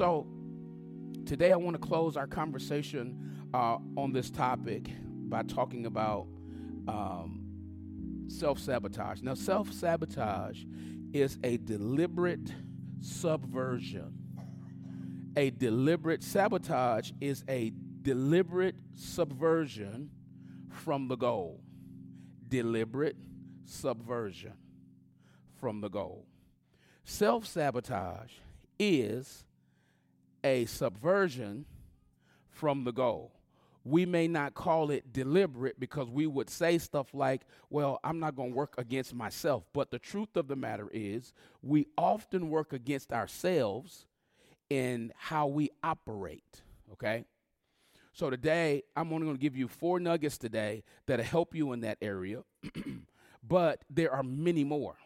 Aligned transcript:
So 0.00 0.26
today 1.26 1.52
I 1.52 1.56
want 1.56 1.78
to 1.78 1.86
close 1.86 2.16
our 2.16 2.26
conversation 2.26 3.36
uh, 3.52 3.76
on 3.98 4.14
this 4.14 4.30
topic 4.30 4.88
by 5.04 5.42
talking 5.42 5.84
about 5.84 6.26
um, 6.88 8.24
self 8.26 8.58
sabotage. 8.58 9.20
Now, 9.20 9.34
self 9.34 9.70
sabotage 9.70 10.64
is 11.12 11.38
a 11.44 11.58
deliberate 11.58 12.50
subversion. 13.02 14.14
A 15.36 15.50
deliberate 15.50 16.22
sabotage 16.22 17.10
is 17.20 17.44
a 17.46 17.70
deliberate 18.00 18.76
subversion 18.94 20.08
from 20.70 21.08
the 21.08 21.16
goal. 21.16 21.60
Deliberate 22.48 23.16
subversion 23.66 24.54
from 25.60 25.82
the 25.82 25.90
goal. 25.90 26.24
Self 27.04 27.46
sabotage 27.46 28.32
is 28.78 29.44
a 30.44 30.64
subversion 30.66 31.66
from 32.48 32.84
the 32.84 32.92
goal. 32.92 33.32
We 33.82 34.04
may 34.04 34.28
not 34.28 34.54
call 34.54 34.90
it 34.90 35.12
deliberate 35.12 35.80
because 35.80 36.10
we 36.10 36.26
would 36.26 36.50
say 36.50 36.76
stuff 36.76 37.14
like, 37.14 37.42
well, 37.70 37.98
I'm 38.04 38.20
not 38.20 38.36
going 38.36 38.50
to 38.50 38.56
work 38.56 38.74
against 38.76 39.14
myself. 39.14 39.64
But 39.72 39.90
the 39.90 39.98
truth 39.98 40.36
of 40.36 40.48
the 40.48 40.56
matter 40.56 40.88
is, 40.92 41.32
we 41.62 41.86
often 41.96 42.50
work 42.50 42.74
against 42.74 43.10
ourselves 43.12 44.06
in 44.68 45.12
how 45.16 45.46
we 45.46 45.70
operate, 45.82 46.62
okay? 46.92 47.24
So 48.12 48.28
today, 48.28 48.82
I'm 48.94 49.12
only 49.12 49.24
going 49.26 49.36
to 49.36 49.40
give 49.40 49.56
you 49.56 49.66
four 49.66 49.98
nuggets 49.98 50.36
today 50.36 50.84
that'll 51.06 51.24
help 51.24 51.54
you 51.54 51.72
in 51.72 51.80
that 51.80 51.96
area, 52.02 52.42
but 53.42 53.82
there 53.88 54.12
are 54.12 54.22
many 54.22 54.62
more. 54.62 54.96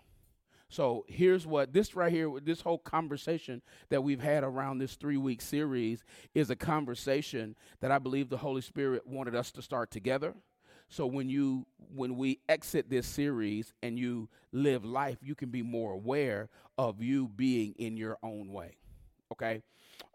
So 0.74 1.04
here's 1.06 1.46
what 1.46 1.72
this 1.72 1.94
right 1.94 2.10
here, 2.10 2.28
this 2.42 2.60
whole 2.60 2.78
conversation 2.78 3.62
that 3.90 4.02
we've 4.02 4.20
had 4.20 4.42
around 4.42 4.78
this 4.78 4.96
three 4.96 5.16
week 5.16 5.40
series 5.40 6.02
is 6.34 6.50
a 6.50 6.56
conversation 6.56 7.54
that 7.78 7.92
I 7.92 8.00
believe 8.00 8.28
the 8.28 8.38
Holy 8.38 8.60
Spirit 8.60 9.06
wanted 9.06 9.36
us 9.36 9.52
to 9.52 9.62
start 9.62 9.92
together. 9.92 10.34
So 10.88 11.06
when 11.06 11.28
you 11.28 11.64
when 11.94 12.16
we 12.16 12.40
exit 12.48 12.90
this 12.90 13.06
series 13.06 13.72
and 13.84 13.96
you 13.96 14.28
live 14.50 14.84
life, 14.84 15.18
you 15.22 15.36
can 15.36 15.50
be 15.50 15.62
more 15.62 15.92
aware 15.92 16.48
of 16.76 17.00
you 17.00 17.28
being 17.28 17.76
in 17.78 17.96
your 17.96 18.18
own 18.20 18.52
way. 18.52 18.74
Okay, 19.30 19.62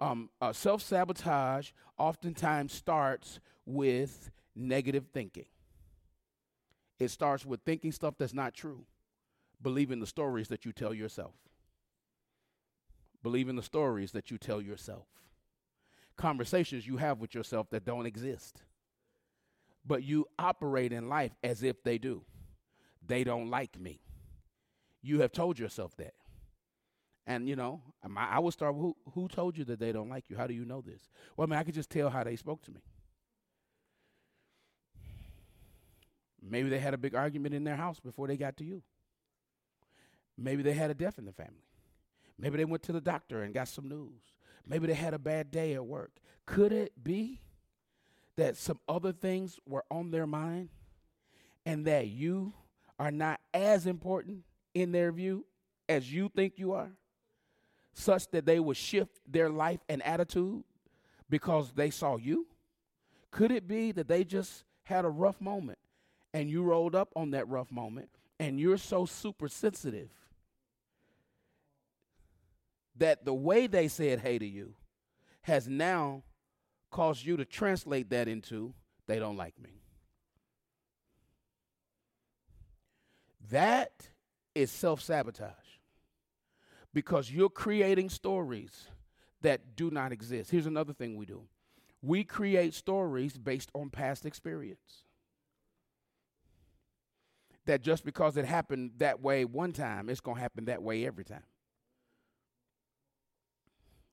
um, 0.02 0.30
uh, 0.42 0.52
self 0.52 0.82
sabotage 0.82 1.72
oftentimes 1.98 2.74
starts 2.74 3.40
with 3.66 4.30
negative 4.58 5.06
thinking. 5.14 5.48
It 7.00 7.12
starts 7.12 7.46
with 7.46 7.62
thinking 7.62 7.94
stuff 7.94 8.16
that's 8.18 8.34
not 8.34 8.54
true 8.54 8.84
believing 9.62 10.00
the 10.00 10.08
stories 10.08 10.48
that 10.50 10.66
you 10.66 10.72
tell 10.72 10.94
yourself. 10.94 11.34
Believe 13.22 13.50
in 13.50 13.56
the 13.56 13.64
stories 13.64 14.12
that 14.14 14.32
you 14.32 14.38
tell 14.38 14.62
yourself. 14.62 15.08
Conversations 16.16 16.88
you 16.88 16.98
have 16.98 17.20
with 17.20 17.36
yourself 17.36 17.70
that 17.72 17.86
don't 17.86 18.06
exist. 18.06 18.62
But 19.86 20.04
you 20.04 20.26
operate 20.38 20.92
in 20.94 21.10
life 21.10 21.32
as 21.44 21.64
if 21.64 21.84
they 21.84 21.98
do. 21.98 22.24
They 23.06 23.24
don't 23.24 23.50
like 23.50 23.80
me. 23.80 24.02
You 25.02 25.22
have 25.22 25.32
told 25.32 25.58
yourself 25.58 25.96
that. 25.98 26.14
And 27.26 27.48
you 27.48 27.56
know, 27.56 27.82
I 28.18 28.40
would 28.40 28.54
start. 28.54 28.76
Who 28.76 28.96
who 29.14 29.28
told 29.28 29.58
you 29.58 29.64
that 29.66 29.80
they 29.80 29.92
don't 29.92 30.10
like 30.10 30.26
you? 30.30 30.36
How 30.36 30.48
do 30.48 30.54
you 30.54 30.66
know 30.66 30.82
this? 30.82 31.10
Well, 31.38 31.48
I 31.48 31.50
mean, 31.50 31.60
I 31.60 31.64
could 31.64 31.76
just 31.76 31.90
tell 31.90 32.10
how 32.10 32.24
they 32.24 32.36
spoke 32.36 32.64
to 32.64 32.72
me. 32.72 32.82
Maybe 36.42 36.70
they 36.70 36.80
had 36.80 36.94
a 36.94 36.98
big 36.98 37.16
argument 37.16 37.54
in 37.54 37.64
their 37.64 37.76
house 37.76 38.00
before 38.00 38.28
they 38.28 38.38
got 38.38 38.58
to 38.58 38.64
you. 38.64 38.82
Maybe 40.40 40.64
they 40.64 40.74
had 40.74 40.90
a 40.90 40.94
death 40.94 41.18
in 41.18 41.26
the 41.26 41.34
family. 41.34 41.66
Maybe 42.38 42.58
they 42.58 42.66
went 42.66 42.84
to 42.84 42.94
the 42.94 43.02
doctor 43.02 43.44
and 43.44 43.54
got 43.54 43.68
some 43.68 43.90
news. 43.90 44.22
Maybe 44.66 44.88
they 44.88 44.94
had 44.94 45.14
a 45.14 45.20
bad 45.20 45.52
day 45.52 45.74
at 45.74 45.86
work. 45.86 46.12
Could 46.46 46.72
it 46.72 47.04
be 47.04 47.42
that 48.38 48.56
some 48.56 48.80
other 48.88 49.12
things 49.12 49.60
were 49.66 49.84
on 49.92 50.12
their 50.12 50.26
mind 50.26 50.70
and 51.66 51.86
that 51.86 52.08
you 52.08 52.54
are 52.98 53.12
not 53.12 53.42
as 53.54 53.86
important 53.86 54.44
in 54.74 54.92
their 54.92 55.12
view 55.12 55.46
as 55.90 56.12
you 56.12 56.30
think 56.34 56.54
you 56.58 56.72
are? 56.72 56.92
Such 57.94 58.30
that 58.32 58.46
they 58.46 58.60
would 58.60 58.78
shift 58.78 59.20
their 59.28 59.50
life 59.50 59.82
and 59.90 60.02
attitude 60.04 60.64
because 61.30 61.74
they 61.74 61.90
saw 61.90 62.16
you? 62.16 62.48
Could 63.32 63.52
it 63.52 63.68
be 63.68 63.92
that 63.92 64.08
they 64.08 64.24
just 64.24 64.64
had 64.84 65.04
a 65.04 65.10
rough 65.10 65.42
moment 65.42 65.80
and 66.34 66.50
you 66.50 66.64
rolled 66.64 66.96
up 66.96 67.12
on 67.16 67.32
that 67.32 67.48
rough 67.50 67.72
moment 67.72 68.10
and 68.40 68.60
you're 68.60 68.78
so 68.78 69.06
super 69.06 69.50
sensitive 69.50 70.10
that 73.00 73.26
the 73.26 73.34
way 73.34 73.68
they 73.68 73.88
said 73.88 74.20
hey 74.20 74.38
to 74.38 74.46
you 74.46 74.76
has 75.42 75.68
now 75.68 76.24
caused 76.92 77.26
you 77.26 77.38
to 77.38 77.46
translate 77.46 78.10
that 78.10 78.28
into 78.28 78.74
they 79.08 79.20
don't 79.20 79.38
like 79.38 79.60
me. 79.60 79.82
That 83.50 84.10
is 84.54 84.70
self 84.70 85.02
sabotage 85.02 85.54
because 86.94 87.32
you're 87.32 87.50
creating 87.50 88.10
stories 88.10 88.88
that 89.42 89.76
do 89.76 89.90
not 89.90 90.12
exist. 90.12 90.52
Here's 90.52 90.66
another 90.66 90.94
thing 90.94 91.18
we 91.18 91.26
do 91.26 91.44
we 92.02 92.24
create 92.24 92.74
stories 92.74 93.38
based 93.38 93.72
on 93.74 93.90
past 93.90 94.26
experience. 94.26 95.04
That 97.66 97.82
just 97.82 98.04
because 98.04 98.36
it 98.38 98.46
happened 98.46 98.92
that 98.98 99.22
way 99.22 99.46
one 99.46 99.74
time, 99.74 100.10
it's 100.10 100.22
going 100.22 100.38
to 100.38 100.42
happen 100.42 100.66
that 100.66 100.82
way 100.82 101.06
every 101.06 101.24
time. 101.24 101.44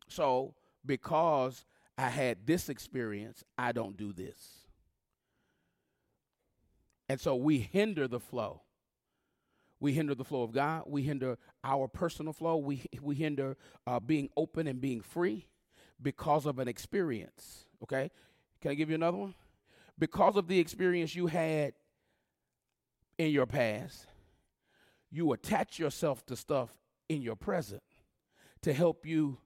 So, 0.08 0.54
because 0.84 1.64
I 1.98 2.08
had 2.08 2.46
this 2.46 2.68
experience, 2.68 3.42
I 3.56 3.72
don't 3.72 3.96
do 3.96 4.12
this. 4.12 4.66
And 7.08 7.20
so 7.20 7.36
we 7.36 7.58
hinder 7.58 8.08
the 8.08 8.20
flow. 8.20 8.62
We 9.78 9.92
hinder 9.92 10.14
the 10.14 10.24
flow 10.24 10.42
of 10.42 10.52
God. 10.52 10.84
We 10.86 11.02
hinder 11.02 11.38
our 11.62 11.86
personal 11.86 12.32
flow. 12.32 12.56
We, 12.56 12.84
we 13.00 13.14
hinder 13.14 13.56
uh, 13.86 14.00
being 14.00 14.28
open 14.36 14.66
and 14.66 14.80
being 14.80 15.00
free 15.00 15.46
because 16.00 16.46
of 16.46 16.58
an 16.58 16.68
experience. 16.68 17.66
Okay? 17.82 18.10
Can 18.60 18.70
I 18.70 18.74
give 18.74 18.88
you 18.88 18.94
another 18.94 19.18
one? 19.18 19.34
Because 19.98 20.36
of 20.36 20.48
the 20.48 20.58
experience 20.58 21.14
you 21.14 21.26
had 21.26 21.74
in 23.18 23.30
your 23.30 23.46
past, 23.46 24.06
you 25.10 25.32
attach 25.32 25.78
yourself 25.78 26.24
to 26.26 26.36
stuff 26.36 26.70
in 27.08 27.22
your 27.22 27.36
present 27.36 27.82
to 28.62 28.72
help 28.72 29.06
you 29.06 29.38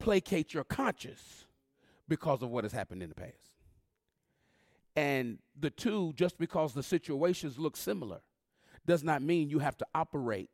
placate 0.00 0.52
your 0.52 0.64
conscience 0.64 1.44
because 2.08 2.42
of 2.42 2.50
what 2.50 2.64
has 2.64 2.72
happened 2.72 3.02
in 3.02 3.08
the 3.08 3.14
past. 3.14 3.36
And 4.96 5.38
the 5.58 5.70
two, 5.70 6.12
just 6.16 6.36
because 6.38 6.74
the 6.74 6.82
situations 6.82 7.58
look 7.58 7.76
similar, 7.76 8.20
does 8.86 9.04
not 9.04 9.22
mean 9.22 9.48
you 9.48 9.60
have 9.60 9.76
to 9.76 9.86
operate 9.94 10.50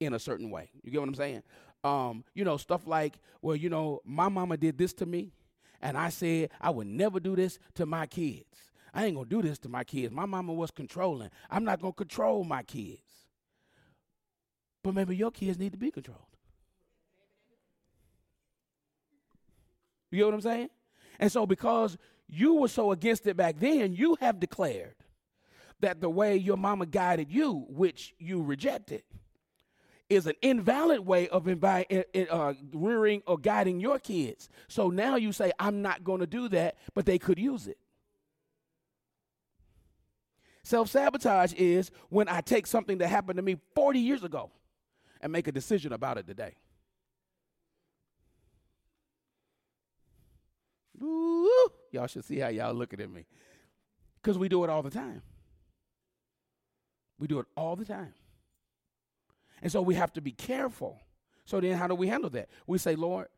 in 0.00 0.14
a 0.14 0.18
certain 0.18 0.50
way. 0.50 0.70
You 0.82 0.90
get 0.90 1.00
what 1.00 1.08
I'm 1.08 1.14
saying? 1.14 1.42
Um, 1.84 2.24
you 2.34 2.44
know, 2.44 2.56
stuff 2.56 2.86
like, 2.86 3.18
well, 3.40 3.54
you 3.54 3.68
know, 3.68 4.00
my 4.04 4.28
mama 4.28 4.56
did 4.56 4.78
this 4.78 4.92
to 4.94 5.06
me, 5.06 5.32
and 5.80 5.96
I 5.96 6.08
said 6.08 6.50
I 6.60 6.70
would 6.70 6.88
never 6.88 7.20
do 7.20 7.36
this 7.36 7.58
to 7.74 7.86
my 7.86 8.06
kids. 8.06 8.72
I 8.92 9.04
ain't 9.04 9.14
gonna 9.14 9.28
do 9.28 9.42
this 9.42 9.58
to 9.60 9.68
my 9.68 9.84
kids. 9.84 10.12
My 10.12 10.26
mama 10.26 10.52
was 10.52 10.70
controlling. 10.70 11.30
I'm 11.50 11.64
not 11.64 11.80
gonna 11.80 11.92
control 11.92 12.42
my 12.42 12.62
kids. 12.64 13.02
But 14.82 14.94
maybe 14.94 15.14
your 15.16 15.30
kids 15.30 15.58
need 15.58 15.72
to 15.72 15.78
be 15.78 15.90
controlled. 15.90 16.37
You 20.10 20.18
get 20.18 20.24
what 20.26 20.34
I'm 20.34 20.40
saying? 20.40 20.68
And 21.18 21.30
so, 21.30 21.46
because 21.46 21.96
you 22.28 22.54
were 22.54 22.68
so 22.68 22.92
against 22.92 23.26
it 23.26 23.36
back 23.36 23.58
then, 23.58 23.92
you 23.92 24.16
have 24.20 24.38
declared 24.40 24.94
that 25.80 26.00
the 26.00 26.10
way 26.10 26.36
your 26.36 26.56
mama 26.56 26.86
guided 26.86 27.30
you, 27.30 27.66
which 27.68 28.14
you 28.18 28.42
rejected, 28.42 29.02
is 30.08 30.26
an 30.26 30.34
invalid 30.42 31.00
way 31.00 31.28
of 31.28 31.44
invi- 31.44 32.26
uh, 32.30 32.54
rearing 32.72 33.22
or 33.26 33.38
guiding 33.38 33.78
your 33.78 33.98
kids. 33.98 34.48
So 34.66 34.88
now 34.88 35.16
you 35.16 35.32
say, 35.32 35.52
I'm 35.58 35.82
not 35.82 36.02
going 36.02 36.20
to 36.20 36.26
do 36.26 36.48
that, 36.48 36.76
but 36.94 37.04
they 37.06 37.18
could 37.18 37.38
use 37.38 37.66
it. 37.66 37.78
Self 40.62 40.90
sabotage 40.90 41.54
is 41.54 41.90
when 42.10 42.28
I 42.28 42.40
take 42.40 42.66
something 42.66 42.98
that 42.98 43.08
happened 43.08 43.36
to 43.36 43.42
me 43.42 43.56
40 43.74 44.00
years 44.00 44.24
ago 44.24 44.50
and 45.20 45.32
make 45.32 45.48
a 45.48 45.52
decision 45.52 45.92
about 45.92 46.18
it 46.18 46.26
today. 46.26 46.56
Ooh, 51.02 51.70
y'all 51.92 52.06
should 52.06 52.24
see 52.24 52.38
how 52.38 52.48
y'all 52.48 52.74
looking 52.74 53.00
at 53.00 53.10
me. 53.10 53.26
Because 54.20 54.38
we 54.38 54.48
do 54.48 54.64
it 54.64 54.70
all 54.70 54.82
the 54.82 54.90
time. 54.90 55.22
We 57.18 57.26
do 57.26 57.40
it 57.40 57.46
all 57.56 57.76
the 57.76 57.84
time. 57.84 58.14
And 59.62 59.70
so 59.72 59.82
we 59.82 59.94
have 59.94 60.12
to 60.14 60.20
be 60.20 60.32
careful. 60.32 61.00
So 61.44 61.60
then, 61.60 61.76
how 61.76 61.86
do 61.86 61.94
we 61.94 62.08
handle 62.08 62.30
that? 62.30 62.48
We 62.66 62.78
say, 62.78 62.94
Lord, 62.94 63.28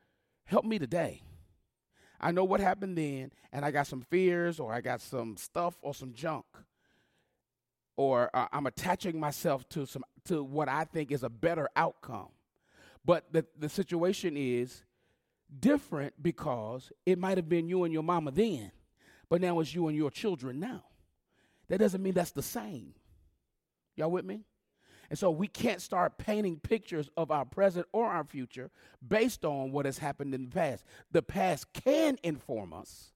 help 0.45 0.65
me 0.65 0.79
today. 0.79 1.23
I 2.21 2.33
know 2.33 2.45
what 2.45 2.61
happened 2.61 2.99
then, 2.99 3.33
and 3.53 3.65
I 3.65 3.71
got 3.71 3.87
some 3.87 4.03
fears, 4.03 4.61
or 4.61 4.73
I 4.73 4.81
got 4.81 5.01
some 5.01 5.37
stuff, 5.37 5.79
or 5.81 5.95
some 5.95 6.13
junk, 6.13 6.45
or 7.97 8.31
uh, 8.35 8.49
I'm 8.53 8.67
attaching 8.67 9.19
myself 9.19 9.67
to 9.71 9.87
some 9.87 10.05
to 10.25 10.43
what 10.43 10.69
I 10.69 10.85
think 10.85 11.13
is 11.13 11.23
a 11.23 11.31
better 11.31 11.69
outcome. 11.77 12.29
But 13.05 13.33
the 13.33 13.47
the 13.59 13.69
situation 13.69 14.37
is 14.37 14.83
different 15.59 16.15
because 16.23 16.93
it 17.07 17.19
might 17.19 17.39
have 17.39 17.49
been 17.49 17.69
you 17.69 17.85
and 17.85 17.93
your 17.93 18.03
mama 18.03 18.31
then, 18.31 18.71
but 19.29 19.41
now 19.41 19.61
it's 19.61 19.75
you 19.75 19.89
and 19.89 19.97
your 19.97 20.11
children 20.11 20.61
now. 20.61 20.85
That 21.69 21.79
doesn't 21.79 22.03
mean 22.03 22.15
that's 22.15 22.33
the 22.33 22.43
same. 22.43 22.95
Y'all 23.97 24.11
with 24.11 24.25
me? 24.25 24.45
And 25.09 25.19
so 25.19 25.31
we 25.31 25.49
can't 25.49 25.83
start 25.83 26.19
painting 26.19 26.61
pictures 26.61 27.11
of 27.17 27.33
our 27.33 27.45
present 27.45 27.87
or 27.93 28.07
our 28.07 28.23
future 28.23 28.71
based 29.07 29.45
on 29.45 29.73
what 29.73 29.85
has 29.85 29.99
happened 29.99 30.35
in 30.35 30.45
the 30.45 30.51
past. 30.51 30.85
The 31.11 31.23
past 31.23 31.73
can 31.73 32.17
inform 32.23 32.73
us, 32.73 33.13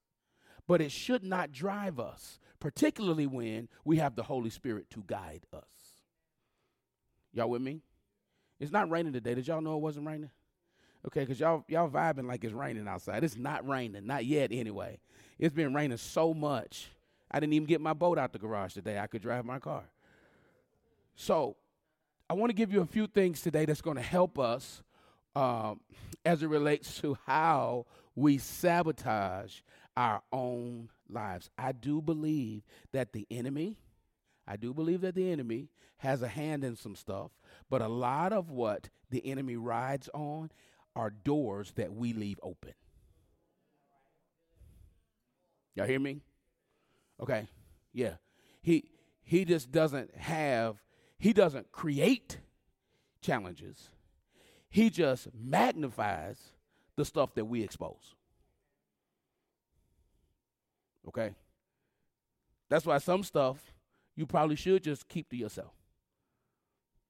but 0.67 0.81
it 0.81 0.91
should 0.91 1.23
not 1.23 1.53
drive 1.53 1.99
us, 1.99 2.39
particularly 2.59 3.27
when 3.27 3.69
we 3.85 3.97
have 3.97 4.15
the 4.15 4.23
Holy 4.23 4.49
Spirit 4.49 4.89
to 4.91 5.03
guide 5.07 5.45
us. 5.53 5.63
Y'all 7.33 7.49
with 7.49 7.61
me? 7.61 7.81
It's 8.59 8.71
not 8.71 8.89
raining 8.89 9.13
today. 9.13 9.35
Did 9.35 9.47
y'all 9.47 9.61
know 9.61 9.75
it 9.75 9.81
wasn't 9.81 10.07
raining? 10.07 10.31
Okay, 11.07 11.21
because 11.21 11.39
y'all 11.39 11.63
y'all 11.67 11.89
vibing 11.89 12.27
like 12.27 12.43
it's 12.43 12.53
raining 12.53 12.87
outside. 12.87 13.23
It's 13.23 13.37
not 13.37 13.67
raining, 13.67 14.07
not 14.07 14.25
yet 14.25 14.51
anyway. 14.51 14.99
It's 15.37 15.53
been 15.53 15.73
raining 15.73 15.97
so 15.97 16.33
much. 16.33 16.89
I 17.29 17.39
didn't 17.39 17.53
even 17.53 17.67
get 17.67 17.81
my 17.81 17.93
boat 17.93 18.17
out 18.17 18.33
the 18.33 18.39
garage 18.39 18.73
today. 18.73 18.97
I 18.97 19.07
could 19.07 19.21
drive 19.21 19.45
my 19.45 19.59
car. 19.59 19.83
So 21.15 21.57
I 22.29 22.33
want 22.33 22.49
to 22.49 22.55
give 22.55 22.71
you 22.71 22.81
a 22.81 22.85
few 22.85 23.07
things 23.07 23.41
today 23.41 23.65
that's 23.65 23.81
going 23.81 23.97
to 23.97 24.03
help 24.03 24.39
us 24.39 24.81
um, 25.35 25.81
as 26.25 26.41
it 26.41 26.47
relates 26.47 26.99
to 27.01 27.17
how 27.25 27.85
we 28.15 28.37
sabotage 28.37 29.59
our 29.97 30.21
own 30.31 30.89
lives. 31.09 31.49
I 31.57 31.71
do 31.71 32.01
believe 32.01 32.63
that 32.93 33.13
the 33.13 33.27
enemy, 33.29 33.77
I 34.47 34.55
do 34.55 34.73
believe 34.73 35.01
that 35.01 35.15
the 35.15 35.29
enemy 35.29 35.69
has 35.97 36.21
a 36.21 36.27
hand 36.27 36.63
in 36.63 36.75
some 36.75 36.95
stuff, 36.95 37.31
but 37.69 37.81
a 37.81 37.87
lot 37.87 38.33
of 38.33 38.49
what 38.49 38.89
the 39.09 39.25
enemy 39.25 39.55
rides 39.55 40.09
on 40.13 40.51
are 40.95 41.09
doors 41.09 41.73
that 41.75 41.93
we 41.93 42.13
leave 42.13 42.39
open. 42.41 42.73
Y'all 45.75 45.85
hear 45.85 45.99
me? 45.99 46.21
Okay. 47.21 47.47
Yeah. 47.93 48.15
He 48.61 48.85
he 49.21 49.45
just 49.45 49.71
doesn't 49.71 50.15
have 50.15 50.77
he 51.17 51.33
doesn't 51.33 51.71
create 51.71 52.39
challenges. 53.21 53.89
He 54.69 54.89
just 54.89 55.27
magnifies 55.33 56.37
the 56.95 57.05
stuff 57.05 57.33
that 57.35 57.45
we 57.45 57.63
expose. 57.63 58.15
Okay? 61.07 61.35
That's 62.69 62.85
why 62.85 62.97
some 62.97 63.23
stuff 63.23 63.73
you 64.15 64.25
probably 64.25 64.55
should 64.55 64.83
just 64.83 65.07
keep 65.07 65.29
to 65.29 65.35
yourself. 65.35 65.73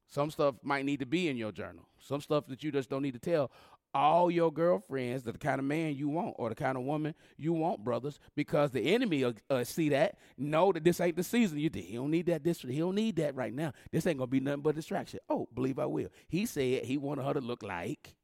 Some 0.08 0.32
stuff 0.32 0.56
might 0.64 0.86
need 0.86 1.00
to 1.00 1.06
be 1.06 1.28
in 1.28 1.38
your 1.38 1.52
journal. 1.52 1.88
Some 2.00 2.22
stuff 2.22 2.46
that 2.48 2.64
you 2.64 2.72
just 2.72 2.90
don't 2.90 3.02
need 3.02 3.14
to 3.14 3.20
tell 3.20 3.52
all 3.96 4.30
your 4.30 4.52
girlfriends 4.52 5.24
the 5.24 5.32
kind 5.32 5.58
of 5.58 5.66
man 5.66 5.96
you 5.96 6.10
want 6.10 6.36
or 6.38 6.50
the 6.50 6.56
kind 6.56 6.78
of 6.78 6.84
woman 6.84 7.16
you 7.38 7.54
want, 7.54 7.82
brothers, 7.82 8.20
because 8.36 8.72
the 8.72 8.94
enemy 8.94 9.24
will 9.24 9.34
uh, 9.50 9.64
see 9.64 9.88
that, 9.90 10.18
know 10.38 10.74
that 10.74 10.84
this 10.84 11.00
ain't 11.00 11.16
the 11.16 11.24
season. 11.24 11.58
You 11.58 11.72
he 11.74 11.96
don't 11.96 12.12
need 12.12 12.26
that. 12.26 12.44
This 12.44 12.62
he 12.62 12.80
don't 12.80 12.94
need 12.94 13.16
that 13.16 13.34
right 13.36 13.54
now. 13.54 13.72
This 13.92 14.06
ain't 14.06 14.18
gonna 14.18 14.28
be 14.28 14.42
nothing 14.42 14.62
but 14.62 14.76
distraction. 14.76 15.22
Oh, 15.30 15.48
believe 15.54 15.80
I 15.80 15.86
will. 15.86 16.10
He 16.28 16.46
said 16.46 16.84
he 16.84 16.98
wanted 16.98 17.24
her 17.24 17.34
to 17.36 17.42
look 17.42 17.64
like, 17.64 18.16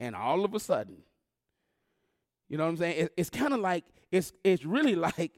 and 0.00 0.16
all 0.16 0.46
of 0.46 0.54
a 0.54 0.60
sudden, 0.60 1.02
you 2.48 2.56
know 2.56 2.64
what 2.64 2.70
I'm 2.70 2.76
saying? 2.78 2.96
It, 2.96 3.12
it's 3.18 3.30
kind 3.30 3.52
of 3.52 3.60
like 3.60 3.84
it's 4.10 4.32
it's 4.42 4.64
really 4.64 4.94
like 4.96 5.32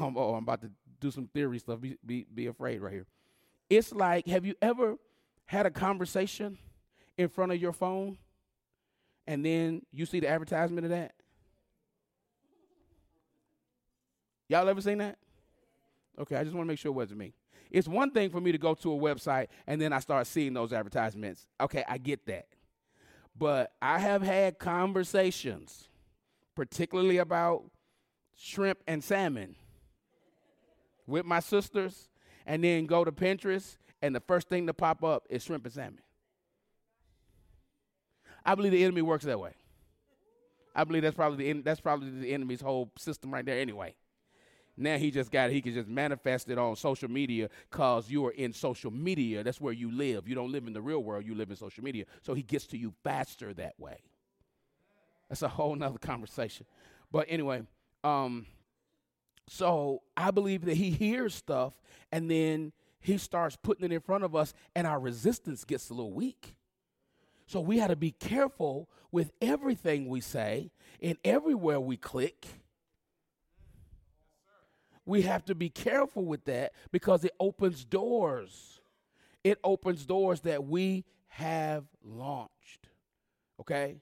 um, 0.00 0.16
oh 0.18 0.34
I'm 0.34 0.42
about 0.42 0.62
to 0.62 0.70
do 1.00 1.12
some 1.12 1.28
theory 1.28 1.60
stuff. 1.60 1.80
Be, 1.80 1.96
be 2.04 2.26
be 2.34 2.46
afraid 2.48 2.80
right 2.80 2.92
here. 2.92 3.06
It's 3.70 3.92
like 3.92 4.26
have 4.26 4.44
you 4.44 4.56
ever 4.60 4.96
had 5.46 5.66
a 5.66 5.70
conversation 5.70 6.58
in 7.16 7.28
front 7.28 7.52
of 7.52 7.60
your 7.60 7.72
phone 7.72 8.18
and 9.26 9.44
then 9.44 9.82
you 9.92 10.06
see 10.06 10.20
the 10.20 10.28
advertisement 10.28 10.84
of 10.84 10.90
that? 10.90 11.14
Y'all 14.48 14.68
ever 14.68 14.80
seen 14.80 14.98
that? 14.98 15.18
Okay, 16.18 16.36
I 16.36 16.44
just 16.44 16.54
want 16.54 16.66
to 16.66 16.68
make 16.68 16.78
sure 16.78 16.90
it 16.90 16.94
wasn't 16.94 17.18
me. 17.18 17.34
It's 17.70 17.88
one 17.88 18.10
thing 18.10 18.30
for 18.30 18.40
me 18.40 18.52
to 18.52 18.58
go 18.58 18.74
to 18.74 18.92
a 18.92 18.96
website 18.96 19.48
and 19.66 19.80
then 19.80 19.92
I 19.92 19.98
start 19.98 20.26
seeing 20.26 20.52
those 20.54 20.72
advertisements. 20.72 21.46
Okay, 21.60 21.82
I 21.88 21.98
get 21.98 22.26
that. 22.26 22.46
But 23.36 23.72
I 23.82 23.98
have 23.98 24.22
had 24.22 24.60
conversations, 24.60 25.88
particularly 26.54 27.18
about 27.18 27.64
shrimp 28.36 28.78
and 28.86 29.02
salmon, 29.02 29.56
with 31.06 31.26
my 31.26 31.40
sisters, 31.40 32.08
and 32.46 32.62
then 32.62 32.86
go 32.86 33.04
to 33.04 33.10
Pinterest, 33.10 33.76
and 34.00 34.14
the 34.14 34.20
first 34.20 34.48
thing 34.48 34.68
to 34.68 34.74
pop 34.74 35.02
up 35.02 35.26
is 35.28 35.42
shrimp 35.42 35.64
and 35.64 35.74
salmon. 35.74 36.03
I 38.44 38.54
believe 38.54 38.72
the 38.72 38.84
enemy 38.84 39.02
works 39.02 39.24
that 39.24 39.40
way. 39.40 39.52
I 40.74 40.84
believe 40.84 41.02
that's 41.02 41.16
probably 41.16 41.52
the 41.52 41.60
that's 41.60 41.80
probably 41.80 42.10
the 42.10 42.32
enemy's 42.34 42.60
whole 42.60 42.90
system 42.98 43.32
right 43.32 43.44
there 43.44 43.58
anyway. 43.58 43.94
Now 44.76 44.98
he 44.98 45.12
just 45.12 45.30
got. 45.30 45.50
He 45.50 45.62
can 45.62 45.72
just 45.72 45.88
manifest 45.88 46.50
it 46.50 46.58
on 46.58 46.74
social 46.74 47.08
media 47.08 47.48
because 47.70 48.10
you 48.10 48.26
are 48.26 48.32
in 48.32 48.52
social 48.52 48.90
media. 48.90 49.44
That's 49.44 49.60
where 49.60 49.72
you 49.72 49.90
live. 49.92 50.28
You 50.28 50.34
don't 50.34 50.50
live 50.50 50.66
in 50.66 50.72
the 50.72 50.82
real 50.82 51.02
world. 51.02 51.24
You 51.24 51.34
live 51.36 51.50
in 51.50 51.56
social 51.56 51.84
media. 51.84 52.06
So 52.22 52.34
he 52.34 52.42
gets 52.42 52.66
to 52.68 52.76
you 52.76 52.92
faster 53.04 53.54
that 53.54 53.74
way. 53.78 53.98
That's 55.28 55.42
a 55.42 55.48
whole 55.48 55.76
nother 55.76 55.98
conversation. 55.98 56.66
But 57.12 57.26
anyway, 57.28 57.62
um, 58.02 58.46
so 59.48 60.02
I 60.16 60.32
believe 60.32 60.64
that 60.64 60.76
he 60.76 60.90
hears 60.90 61.34
stuff 61.34 61.74
and 62.10 62.28
then 62.28 62.72
he 63.00 63.18
starts 63.18 63.56
putting 63.56 63.84
it 63.84 63.92
in 63.92 64.00
front 64.00 64.24
of 64.24 64.34
us, 64.34 64.54
and 64.74 64.86
our 64.86 64.98
resistance 64.98 65.62
gets 65.64 65.90
a 65.90 65.94
little 65.94 66.12
weak. 66.12 66.56
So 67.46 67.60
we 67.60 67.78
had 67.78 67.88
to 67.88 67.96
be 67.96 68.10
careful 68.10 68.88
with 69.12 69.32
everything 69.40 70.08
we 70.08 70.20
say 70.20 70.70
and 71.02 71.16
everywhere 71.24 71.80
we 71.80 71.96
click. 71.96 72.46
We 75.06 75.22
have 75.22 75.44
to 75.46 75.54
be 75.54 75.68
careful 75.68 76.24
with 76.24 76.46
that 76.46 76.72
because 76.90 77.24
it 77.24 77.32
opens 77.38 77.84
doors. 77.84 78.80
It 79.42 79.58
opens 79.62 80.06
doors 80.06 80.40
that 80.42 80.64
we 80.64 81.04
have 81.28 81.84
launched. 82.02 82.88
Okay? 83.60 84.00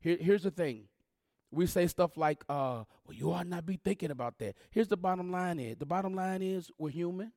Here, 0.00 0.18
here's 0.20 0.42
the 0.42 0.50
thing. 0.50 0.84
We 1.50 1.66
say 1.66 1.86
stuff 1.86 2.16
like, 2.16 2.44
uh, 2.48 2.84
well, 3.06 3.16
you 3.16 3.32
ought 3.32 3.46
not 3.46 3.64
be 3.64 3.80
thinking 3.82 4.10
about 4.10 4.38
that. 4.38 4.56
Here's 4.70 4.88
the 4.88 4.96
bottom 4.96 5.30
line 5.30 5.58
is 5.58 5.76
the 5.78 5.86
bottom 5.86 6.14
line 6.14 6.42
is 6.42 6.70
we're 6.76 6.90
human. 6.90 7.32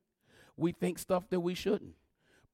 We 0.57 0.71
think 0.71 0.99
stuff 0.99 1.29
that 1.29 1.39
we 1.39 1.53
shouldn't. 1.53 1.93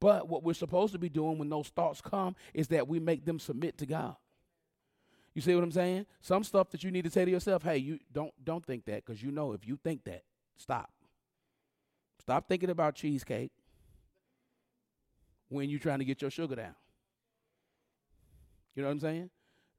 But 0.03 0.27
what 0.27 0.43
we're 0.43 0.53
supposed 0.53 0.91
to 0.91 0.99
be 0.99 1.07
doing 1.07 1.37
when 1.37 1.47
those 1.47 1.69
thoughts 1.69 2.01
come 2.01 2.35
is 2.53 2.67
that 2.67 2.89
we 2.89 2.99
make 2.99 3.23
them 3.23 3.39
submit 3.39 3.77
to 3.77 3.85
God. 3.85 4.17
You 5.33 5.41
see 5.41 5.55
what 5.55 5.63
I'm 5.63 5.71
saying? 5.71 6.07
Some 6.19 6.43
stuff 6.43 6.71
that 6.71 6.83
you 6.83 6.91
need 6.91 7.05
to 7.05 7.09
say 7.09 7.23
to 7.23 7.31
yourself, 7.31 7.63
hey, 7.63 7.77
you 7.77 7.99
don't 8.11 8.33
don't 8.43 8.65
think 8.65 8.83
that 8.83 9.05
because 9.05 9.23
you 9.23 9.31
know 9.31 9.53
if 9.53 9.65
you 9.65 9.79
think 9.81 10.03
that, 10.03 10.23
stop. 10.57 10.91
Stop 12.19 12.49
thinking 12.49 12.69
about 12.69 12.95
cheesecake 12.95 13.53
when 15.47 15.69
you're 15.69 15.79
trying 15.79 15.99
to 15.99 16.05
get 16.05 16.21
your 16.21 16.31
sugar 16.31 16.57
down. 16.57 16.75
You 18.75 18.81
know 18.81 18.89
what 18.89 18.95
I'm 18.95 18.99
saying? 18.99 19.29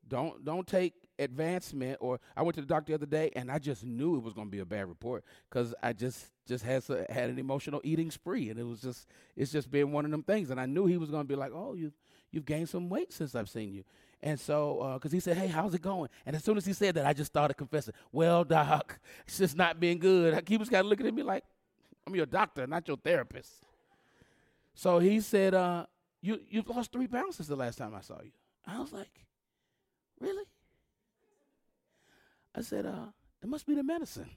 Don't 0.08 0.42
don't 0.42 0.66
take 0.66 0.94
advancement 1.18 1.98
or 2.00 2.20
I 2.36 2.42
went 2.42 2.54
to 2.56 2.60
the 2.60 2.66
doctor 2.66 2.92
the 2.92 2.94
other 2.94 3.06
day 3.06 3.30
and 3.36 3.50
I 3.50 3.58
just 3.58 3.84
knew 3.84 4.16
it 4.16 4.22
was 4.22 4.34
going 4.34 4.48
to 4.48 4.50
be 4.50 4.58
a 4.58 4.64
bad 4.64 4.88
report 4.88 5.24
because 5.48 5.74
I 5.82 5.92
just 5.92 6.26
just 6.46 6.64
has 6.64 6.90
a, 6.90 7.06
had 7.08 7.30
an 7.30 7.38
emotional 7.38 7.80
eating 7.84 8.10
spree 8.10 8.50
and 8.50 8.58
it 8.58 8.64
was 8.64 8.80
just 8.80 9.06
it's 9.36 9.52
just 9.52 9.70
been 9.70 9.92
one 9.92 10.04
of 10.04 10.10
them 10.10 10.22
things 10.22 10.50
and 10.50 10.60
I 10.60 10.66
knew 10.66 10.86
he 10.86 10.96
was 10.96 11.10
going 11.10 11.22
to 11.22 11.28
be 11.28 11.36
like 11.36 11.52
oh 11.54 11.74
you 11.74 11.92
you've 12.30 12.44
gained 12.44 12.68
some 12.68 12.88
weight 12.88 13.12
since 13.12 13.34
I've 13.34 13.48
seen 13.48 13.72
you. 13.72 13.84
And 14.22 14.40
so 14.40 14.92
because 14.94 15.12
uh, 15.12 15.16
he 15.16 15.20
said 15.20 15.36
hey 15.36 15.46
how's 15.46 15.74
it 15.74 15.82
going? 15.82 16.08
And 16.26 16.34
as 16.34 16.42
soon 16.42 16.56
as 16.56 16.66
he 16.66 16.72
said 16.72 16.94
that 16.96 17.06
I 17.06 17.12
just 17.12 17.30
started 17.30 17.54
confessing. 17.54 17.94
Well 18.12 18.44
doc 18.44 18.98
it's 19.26 19.38
just 19.38 19.56
not 19.56 19.78
been 19.78 19.98
good. 19.98 20.42
He 20.48 20.56
was 20.56 20.68
kind 20.68 20.80
of 20.80 20.86
looking 20.86 21.06
at 21.06 21.14
me 21.14 21.22
like 21.22 21.44
I'm 22.06 22.14
your 22.14 22.26
doctor 22.26 22.66
not 22.66 22.86
your 22.88 22.96
therapist. 22.96 23.52
So 24.74 24.98
he 24.98 25.20
said 25.20 25.54
uh, 25.54 25.86
you 26.20 26.40
you've 26.50 26.68
lost 26.68 26.90
three 26.92 27.06
pounds 27.06 27.36
since 27.36 27.48
the 27.48 27.56
last 27.56 27.78
time 27.78 27.94
I 27.94 28.00
saw 28.00 28.20
you. 28.22 28.32
I 28.66 28.80
was 28.80 28.92
like 28.92 29.24
really 30.20 30.44
I 32.54 32.62
said, 32.62 32.86
uh, 32.86 33.06
it 33.42 33.48
must 33.48 33.66
be 33.66 33.74
the 33.74 33.82
medicine. 33.82 34.30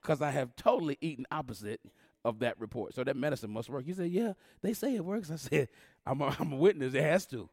Because 0.00 0.22
I 0.22 0.30
have 0.30 0.56
totally 0.56 0.98
eaten 1.00 1.26
opposite 1.30 1.80
of 2.24 2.40
that 2.40 2.58
report. 2.60 2.94
So 2.94 3.04
that 3.04 3.16
medicine 3.16 3.50
must 3.50 3.68
work. 3.68 3.84
He 3.84 3.92
said, 3.92 4.10
yeah, 4.10 4.32
they 4.62 4.72
say 4.72 4.94
it 4.94 5.04
works. 5.04 5.30
I 5.30 5.36
said, 5.36 5.68
I'm 6.06 6.20
a, 6.20 6.36
I'm 6.38 6.52
a 6.52 6.56
witness. 6.56 6.94
It 6.94 7.02
has 7.02 7.26
to. 7.26 7.48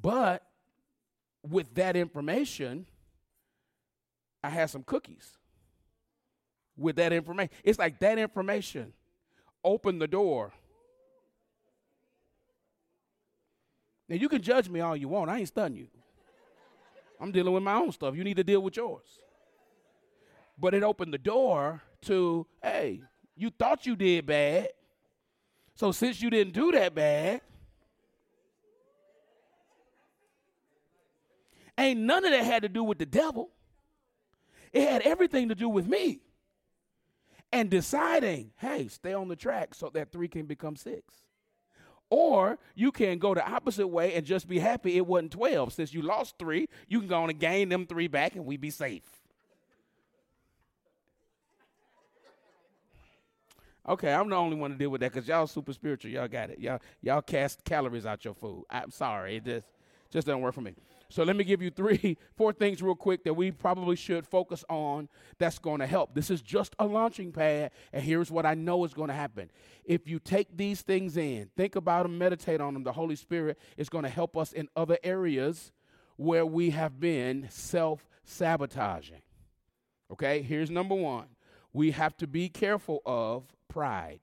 But 0.00 0.44
with 1.42 1.74
that 1.74 1.96
information, 1.96 2.86
I 4.42 4.50
had 4.50 4.70
some 4.70 4.82
cookies. 4.82 5.36
With 6.76 6.96
that 6.96 7.12
information, 7.12 7.52
it's 7.64 7.78
like 7.78 7.98
that 8.00 8.18
information 8.18 8.92
opened 9.64 10.00
the 10.00 10.06
door. 10.06 10.52
Now 14.08 14.16
you 14.16 14.28
can 14.28 14.40
judge 14.40 14.68
me 14.68 14.80
all 14.80 14.96
you 14.96 15.08
want. 15.08 15.28
I 15.28 15.38
ain't 15.38 15.48
stunning 15.48 15.78
you. 15.78 15.88
I'm 17.20 17.32
dealing 17.32 17.52
with 17.52 17.62
my 17.62 17.74
own 17.74 17.92
stuff. 17.92 18.14
You 18.14 18.24
need 18.24 18.36
to 18.36 18.44
deal 18.44 18.60
with 18.60 18.76
yours. 18.76 19.20
But 20.58 20.74
it 20.74 20.82
opened 20.82 21.14
the 21.14 21.18
door 21.18 21.82
to, 22.02 22.46
hey, 22.62 23.02
you 23.36 23.50
thought 23.50 23.86
you 23.86 23.96
did 23.96 24.26
bad. 24.26 24.70
So 25.74 25.92
since 25.92 26.20
you 26.20 26.30
didn't 26.30 26.54
do 26.54 26.72
that 26.72 26.94
bad, 26.94 27.40
Ain't 31.78 32.00
none 32.00 32.24
of 32.24 32.32
that 32.32 32.44
had 32.44 32.62
to 32.62 32.68
do 32.68 32.82
with 32.82 32.98
the 32.98 33.06
devil. 33.06 33.50
It 34.72 34.82
had 34.82 35.02
everything 35.02 35.48
to 35.48 35.54
do 35.54 35.68
with 35.68 35.86
me. 35.86 36.20
And 37.52 37.70
deciding, 37.70 38.50
hey, 38.56 38.88
stay 38.88 39.14
on 39.14 39.28
the 39.28 39.36
track 39.36 39.74
so 39.74 39.88
that 39.94 40.12
three 40.12 40.28
can 40.28 40.44
become 40.44 40.76
six. 40.76 41.14
Or 42.10 42.58
you 42.74 42.90
can 42.90 43.18
go 43.18 43.34
the 43.34 43.46
opposite 43.46 43.86
way 43.86 44.14
and 44.14 44.24
just 44.24 44.48
be 44.48 44.58
happy 44.58 44.96
it 44.96 45.06
wasn't 45.06 45.32
12. 45.32 45.72
Since 45.74 45.92
you 45.92 46.02
lost 46.02 46.36
three, 46.38 46.68
you 46.88 47.00
can 47.00 47.08
go 47.08 47.22
on 47.22 47.30
and 47.30 47.38
gain 47.38 47.68
them 47.68 47.86
three 47.86 48.08
back 48.08 48.34
and 48.34 48.46
we 48.46 48.56
be 48.56 48.70
safe. 48.70 49.02
Okay, 53.88 54.12
I'm 54.12 54.28
the 54.28 54.36
only 54.36 54.56
one 54.56 54.70
to 54.70 54.76
deal 54.76 54.90
with 54.90 55.00
that 55.00 55.12
because 55.12 55.26
y'all 55.26 55.46
super 55.46 55.72
spiritual. 55.72 56.10
Y'all 56.10 56.28
got 56.28 56.50
it. 56.50 56.58
Y'all 56.58 56.78
y'all 57.00 57.22
cast 57.22 57.64
calories 57.64 58.04
out 58.04 58.22
your 58.22 58.34
food. 58.34 58.64
I'm 58.68 58.90
sorry, 58.90 59.36
it 59.36 59.44
just 59.44 59.66
just 60.10 60.26
doesn't 60.26 60.42
work 60.42 60.54
for 60.54 60.60
me. 60.60 60.74
So 61.10 61.22
let 61.22 61.36
me 61.36 61.44
give 61.44 61.62
you 61.62 61.70
three, 61.70 62.18
four 62.36 62.52
things 62.52 62.82
real 62.82 62.94
quick 62.94 63.24
that 63.24 63.34
we 63.34 63.50
probably 63.50 63.96
should 63.96 64.26
focus 64.26 64.64
on 64.68 65.08
that's 65.38 65.58
going 65.58 65.80
to 65.80 65.86
help. 65.86 66.14
This 66.14 66.30
is 66.30 66.42
just 66.42 66.74
a 66.78 66.86
launching 66.86 67.32
pad, 67.32 67.70
and 67.92 68.02
here's 68.02 68.30
what 68.30 68.44
I 68.44 68.54
know 68.54 68.84
is 68.84 68.92
going 68.92 69.08
to 69.08 69.14
happen. 69.14 69.50
If 69.84 70.06
you 70.06 70.18
take 70.18 70.56
these 70.56 70.82
things 70.82 71.16
in, 71.16 71.50
think 71.56 71.76
about 71.76 72.02
them, 72.02 72.18
meditate 72.18 72.60
on 72.60 72.74
them, 72.74 72.84
the 72.84 72.92
Holy 72.92 73.16
Spirit 73.16 73.58
is 73.76 73.88
going 73.88 74.04
to 74.04 74.10
help 74.10 74.36
us 74.36 74.52
in 74.52 74.68
other 74.76 74.98
areas 75.02 75.72
where 76.16 76.44
we 76.44 76.70
have 76.70 77.00
been 77.00 77.48
self 77.50 78.06
sabotaging. 78.24 79.22
Okay, 80.10 80.42
here's 80.42 80.70
number 80.70 80.94
one 80.94 81.26
we 81.72 81.90
have 81.92 82.16
to 82.18 82.26
be 82.26 82.48
careful 82.48 83.00
of 83.06 83.44
pride. 83.68 84.20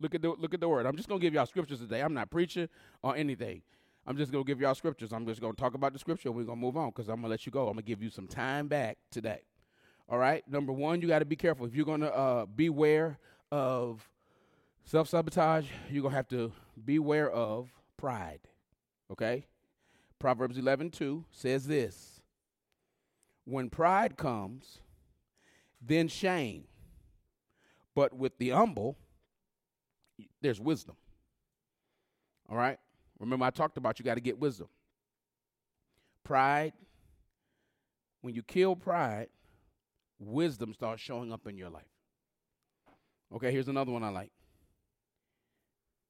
Look 0.00 0.14
at 0.14 0.22
the 0.22 0.30
look 0.30 0.52
at 0.52 0.60
the 0.60 0.68
word. 0.68 0.84
I'm 0.84 0.96
just 0.96 1.08
gonna 1.08 1.20
give 1.20 1.32
y'all 1.32 1.46
scriptures 1.46 1.78
today. 1.78 2.02
I'm 2.02 2.12
not 2.12 2.30
preaching 2.30 2.68
or 3.02 3.16
anything. 3.16 3.62
I'm 4.06 4.16
just 4.16 4.32
gonna 4.32 4.44
give 4.44 4.60
y'all 4.60 4.74
scriptures. 4.74 5.12
I'm 5.12 5.26
just 5.26 5.40
gonna 5.40 5.54
talk 5.54 5.74
about 5.74 5.92
the 5.92 5.98
scripture. 5.98 6.30
We're 6.30 6.44
gonna 6.44 6.60
move 6.60 6.76
on 6.76 6.90
because 6.90 7.08
I'm 7.08 7.16
gonna 7.16 7.28
let 7.28 7.46
you 7.46 7.52
go. 7.52 7.68
I'm 7.68 7.74
gonna 7.74 7.82
give 7.82 8.02
you 8.02 8.10
some 8.10 8.26
time 8.26 8.68
back 8.68 8.98
today. 9.10 9.42
All 10.08 10.18
right. 10.18 10.46
Number 10.48 10.72
one, 10.72 11.00
you 11.00 11.08
got 11.08 11.20
to 11.20 11.24
be 11.24 11.36
careful. 11.36 11.64
If 11.66 11.74
you're 11.74 11.86
gonna 11.86 12.08
uh, 12.08 12.46
beware 12.46 13.18
of 13.50 14.06
self 14.84 15.08
sabotage, 15.08 15.66
you're 15.90 16.02
gonna 16.02 16.14
have 16.14 16.28
to 16.28 16.52
beware 16.84 17.30
of 17.30 17.70
pride. 17.96 18.40
Okay. 19.10 19.46
Proverbs 20.18 20.58
11:2 20.58 21.24
says 21.30 21.66
this: 21.66 22.20
When 23.46 23.70
pride 23.70 24.18
comes, 24.18 24.80
then 25.80 26.08
shame, 26.08 26.64
but 27.94 28.12
with 28.14 28.36
the 28.36 28.50
humble, 28.50 28.98
there's 30.42 30.60
wisdom. 30.60 30.96
All 32.50 32.56
right. 32.56 32.78
Remember, 33.18 33.44
I 33.44 33.50
talked 33.50 33.76
about 33.76 33.98
you 33.98 34.04
got 34.04 34.14
to 34.14 34.20
get 34.20 34.38
wisdom. 34.38 34.68
Pride, 36.24 36.72
when 38.22 38.34
you 38.34 38.42
kill 38.42 38.74
pride, 38.74 39.28
wisdom 40.18 40.72
starts 40.72 41.02
showing 41.02 41.32
up 41.32 41.46
in 41.46 41.56
your 41.56 41.70
life. 41.70 41.82
Okay, 43.34 43.52
here's 43.52 43.68
another 43.68 43.92
one 43.92 44.02
I 44.02 44.08
like. 44.08 44.30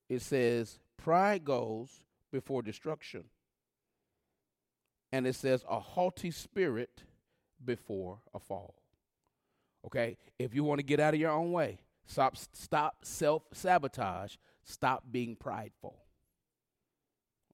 It 0.08 0.22
says, 0.22 0.78
Pride 0.96 1.44
goes 1.44 1.90
before 2.30 2.62
destruction. 2.62 3.24
And 5.12 5.26
it 5.26 5.34
says, 5.34 5.64
A 5.68 5.80
haughty 5.80 6.30
spirit 6.30 7.02
before 7.64 8.20
a 8.32 8.38
fall. 8.38 8.76
Okay, 9.86 10.16
if 10.38 10.54
you 10.54 10.64
want 10.64 10.78
to 10.78 10.84
get 10.84 11.00
out 11.00 11.14
of 11.14 11.20
your 11.20 11.30
own 11.30 11.52
way, 11.52 11.78
stop, 12.06 12.36
stop 12.36 13.04
self 13.04 13.42
sabotage, 13.52 14.36
stop 14.64 15.04
being 15.10 15.36
prideful 15.36 16.03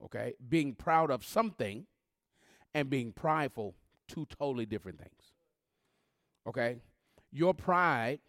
okay? 0.05 0.35
Being 0.47 0.75
proud 0.75 1.11
of 1.11 1.25
something 1.25 1.87
and 2.75 2.91
being 2.91 3.13
prideful, 3.13 3.75
two 4.09 4.27
totally 4.39 4.67
different 4.67 4.99
things, 4.99 5.33
okay? 6.47 6.77
Your 7.33 7.55
pride 7.55 8.21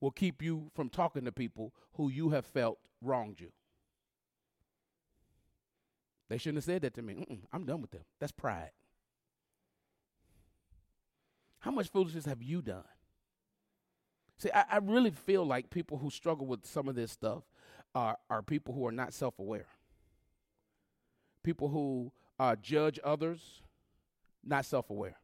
will 0.00 0.10
keep 0.10 0.42
you 0.42 0.70
from 0.74 0.88
talking 0.88 1.24
to 1.24 1.32
people 1.32 1.72
who 1.94 2.08
you 2.08 2.30
have 2.30 2.44
felt 2.44 2.78
wronged 3.02 3.40
you. 3.40 3.50
They 6.28 6.38
shouldn't 6.38 6.58
have 6.58 6.64
said 6.64 6.82
that 6.82 6.94
to 6.94 7.02
me. 7.02 7.14
Mm-mm, 7.14 7.40
I'm 7.52 7.64
done 7.64 7.80
with 7.80 7.90
them. 7.90 8.02
That's 8.20 8.32
pride. 8.32 8.70
How 11.60 11.70
much 11.70 11.88
foolishness 11.88 12.26
have 12.26 12.42
you 12.42 12.62
done? 12.62 12.84
See, 14.36 14.50
I, 14.54 14.64
I 14.72 14.76
really 14.78 15.10
feel 15.10 15.44
like 15.44 15.70
people 15.70 15.98
who 15.98 16.10
struggle 16.10 16.46
with 16.46 16.64
some 16.64 16.86
of 16.86 16.94
this 16.94 17.10
stuff 17.10 17.42
are, 17.94 18.18
are 18.30 18.42
people 18.42 18.74
who 18.74 18.86
are 18.86 18.92
not 18.92 19.12
self 19.12 19.38
aware 19.38 19.66
people 21.42 21.68
who 21.68 22.12
uh, 22.38 22.56
judge 22.56 22.98
others, 23.02 23.62
not 24.44 24.64
self 24.64 24.90
aware. 24.90 25.16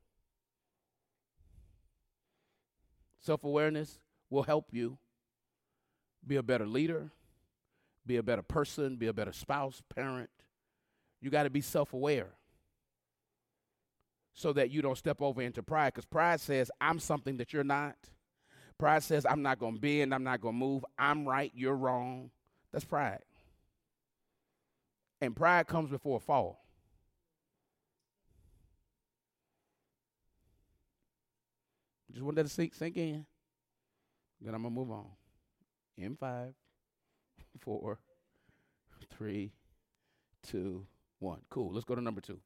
Self 3.21 3.45
awareness 3.45 4.01
will 4.31 4.43
help 4.43 4.67
you 4.73 4.99
be 6.27 6.37
a 6.37 6.43
better 6.43 6.67
leader, 6.67 7.11
be 8.07 8.17
a 8.17 8.23
better 8.23 8.43
person, 8.43 8.97
be 8.97 9.07
a 9.07 9.13
better 9.13 9.33
spouse, 9.33 9.83
parent. 9.95 10.31
You 11.21 11.31
got 11.31 11.45
to 11.45 11.51
be 11.51 11.61
self 11.61 11.93
aware 11.93 12.33
so 14.35 14.53
that 14.53 14.71
you 14.71 14.83
don't 14.83 14.99
step 14.99 15.23
over 15.23 15.41
into 15.41 15.63
pride 15.63 15.95
because 15.95 16.05
pride 16.05 16.41
says, 16.41 16.71
I'm 16.81 16.99
something 16.99 17.37
that 17.39 17.53
you're 17.53 17.65
not. 17.65 17.97
Pride 18.79 19.03
says, 19.05 19.25
I'm 19.25 19.43
not 19.43 19.61
going 19.61 19.75
to 19.75 19.81
be 19.81 20.03
and 20.03 20.13
I'm 20.13 20.25
not 20.25 20.41
going 20.41 20.55
to 20.55 20.59
move. 20.59 20.85
I'm 20.99 21.27
right, 21.27 21.53
you're 21.55 21.77
wrong. 21.77 22.31
That's 22.73 22.85
pride. 22.85 23.21
And 25.25 25.35
pride 25.35 25.67
comes 25.67 25.91
before 25.91 26.19
a 26.19 26.21
fall. 26.21 26.63
Just 32.13 32.23
want 32.23 32.37
that 32.37 32.43
to 32.43 32.49
sink, 32.49 32.75
sink 32.75 32.97
in. 32.97 33.25
Then 34.41 34.55
I'm 34.55 34.63
going 34.63 34.75
to 34.75 34.81
move 34.81 34.91
on. 34.91 35.07
In 35.97 36.15
five, 36.17 36.53
four, 37.61 37.99
three, 39.17 39.53
two, 40.43 40.87
one. 41.21 41.41
Cool. 41.49 41.73
Let's 41.73 41.85
go 41.85 41.95
to 41.95 42.01
number 42.03 42.21
two 42.21 42.41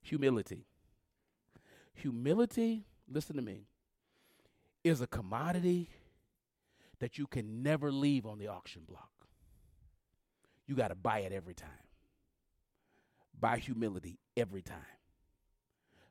humility. 0.00 0.64
Humility, 1.94 2.84
listen 3.08 3.36
to 3.36 3.42
me, 3.42 3.66
is 4.84 5.00
a 5.00 5.06
commodity 5.06 5.90
that 7.00 7.18
you 7.18 7.26
can 7.26 7.62
never 7.62 7.90
leave 7.90 8.24
on 8.24 8.38
the 8.38 8.46
auction 8.46 8.82
block. 8.88 9.10
You 10.66 10.76
got 10.76 10.88
to 10.88 10.94
buy 10.94 11.20
it 11.20 11.32
every 11.32 11.54
time 11.54 11.85
buy 13.38 13.58
humility 13.58 14.18
every 14.36 14.62
time. 14.62 14.78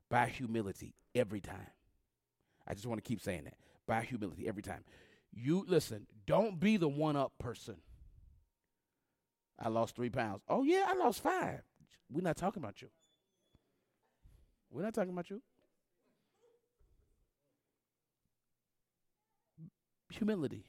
Buy 0.10 0.28
humility 0.28 0.94
every 1.14 1.42
time. 1.42 1.68
I 2.68 2.74
just 2.74 2.86
want 2.86 3.04
to 3.04 3.08
keep 3.08 3.22
saying 3.22 3.46
that. 3.46 3.56
Buy 3.88 4.02
humility 4.02 4.48
every 4.48 4.64
time. 4.64 4.84
You 5.34 5.66
listen, 5.68 6.08
don't 6.26 6.60
be 6.60 6.78
the 6.78 6.88
one 6.88 7.16
up 7.16 7.34
person. 7.40 7.76
I 9.60 9.70
lost 9.70 9.96
three 9.96 10.10
pounds. 10.10 10.42
Oh, 10.50 10.64
yeah, 10.64 10.86
I 10.88 10.96
lost 10.96 11.22
five. 11.22 11.62
We're 12.12 12.22
not 12.22 12.38
talking 12.38 12.62
about 12.62 12.82
you. 12.82 12.90
We're 14.70 14.84
not 14.84 14.94
talking 14.94 15.12
about 15.12 15.30
you. 15.30 15.42
Humility. 20.12 20.66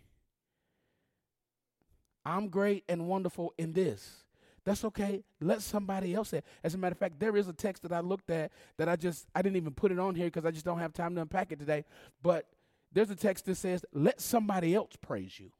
I'm 2.24 2.48
great 2.48 2.84
and 2.88 3.06
wonderful 3.06 3.54
in 3.58 3.72
this. 3.72 4.24
That's 4.66 4.84
okay. 4.84 5.22
Let 5.40 5.62
somebody 5.62 6.12
else 6.12 6.30
say. 6.30 6.42
As 6.64 6.74
a 6.74 6.78
matter 6.78 6.92
of 6.92 6.98
fact, 6.98 7.20
there 7.20 7.36
is 7.36 7.46
a 7.46 7.52
text 7.52 7.84
that 7.84 7.92
I 7.92 8.00
looked 8.00 8.30
at 8.30 8.50
that 8.78 8.88
I 8.88 8.96
just 8.96 9.28
I 9.32 9.40
didn't 9.40 9.56
even 9.56 9.72
put 9.72 9.92
it 9.92 9.98
on 10.00 10.16
here 10.16 10.26
because 10.26 10.44
I 10.44 10.50
just 10.50 10.64
don't 10.64 10.80
have 10.80 10.92
time 10.92 11.14
to 11.14 11.20
unpack 11.20 11.52
it 11.52 11.60
today. 11.60 11.84
But 12.20 12.46
there's 12.92 13.10
a 13.10 13.14
text 13.14 13.46
that 13.46 13.54
says, 13.54 13.84
"Let 13.92 14.20
somebody 14.20 14.74
else 14.74 14.96
praise 15.00 15.38
you." 15.38 15.52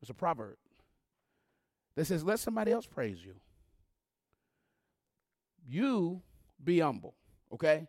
It's 0.00 0.10
a 0.10 0.14
proverb 0.14 0.56
that 1.96 2.06
says, 2.06 2.24
"Let 2.24 2.40
somebody 2.40 2.72
else 2.72 2.86
praise 2.86 3.22
you." 3.22 3.34
You 5.68 6.22
be 6.64 6.80
humble, 6.80 7.14
okay? 7.52 7.88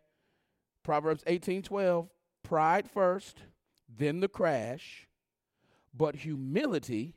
Proverbs 0.84 1.24
18:12, 1.28 2.10
pride 2.44 2.90
first, 2.90 3.44
then 3.88 4.20
the 4.20 4.28
crash, 4.28 5.08
but 5.94 6.16
humility 6.16 7.16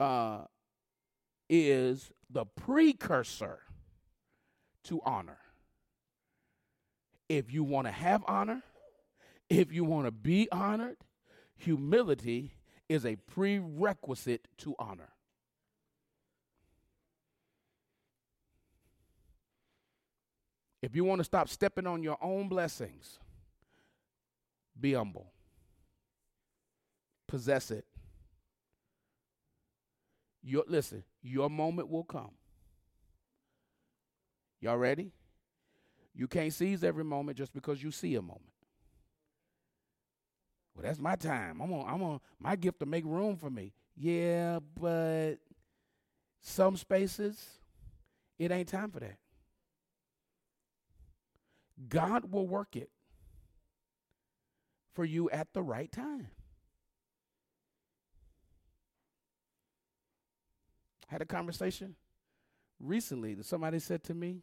uh, 0.00 0.44
is 1.48 2.10
the 2.30 2.44
precursor 2.44 3.60
to 4.84 5.00
honor. 5.04 5.38
If 7.28 7.52
you 7.52 7.64
want 7.64 7.86
to 7.86 7.92
have 7.92 8.24
honor, 8.26 8.62
if 9.48 9.72
you 9.72 9.84
want 9.84 10.06
to 10.06 10.12
be 10.12 10.48
honored, 10.50 10.96
humility 11.56 12.52
is 12.88 13.04
a 13.04 13.16
prerequisite 13.16 14.48
to 14.58 14.74
honor. 14.78 15.10
If 20.82 20.94
you 20.94 21.04
want 21.04 21.18
to 21.18 21.24
stop 21.24 21.48
stepping 21.48 21.86
on 21.86 22.02
your 22.02 22.18
own 22.22 22.48
blessings, 22.48 23.18
be 24.80 24.92
humble. 24.92 25.32
Possess 27.26 27.72
it. 27.72 27.84
Your 30.48 30.62
listen, 30.68 31.02
your 31.22 31.50
moment 31.50 31.90
will 31.90 32.04
come. 32.04 32.30
Y'all 34.60 34.76
ready? 34.76 35.10
You 36.14 36.28
can't 36.28 36.52
seize 36.52 36.84
every 36.84 37.02
moment 37.02 37.36
just 37.36 37.52
because 37.52 37.82
you 37.82 37.90
see 37.90 38.14
a 38.14 38.22
moment. 38.22 38.52
Well, 40.72 40.84
that's 40.84 41.00
my 41.00 41.16
time. 41.16 41.60
I'm 41.60 41.72
on 41.72 41.92
I'm 41.92 42.00
on 42.00 42.20
my 42.38 42.54
gift 42.54 42.78
to 42.78 42.86
make 42.86 43.04
room 43.04 43.36
for 43.36 43.50
me. 43.50 43.72
Yeah, 43.96 44.60
but 44.80 45.34
some 46.42 46.76
spaces 46.76 47.44
it 48.38 48.52
ain't 48.52 48.68
time 48.68 48.92
for 48.92 49.00
that. 49.00 49.18
God 51.88 52.30
will 52.30 52.46
work 52.46 52.76
it 52.76 52.90
for 54.94 55.04
you 55.04 55.28
at 55.30 55.52
the 55.54 55.62
right 55.62 55.90
time. 55.90 56.28
Had 61.06 61.22
a 61.22 61.26
conversation 61.26 61.94
recently 62.80 63.34
that 63.34 63.46
somebody 63.46 63.78
said 63.78 64.02
to 64.04 64.14
me, 64.14 64.42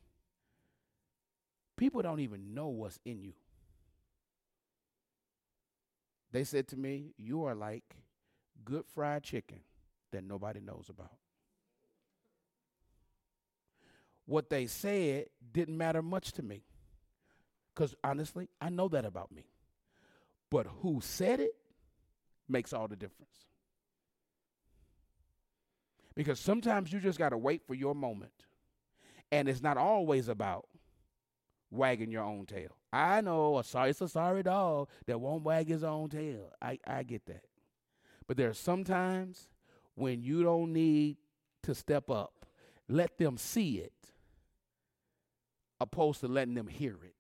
people 1.78 2.02
don't 2.02 2.20
even 2.20 2.54
know 2.54 2.68
what's 2.68 3.00
in 3.06 3.22
you. 3.22 3.34
They 6.32 6.44
said 6.44 6.68
to 6.70 6.78
me, 6.78 7.14
You 7.18 7.46
are 7.46 7.54
like 7.54 7.84
good 8.66 8.86
fried 8.88 9.24
chicken 9.24 9.60
that 10.12 10.24
nobody 10.24 10.60
knows 10.60 10.88
about. 10.90 11.12
What 14.26 14.50
they 14.50 14.68
said 14.68 15.26
didn't 15.52 15.78
matter 15.78 16.02
much 16.02 16.32
to 16.34 16.44
me. 16.44 16.64
Because 17.74 17.96
honestly, 18.04 18.50
I 18.62 18.70
know 18.70 18.88
that 18.90 19.06
about 19.06 19.32
me. 19.32 19.46
But 20.50 20.68
who 20.82 21.02
said 21.02 21.40
it 21.40 21.56
makes 22.48 22.74
all 22.74 22.88
the 22.88 22.96
difference. 22.96 23.48
Because 26.16 26.40
sometimes 26.40 26.92
you 26.92 27.00
just 27.00 27.18
got 27.20 27.30
to 27.30 27.38
wait 27.38 27.66
for 27.66 27.74
your 27.74 27.96
moment. 27.96 28.32
And 29.32 29.50
it's 29.50 29.62
not 29.62 29.78
always 29.78 30.28
about 30.28 30.68
wagging 31.72 32.12
your 32.12 32.24
own 32.24 32.46
tail. 32.46 32.78
I 32.92 33.22
know 33.22 33.58
a 33.58 33.64
sorry, 33.64 33.90
it's 33.90 34.02
a 34.02 34.08
sorry 34.08 34.44
dog 34.44 34.90
that 35.08 35.20
won't 35.20 35.44
wag 35.44 35.68
his 35.68 35.84
own 35.84 36.10
tail. 36.10 36.52
I, 36.62 36.78
I 36.86 37.04
get 37.04 37.26
that. 37.26 37.46
But 38.28 38.38
there 38.38 38.50
are 38.50 38.54
sometimes 38.54 39.50
when 39.96 40.22
you 40.22 40.44
don't 40.44 40.72
need 40.72 41.18
to 41.64 41.74
step 41.74 42.10
up. 42.10 42.46
Let 42.88 43.18
them 43.18 43.38
see 43.38 43.78
it 43.78 43.94
opposed 45.80 46.20
to 46.22 46.28
letting 46.28 46.54
them 46.54 46.68
hear 46.68 46.98
it. 47.04 47.16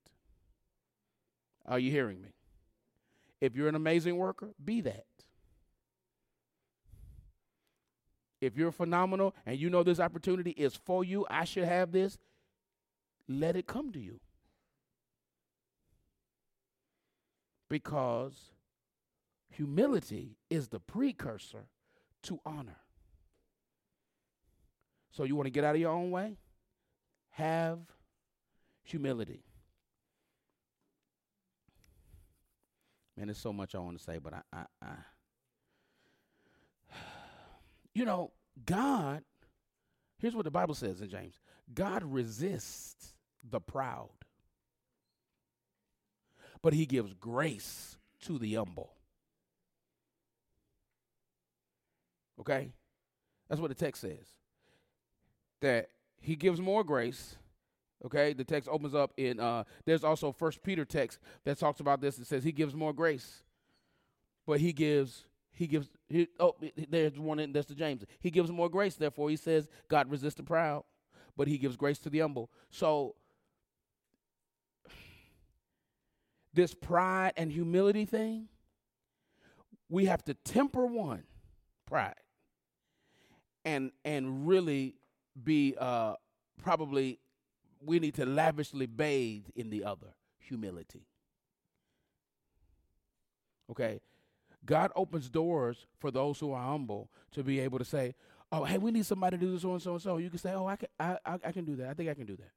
Are 1.65 1.79
you 1.79 1.91
hearing 1.91 2.21
me? 2.21 2.29
If 3.41 3.55
you're 3.55 3.67
an 3.67 3.75
amazing 3.75 4.17
worker, 4.17 4.51
be 4.63 4.81
that. 4.81 5.05
If 8.45 8.57
you're 8.57 8.71
phenomenal 8.71 9.33
and 9.45 9.57
you 9.57 9.69
know 9.69 9.83
this 9.83 9.99
opportunity 9.99 10.51
is 10.51 10.75
for 10.75 11.03
you, 11.03 11.25
I 11.29 11.45
should 11.45 11.63
have 11.63 11.91
this, 11.91 12.17
let 13.27 13.55
it 13.55 13.67
come 13.67 13.91
to 13.93 13.99
you. 13.99 14.19
Because 17.69 18.51
humility 19.49 20.37
is 20.49 20.67
the 20.67 20.79
precursor 20.79 21.67
to 22.23 22.39
honor. 22.45 22.77
So 25.11 25.23
you 25.23 25.35
want 25.35 25.47
to 25.47 25.51
get 25.51 25.63
out 25.63 25.75
of 25.75 25.81
your 25.81 25.91
own 25.91 26.11
way? 26.11 26.37
Have 27.31 27.79
humility. 28.83 29.43
Man, 33.15 33.27
there's 33.27 33.37
so 33.37 33.53
much 33.53 33.75
I 33.75 33.79
want 33.79 33.97
to 33.97 34.03
say, 34.03 34.17
but 34.17 34.33
I, 34.33 34.41
I, 34.51 34.65
I 34.81 34.93
you 37.93 38.05
know, 38.05 38.31
God, 38.65 39.23
here's 40.19 40.35
what 40.35 40.45
the 40.45 40.51
Bible 40.51 40.75
says 40.75 41.01
in 41.01 41.09
James 41.09 41.39
God 41.73 42.03
resists 42.03 43.13
the 43.49 43.59
proud, 43.59 44.09
but 46.61 46.73
he 46.73 46.85
gives 46.85 47.13
grace 47.13 47.97
to 48.21 48.37
the 48.37 48.55
humble. 48.55 48.93
Okay? 52.39 52.71
That's 53.47 53.61
what 53.61 53.69
the 53.69 53.75
text 53.75 54.01
says. 54.01 54.27
That 55.61 55.89
he 56.19 56.35
gives 56.35 56.59
more 56.59 56.83
grace 56.83 57.37
Okay, 58.05 58.33
the 58.33 58.43
text 58.43 58.67
opens 58.69 58.93
up 58.93 59.13
in. 59.15 59.39
Uh, 59.39 59.63
there's 59.85 60.03
also 60.03 60.31
First 60.31 60.61
Peter 60.61 60.83
text 60.83 61.19
that 61.45 61.57
talks 61.57 61.79
about 61.79 62.01
this. 62.01 62.19
It 62.19 62.27
says 62.27 62.43
he 62.43 62.51
gives 62.51 62.75
more 62.75 62.91
grace, 62.91 63.43
but 64.45 64.59
he 64.59 64.73
gives 64.73 65.25
he 65.53 65.67
gives. 65.67 65.89
He, 66.07 66.27
oh, 66.39 66.55
there's 66.89 67.17
one. 67.17 67.39
In, 67.39 67.53
that's 67.53 67.67
the 67.67 67.75
James. 67.75 68.03
He 68.19 68.31
gives 68.31 68.51
more 68.51 68.69
grace. 68.69 68.95
Therefore, 68.95 69.29
he 69.29 69.35
says 69.35 69.69
God 69.87 70.09
resists 70.09 70.35
the 70.35 70.43
proud, 70.43 70.83
but 71.37 71.47
he 71.47 71.57
gives 71.57 71.75
grace 71.75 71.99
to 71.99 72.09
the 72.09 72.19
humble. 72.19 72.49
So 72.69 73.15
this 76.53 76.73
pride 76.73 77.33
and 77.37 77.51
humility 77.51 78.05
thing, 78.05 78.47
we 79.89 80.05
have 80.05 80.23
to 80.25 80.33
temper 80.33 80.85
one, 80.85 81.23
pride, 81.85 82.15
and 83.63 83.91
and 84.03 84.47
really 84.47 84.95
be 85.43 85.75
uh, 85.79 86.15
probably 86.61 87.19
we 87.85 87.99
need 87.99 88.15
to 88.15 88.25
lavishly 88.25 88.85
bathe 88.85 89.45
in 89.55 89.69
the 89.69 89.83
other 89.83 90.15
humility. 90.39 91.05
Okay? 93.69 93.99
God 94.65 94.91
opens 94.95 95.29
doors 95.29 95.85
for 95.99 96.11
those 96.11 96.39
who 96.39 96.51
are 96.53 96.63
humble 96.63 97.09
to 97.31 97.43
be 97.43 97.59
able 97.59 97.79
to 97.79 97.85
say, 97.85 98.15
"Oh, 98.51 98.63
hey, 98.63 98.77
we 98.77 98.91
need 98.91 99.05
somebody 99.05 99.37
to 99.37 99.45
do 99.45 99.51
this 99.51 99.61
so 99.61 99.73
and 99.73 99.81
so 99.81 99.93
and 99.93 100.01
so." 100.01 100.17
You 100.17 100.29
can 100.29 100.39
say, 100.39 100.53
"Oh, 100.53 100.67
I 100.67 100.75
can, 100.75 100.89
I, 100.99 101.17
I, 101.25 101.39
I 101.45 101.51
can 101.51 101.65
do 101.65 101.75
that. 101.77 101.89
I 101.89 101.93
think 101.93 102.09
I 102.09 102.13
can 102.13 102.25
do 102.25 102.35
that." 102.37 102.51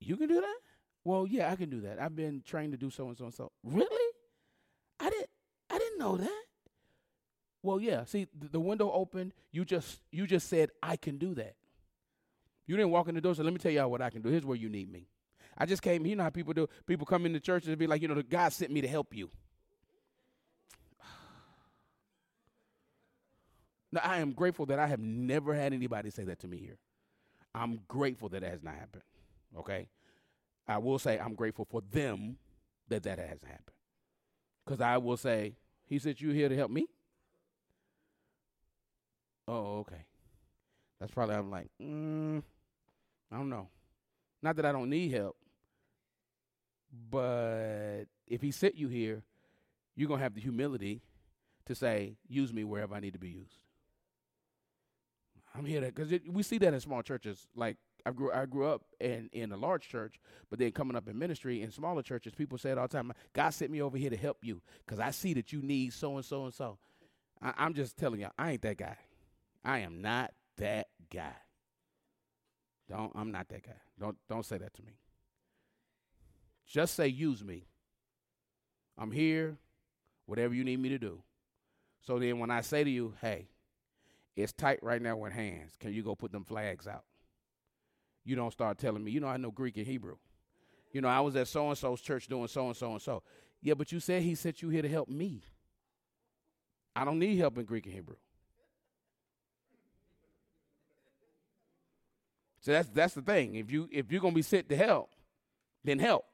You 0.00 0.16
can 0.16 0.28
do 0.28 0.40
that? 0.40 0.56
Well, 1.04 1.26
yeah, 1.26 1.50
I 1.50 1.56
can 1.56 1.70
do 1.70 1.80
that. 1.82 2.00
I've 2.00 2.16
been 2.16 2.42
trained 2.44 2.72
to 2.72 2.78
do 2.78 2.90
so 2.90 3.08
and 3.08 3.16
so 3.16 3.24
and 3.24 3.34
so. 3.34 3.52
Really? 3.64 4.12
I 5.00 5.10
didn't, 5.10 5.30
I 5.70 5.78
didn't 5.78 5.98
know 5.98 6.16
that. 6.16 6.42
Well, 7.62 7.80
yeah. 7.80 8.04
See, 8.04 8.26
the, 8.50 8.60
window 8.60 8.90
opened. 8.92 9.32
You 9.52 9.64
just, 9.64 10.00
you 10.10 10.26
just 10.26 10.48
said, 10.48 10.70
"I 10.82 10.96
can 10.96 11.18
do 11.18 11.34
that." 11.34 11.54
You 12.66 12.76
didn't 12.76 12.90
walk 12.90 13.08
in 13.08 13.14
the 13.14 13.20
door, 13.20 13.34
so 13.34 13.42
let 13.42 13.52
me 13.52 13.58
tell 13.58 13.72
y'all 13.72 13.90
what 13.90 14.02
I 14.02 14.10
can 14.10 14.22
do. 14.22 14.28
Here's 14.28 14.44
where 14.44 14.56
you 14.56 14.68
need 14.68 14.90
me. 14.90 15.08
I 15.56 15.66
just 15.66 15.82
came, 15.82 16.04
you 16.04 16.16
know 16.16 16.24
how 16.24 16.30
people 16.30 16.52
do. 16.52 16.68
People 16.86 17.06
come 17.06 17.24
into 17.24 17.40
church 17.40 17.66
and 17.66 17.78
be 17.78 17.86
like, 17.86 18.02
you 18.02 18.08
know, 18.08 18.14
the 18.14 18.22
God 18.22 18.52
sent 18.52 18.70
me 18.70 18.80
to 18.80 18.88
help 18.88 19.14
you. 19.14 19.30
Now, 23.96 24.02
I 24.04 24.18
am 24.18 24.32
grateful 24.32 24.66
that 24.66 24.78
I 24.78 24.86
have 24.88 25.00
never 25.00 25.54
had 25.54 25.72
anybody 25.72 26.10
say 26.10 26.24
that 26.24 26.40
to 26.40 26.48
me 26.48 26.58
here. 26.58 26.76
I'm 27.54 27.80
grateful 27.88 28.28
that 28.28 28.42
that 28.42 28.50
has 28.50 28.62
not 28.62 28.74
happened. 28.74 29.04
Okay? 29.58 29.88
I 30.68 30.76
will 30.76 30.98
say 30.98 31.18
I'm 31.18 31.34
grateful 31.34 31.64
for 31.64 31.80
them 31.80 32.36
that 32.88 33.04
that 33.04 33.18
has 33.18 33.40
happened. 33.42 33.76
Because 34.64 34.82
I 34.82 34.98
will 34.98 35.16
say, 35.16 35.54
He 35.86 35.98
said, 35.98 36.20
You 36.20 36.28
here 36.30 36.50
to 36.50 36.54
help 36.54 36.70
me? 36.70 36.88
Oh, 39.48 39.78
okay. 39.78 40.04
That's 41.00 41.12
probably, 41.12 41.36
I'm 41.36 41.50
like, 41.50 41.70
mm, 41.80 42.42
I 43.32 43.36
don't 43.36 43.48
know. 43.48 43.68
Not 44.42 44.56
that 44.56 44.66
I 44.66 44.72
don't 44.72 44.90
need 44.90 45.12
help, 45.12 45.36
but 47.10 48.04
if 48.26 48.42
he 48.42 48.50
sent 48.50 48.74
you 48.74 48.88
here, 48.88 49.22
you're 49.94 50.08
going 50.08 50.18
to 50.18 50.24
have 50.24 50.34
the 50.34 50.40
humility 50.40 51.00
to 51.64 51.74
say, 51.74 52.16
use 52.28 52.52
me 52.52 52.64
wherever 52.64 52.94
I 52.94 53.00
need 53.00 53.14
to 53.14 53.18
be 53.18 53.28
used. 53.28 53.65
I'm 55.56 55.64
here 55.64 55.80
because 55.80 56.12
we 56.28 56.42
see 56.42 56.58
that 56.58 56.74
in 56.74 56.80
small 56.80 57.02
churches. 57.02 57.46
Like 57.54 57.76
I 58.04 58.10
grew, 58.10 58.30
I 58.32 58.46
grew 58.46 58.66
up 58.66 58.82
in 59.00 59.30
in 59.32 59.52
a 59.52 59.56
large 59.56 59.88
church, 59.88 60.20
but 60.50 60.58
then 60.58 60.70
coming 60.72 60.96
up 60.96 61.08
in 61.08 61.18
ministry 61.18 61.62
in 61.62 61.70
smaller 61.70 62.02
churches, 62.02 62.34
people 62.34 62.58
say 62.58 62.70
it 62.70 62.78
all 62.78 62.88
the 62.88 62.96
time. 62.96 63.12
God 63.32 63.50
sent 63.50 63.70
me 63.70 63.80
over 63.80 63.96
here 63.96 64.10
to 64.10 64.16
help 64.16 64.38
you 64.42 64.60
because 64.84 65.00
I 65.00 65.10
see 65.10 65.34
that 65.34 65.52
you 65.52 65.62
need 65.62 65.92
so 65.92 66.16
and 66.16 66.24
so 66.24 66.44
and 66.44 66.54
so. 66.54 66.78
I'm 67.42 67.74
just 67.74 67.96
telling 67.96 68.20
you, 68.20 68.28
I 68.38 68.52
ain't 68.52 68.62
that 68.62 68.78
guy. 68.78 68.96
I 69.64 69.80
am 69.80 70.00
not 70.00 70.32
that 70.56 70.88
guy. 71.12 71.34
Don't 72.88 73.12
I'm 73.14 73.32
not 73.32 73.48
that 73.48 73.64
guy. 73.64 73.80
Don't 73.98 74.16
don't 74.28 74.44
say 74.44 74.58
that 74.58 74.74
to 74.74 74.82
me. 74.82 74.98
Just 76.66 76.94
say 76.94 77.08
use 77.08 77.44
me. 77.44 77.66
I'm 78.98 79.10
here, 79.10 79.56
whatever 80.26 80.54
you 80.54 80.64
need 80.64 80.78
me 80.80 80.88
to 80.90 80.98
do. 80.98 81.22
So 82.02 82.18
then 82.18 82.38
when 82.38 82.50
I 82.50 82.60
say 82.60 82.84
to 82.84 82.90
you, 82.90 83.14
hey, 83.20 83.48
it's 84.36 84.52
tight 84.52 84.78
right 84.82 85.00
now 85.00 85.16
with 85.16 85.32
hands. 85.32 85.72
Can 85.80 85.92
you 85.92 86.02
go 86.02 86.14
put 86.14 86.30
them 86.30 86.44
flags 86.44 86.86
out? 86.86 87.04
You 88.24 88.36
don't 88.36 88.52
start 88.52 88.78
telling 88.78 89.02
me, 89.02 89.10
you 89.10 89.20
know, 89.20 89.28
I 89.28 89.38
know 89.38 89.50
Greek 89.50 89.76
and 89.76 89.86
Hebrew. 89.86 90.16
You 90.92 91.00
know, 91.00 91.08
I 91.08 91.20
was 91.20 91.36
at 91.36 91.48
so 91.48 91.68
and 91.68 91.78
so's 91.78 92.00
church 92.00 92.28
doing 92.28 92.48
so 92.48 92.66
and 92.66 92.76
so 92.76 92.92
and 92.92 93.02
so. 93.02 93.22
Yeah, 93.62 93.74
but 93.74 93.92
you 93.92 94.00
said 94.00 94.22
he 94.22 94.34
sent 94.34 94.62
you 94.62 94.68
here 94.68 94.82
to 94.82 94.88
help 94.88 95.08
me. 95.08 95.42
I 96.94 97.04
don't 97.04 97.18
need 97.18 97.36
help 97.36 97.58
in 97.58 97.64
Greek 97.64 97.86
and 97.86 97.94
Hebrew. 97.94 98.16
So 102.60 102.72
that's 102.72 102.88
that's 102.88 103.14
the 103.14 103.22
thing. 103.22 103.54
If 103.54 103.70
you 103.70 103.88
if 103.92 104.10
you're 104.10 104.20
gonna 104.20 104.34
be 104.34 104.42
sent 104.42 104.68
to 104.70 104.76
help, 104.76 105.10
then 105.84 105.98
help. 105.98 106.24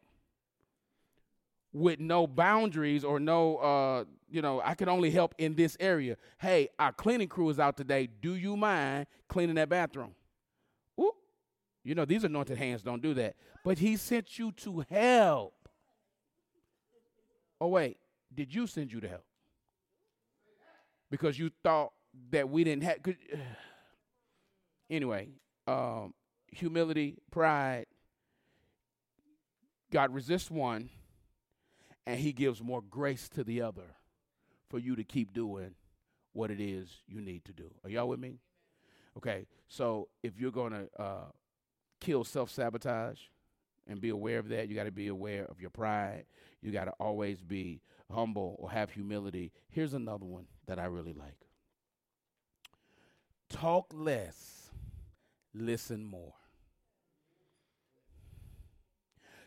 With 1.73 2.01
no 2.01 2.27
boundaries 2.27 3.03
or 3.03 3.19
no 3.19 3.57
uh, 3.57 4.05
you 4.33 4.41
know, 4.41 4.63
I 4.65 4.75
can 4.75 4.89
only 4.89 5.11
help 5.11 5.35
in 5.37 5.55
this 5.55 5.77
area. 5.79 6.17
Hey, 6.39 6.71
our 6.79 6.91
cleaning 6.91 7.29
crew 7.29 7.51
is 7.51 7.61
out 7.61 7.77
today. 7.77 8.09
Do 8.21 8.35
you 8.35 8.57
mind 8.57 9.07
cleaning 9.29 9.57
that 9.57 9.69
bathroom? 9.69 10.15
Ooh. 10.99 11.13
You 11.85 11.95
know, 11.95 12.07
these 12.07 12.25
anointed 12.25 12.57
hands 12.57 12.83
don't 12.83 13.03
do 13.03 13.13
that. 13.15 13.37
But 13.63 13.79
he 13.79 13.97
sent 13.97 14.39
you 14.39 14.51
to 14.53 14.85
help. 14.89 15.69
Oh, 17.61 17.69
wait. 17.69 17.99
Did 18.35 18.55
you 18.55 18.67
send 18.67 18.91
you 18.91 19.01
to 19.01 19.09
help? 19.09 19.25
Because 21.11 21.39
you 21.39 21.51
thought 21.63 21.93
that 22.31 22.49
we 22.49 22.65
didn't 22.65 22.85
have. 22.85 22.99
Anyway, 24.91 25.27
um, 25.67 26.13
humility, 26.49 27.17
pride. 27.31 27.87
God 29.91 30.13
resists 30.13 30.51
one, 30.51 30.91
and 32.07 32.19
he 32.19 32.33
gives 32.33 32.63
more 32.63 32.83
grace 32.83 33.29
to 33.31 33.45
the 33.45 33.63
other 33.63 33.97
for 34.69 34.79
you 34.79 34.97
to 34.97 35.05
keep 35.05 35.33
doing 35.33 35.75
what 36.33 36.51
it 36.51 36.61
is 36.61 36.89
you 37.07 37.21
need 37.21 37.45
to 37.45 37.53
do. 37.53 37.71
Are 37.85 37.91
y'all 37.91 38.09
with 38.09 38.21
me? 38.21 38.39
Okay, 39.17 39.47
so 39.69 40.09
if 40.23 40.39
you're 40.39 40.51
going 40.51 40.73
to 40.73 40.89
uh, 41.03 41.27
kill 42.01 42.25
self 42.25 42.51
sabotage 42.51 43.21
and 43.87 44.01
be 44.01 44.09
aware 44.09 44.39
of 44.39 44.49
that, 44.49 44.69
you 44.69 44.75
got 44.75 44.85
to 44.85 44.91
be 44.91 45.09
aware 45.09 45.45
of 45.45 45.61
your 45.61 45.71
pride. 45.71 46.25
You 46.63 46.73
got 46.73 46.87
to 46.87 46.93
always 46.93 47.43
be 47.43 47.83
humble 48.11 48.57
or 48.59 48.71
have 48.71 48.91
humility. 48.91 49.53
Here's 49.69 49.95
another 49.95 50.25
one 50.25 50.47
that 50.67 50.79
I 50.79 50.87
really 50.87 51.13
like 51.13 51.37
talk 53.49 53.93
less, 53.93 54.71
listen 55.55 56.05
more. 56.05 56.33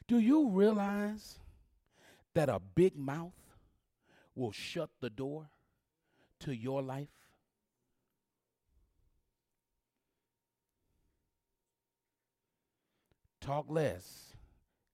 Do 0.07 0.19
you 0.19 0.49
realize 0.49 1.39
that 2.35 2.49
a 2.49 2.59
big 2.59 2.95
mouth 2.95 3.33
will 4.35 4.51
shut 4.51 4.89
the 5.01 5.09
door 5.09 5.49
to 6.41 6.55
your 6.55 6.81
life? 6.81 7.09
Talk 13.41 13.65
less, 13.69 14.33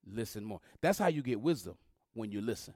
listen 0.06 0.43
more. 0.43 0.60
That's 0.82 0.99
how 0.99 1.08
you 1.08 1.21
get 1.21 1.39
wisdom 1.39 1.75
when 2.13 2.32
you 2.32 2.41
listen. 2.41 2.73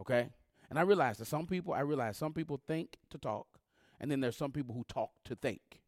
Okay? 0.00 0.30
And 0.70 0.78
I 0.78 0.82
realize 0.82 1.18
that 1.18 1.26
some 1.26 1.46
people, 1.46 1.74
I 1.74 1.80
realize 1.80 2.16
some 2.16 2.32
people 2.32 2.60
think 2.66 2.98
to 3.10 3.18
talk, 3.18 3.46
and 4.00 4.10
then 4.10 4.20
there's 4.20 4.36
some 4.36 4.52
people 4.52 4.74
who 4.74 4.84
talk 4.84 5.10
to 5.24 5.34
think. 5.34 5.80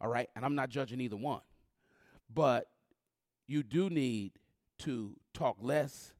All 0.00 0.08
right? 0.08 0.28
And 0.34 0.44
I'm 0.44 0.54
not 0.54 0.70
judging 0.70 1.00
either 1.00 1.16
one. 1.16 1.42
But 2.32 2.68
you 3.46 3.62
do 3.62 3.90
need 3.90 4.32
to 4.78 5.16
talk 5.32 5.58
less, 5.60 6.14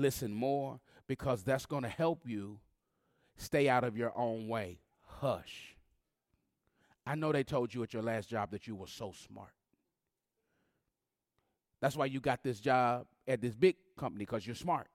listen 0.00 0.32
more, 0.32 0.80
because 1.06 1.42
that's 1.42 1.66
going 1.66 1.82
to 1.82 1.88
help 1.88 2.22
you 2.26 2.58
stay 3.36 3.68
out 3.68 3.84
of 3.84 3.96
your 3.96 4.16
own 4.16 4.48
way. 4.48 4.78
Hush. 5.04 5.76
I 7.06 7.14
know 7.14 7.32
they 7.32 7.44
told 7.44 7.74
you 7.74 7.82
at 7.82 7.92
your 7.92 8.02
last 8.02 8.28
job 8.28 8.50
that 8.52 8.66
you 8.66 8.76
were 8.76 8.86
so 8.86 9.12
smart. 9.26 9.52
That's 11.80 11.96
why 11.96 12.06
you 12.06 12.20
got 12.20 12.42
this 12.42 12.60
job 12.60 13.06
at 13.26 13.40
this 13.40 13.54
big 13.54 13.76
company 13.96 14.24
because 14.24 14.46
you're 14.46 14.54
smart. 14.54 14.88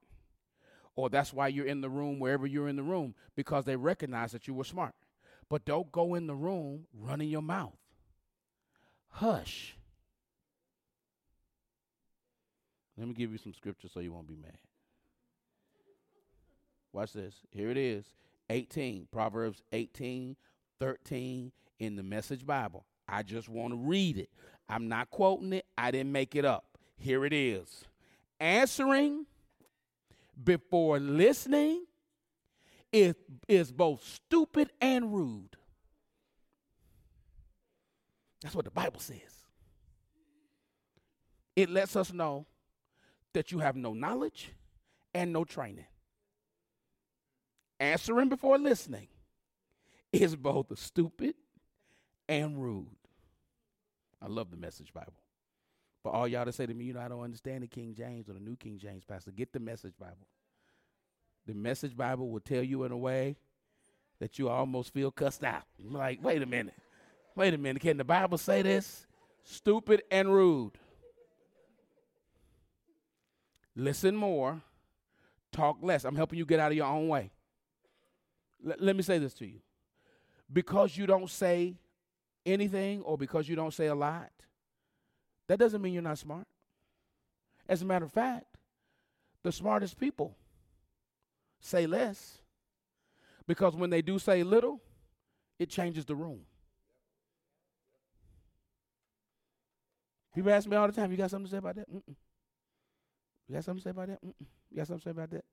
Or 0.95 1.09
that's 1.09 1.33
why 1.33 1.49
you're 1.49 1.65
in 1.65 1.81
the 1.81 1.89
room 1.89 2.19
wherever 2.19 2.47
you're 2.47 2.69
in 2.69 2.75
the 2.75 2.83
room 2.83 3.15
because 3.35 3.65
they 3.65 3.75
recognize 3.75 4.31
that 4.31 4.47
you 4.47 4.53
were 4.53 4.63
smart. 4.63 4.93
But 5.49 5.65
don't 5.65 5.91
go 5.91 6.15
in 6.15 6.27
the 6.27 6.35
room 6.35 6.85
running 6.93 7.29
your 7.29 7.41
mouth. 7.41 7.75
Hush. 9.09 9.75
Let 12.97 13.07
me 13.07 13.13
give 13.13 13.31
you 13.31 13.37
some 13.37 13.53
scripture 13.53 13.89
so 13.89 13.99
you 13.99 14.13
won't 14.13 14.27
be 14.27 14.37
mad. 14.37 14.57
Watch 16.95 17.11
this. 17.11 17.35
Here 17.51 17.69
it 17.69 17.75
is 17.75 18.05
18, 18.49 19.09
Proverbs 19.11 19.61
18, 19.73 20.37
13 20.79 21.51
in 21.79 21.95
the 21.97 22.03
Message 22.03 22.45
Bible. 22.45 22.85
I 23.05 23.21
just 23.21 23.49
want 23.49 23.73
to 23.73 23.77
read 23.77 24.17
it. 24.17 24.29
I'm 24.69 24.87
not 24.87 25.09
quoting 25.09 25.51
it, 25.51 25.65
I 25.77 25.91
didn't 25.91 26.13
make 26.13 26.37
it 26.37 26.45
up. 26.45 26.77
Here 26.97 27.25
it 27.25 27.33
is 27.33 27.83
answering 28.39 29.25
before 30.41 30.97
listening 30.99 31.85
is, 32.93 33.15
is 33.49 33.73
both 33.73 34.01
stupid 34.01 34.71
and 34.79 35.13
rude. 35.13 35.57
That's 38.41 38.55
what 38.55 38.63
the 38.63 38.71
Bible 38.71 39.01
says. 39.01 39.19
It 41.57 41.69
lets 41.69 41.97
us 41.97 42.13
know 42.13 42.45
that 43.33 43.51
you 43.51 43.59
have 43.59 43.75
no 43.75 43.93
knowledge 43.93 44.53
and 45.13 45.33
no 45.33 45.43
training. 45.43 45.87
Answering 47.79 48.29
before 48.29 48.57
listening 48.57 49.07
is 50.11 50.35
both 50.35 50.77
stupid 50.79 51.35
and 52.29 52.61
rude. 52.61 52.87
I 54.21 54.27
love 54.27 54.49
the 54.49 54.57
message 54.57 54.93
Bible. 54.93 55.13
For 56.01 56.11
all 56.13 56.27
y'all 56.27 56.45
to 56.45 56.51
say 56.51 56.65
to 56.65 56.73
me, 56.73 56.85
you 56.85 56.93
know, 56.93 57.01
I 57.01 57.07
don't 57.07 57.21
understand 57.21 57.63
the 57.63 57.67
King 57.67 57.95
James 57.95 58.29
or 58.29 58.33
the 58.33 58.39
New 58.39 58.55
King 58.55 58.77
James, 58.77 59.03
Pastor, 59.03 59.31
get 59.31 59.51
the 59.51 59.59
Message 59.59 59.93
Bible. 59.99 60.27
The 61.47 61.53
Message 61.53 61.97
Bible 61.97 62.29
will 62.29 62.39
tell 62.39 62.63
you 62.63 62.83
in 62.83 62.91
a 62.91 62.97
way 62.97 63.37
that 64.19 64.39
you 64.39 64.49
almost 64.49 64.93
feel 64.93 65.11
cussed 65.11 65.43
out. 65.43 65.63
Like, 65.83 66.23
wait 66.23 66.41
a 66.41 66.45
minute. 66.45 66.75
Wait 67.35 67.53
a 67.53 67.57
minute. 67.57 67.81
Can 67.81 67.97
the 67.97 68.03
Bible 68.03 68.37
say 68.37 68.61
this? 68.61 69.05
Stupid 69.43 70.03
and 70.09 70.33
rude. 70.33 70.73
Listen 73.75 74.15
more, 74.15 74.61
talk 75.51 75.77
less. 75.81 76.05
I'm 76.05 76.15
helping 76.15 76.39
you 76.39 76.45
get 76.45 76.59
out 76.59 76.71
of 76.71 76.77
your 76.77 76.87
own 76.87 77.09
way. 77.09 77.31
L- 78.67 78.75
let 78.79 78.95
me 78.95 79.01
say 79.01 79.17
this 79.17 79.33
to 79.35 79.45
you. 79.45 79.59
Because 80.51 80.95
you 80.95 81.05
don't 81.05 81.29
say 81.29 81.75
anything 82.45 83.01
or 83.01 83.17
because 83.17 83.49
you 83.49 83.55
don't 83.55 83.73
say 83.73 83.87
a 83.87 83.95
lot, 83.95 84.29
that 85.47 85.57
doesn't 85.59 85.81
mean 85.81 85.93
you're 85.93 86.03
not 86.03 86.17
smart. 86.17 86.47
As 87.67 87.81
a 87.81 87.85
matter 87.85 88.05
of 88.05 88.11
fact, 88.11 88.45
the 89.43 89.51
smartest 89.51 89.99
people 89.99 90.35
say 91.59 91.87
less 91.87 92.39
because 93.47 93.75
when 93.75 93.89
they 93.89 94.01
do 94.01 94.19
say 94.19 94.43
little, 94.43 94.81
it 95.59 95.69
changes 95.69 96.05
the 96.05 96.15
room. 96.15 96.41
People 100.33 100.51
ask 100.51 100.67
me 100.67 100.75
all 100.75 100.87
the 100.87 100.93
time, 100.93 101.11
you 101.11 101.17
got 101.17 101.31
something 101.31 101.45
to 101.45 101.51
say 101.51 101.57
about 101.57 101.75
that? 101.75 101.89
Mm-mm. 101.89 102.15
You 103.47 103.55
got 103.55 103.63
something 103.63 103.79
to 103.79 103.83
say 103.83 103.89
about 103.91 104.07
that? 104.07 104.25
Mm-mm. 104.25 104.45
You 104.69 104.77
got 104.77 104.87
something 104.87 104.99
to 104.99 105.03
say 105.05 105.11
about 105.11 105.29
that? 105.31 105.45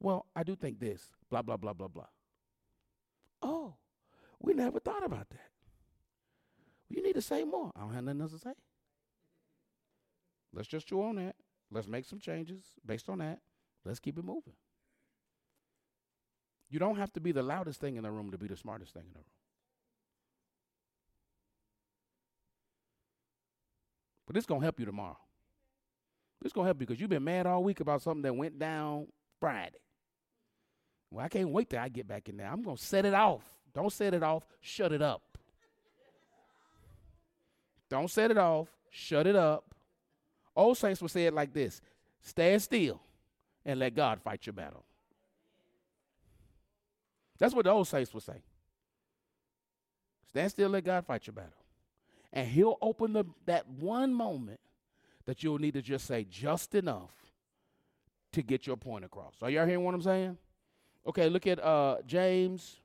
Well, 0.00 0.26
I 0.34 0.42
do 0.42 0.56
think 0.56 0.78
this, 0.78 1.10
blah, 1.28 1.42
blah, 1.42 1.56
blah, 1.56 1.72
blah, 1.72 1.88
blah. 1.88 2.06
Oh, 3.46 3.74
we 4.40 4.54
never 4.54 4.80
thought 4.80 5.04
about 5.04 5.30
that. 5.30 5.50
You 6.88 7.00
need 7.00 7.14
to 7.14 7.22
say 7.22 7.44
more. 7.44 7.70
I 7.76 7.80
don't 7.80 7.94
have 7.94 8.02
nothing 8.02 8.20
else 8.20 8.32
to 8.32 8.38
say. 8.38 8.52
Let's 10.52 10.66
just 10.66 10.88
chew 10.88 11.00
on 11.02 11.16
that. 11.16 11.36
Let's 11.70 11.86
make 11.86 12.06
some 12.06 12.18
changes 12.18 12.62
based 12.84 13.08
on 13.08 13.18
that. 13.18 13.38
Let's 13.84 14.00
keep 14.00 14.18
it 14.18 14.24
moving. 14.24 14.54
You 16.68 16.80
don't 16.80 16.96
have 16.96 17.12
to 17.12 17.20
be 17.20 17.30
the 17.30 17.42
loudest 17.42 17.80
thing 17.80 17.94
in 17.94 18.02
the 18.02 18.10
room 18.10 18.32
to 18.32 18.38
be 18.38 18.48
the 18.48 18.56
smartest 18.56 18.92
thing 18.92 19.04
in 19.06 19.12
the 19.12 19.20
room. 19.20 19.24
But 24.26 24.34
this 24.34 24.44
going 24.44 24.60
to 24.60 24.64
help 24.64 24.80
you 24.80 24.86
tomorrow. 24.86 25.18
This 26.42 26.52
going 26.52 26.64
to 26.64 26.68
help 26.68 26.80
you 26.80 26.86
because 26.86 27.00
you've 27.00 27.10
been 27.10 27.22
mad 27.22 27.46
all 27.46 27.62
week 27.62 27.78
about 27.78 28.02
something 28.02 28.22
that 28.22 28.34
went 28.34 28.58
down 28.58 29.06
Friday. 29.38 29.78
Well, 31.10 31.24
I 31.24 31.28
can't 31.28 31.50
wait 31.50 31.70
till 31.70 31.80
I 31.80 31.88
get 31.88 32.08
back 32.08 32.28
in 32.28 32.36
there. 32.36 32.48
I'm 32.48 32.62
going 32.62 32.76
to 32.76 32.82
set 32.82 33.04
it 33.04 33.14
off. 33.14 33.42
Don't 33.74 33.92
set 33.92 34.14
it 34.14 34.22
off. 34.22 34.44
Shut 34.60 34.92
it 34.92 35.02
up. 35.02 35.38
Don't 37.88 38.10
set 38.10 38.30
it 38.30 38.38
off. 38.38 38.68
Shut 38.90 39.26
it 39.26 39.36
up. 39.36 39.74
Old 40.54 40.78
saints 40.78 41.02
would 41.02 41.10
say 41.10 41.26
it 41.26 41.34
like 41.34 41.52
this 41.52 41.80
stand 42.22 42.62
still 42.62 43.00
and 43.64 43.78
let 43.78 43.94
God 43.94 44.20
fight 44.20 44.46
your 44.46 44.54
battle. 44.54 44.84
That's 47.38 47.54
what 47.54 47.66
the 47.66 47.70
old 47.70 47.86
saints 47.86 48.12
would 48.14 48.22
say. 48.22 48.42
Stand 50.28 50.50
still, 50.50 50.70
let 50.70 50.84
God 50.84 51.04
fight 51.04 51.26
your 51.26 51.34
battle. 51.34 51.52
And 52.32 52.48
he'll 52.48 52.78
open 52.80 53.12
the, 53.12 53.24
that 53.44 53.68
one 53.68 54.12
moment 54.12 54.60
that 55.26 55.42
you'll 55.42 55.58
need 55.58 55.74
to 55.74 55.82
just 55.82 56.06
say 56.06 56.26
just 56.28 56.74
enough 56.74 57.10
to 58.32 58.42
get 58.42 58.66
your 58.66 58.76
point 58.76 59.04
across. 59.04 59.34
Are 59.42 59.50
y'all 59.50 59.66
hearing 59.66 59.84
what 59.84 59.94
I'm 59.94 60.02
saying? 60.02 60.38
Okay, 61.06 61.28
look 61.28 61.46
at 61.46 61.62
uh, 61.62 61.98
James 62.06 62.76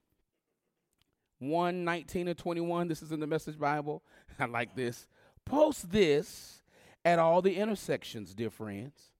1 1.39 1.83
19 1.83 2.27
and 2.27 2.37
21. 2.37 2.87
This 2.87 3.01
is 3.01 3.11
in 3.11 3.19
the 3.19 3.27
Message 3.27 3.57
Bible. 3.57 4.03
I 4.39 4.45
like 4.45 4.75
this. 4.75 5.07
Post 5.45 5.91
this 5.91 6.61
at 7.03 7.17
all 7.17 7.41
the 7.41 7.55
intersections, 7.55 8.35
dear 8.35 8.51
friends. 8.51 9.11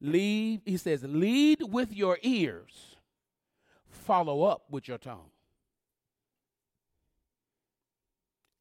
Lead, 0.00 0.62
he 0.64 0.76
says, 0.76 1.04
lead 1.04 1.62
with 1.68 1.92
your 1.92 2.18
ears, 2.22 2.96
follow 3.90 4.44
up 4.44 4.62
with 4.70 4.88
your 4.88 4.96
tongue. 4.96 5.30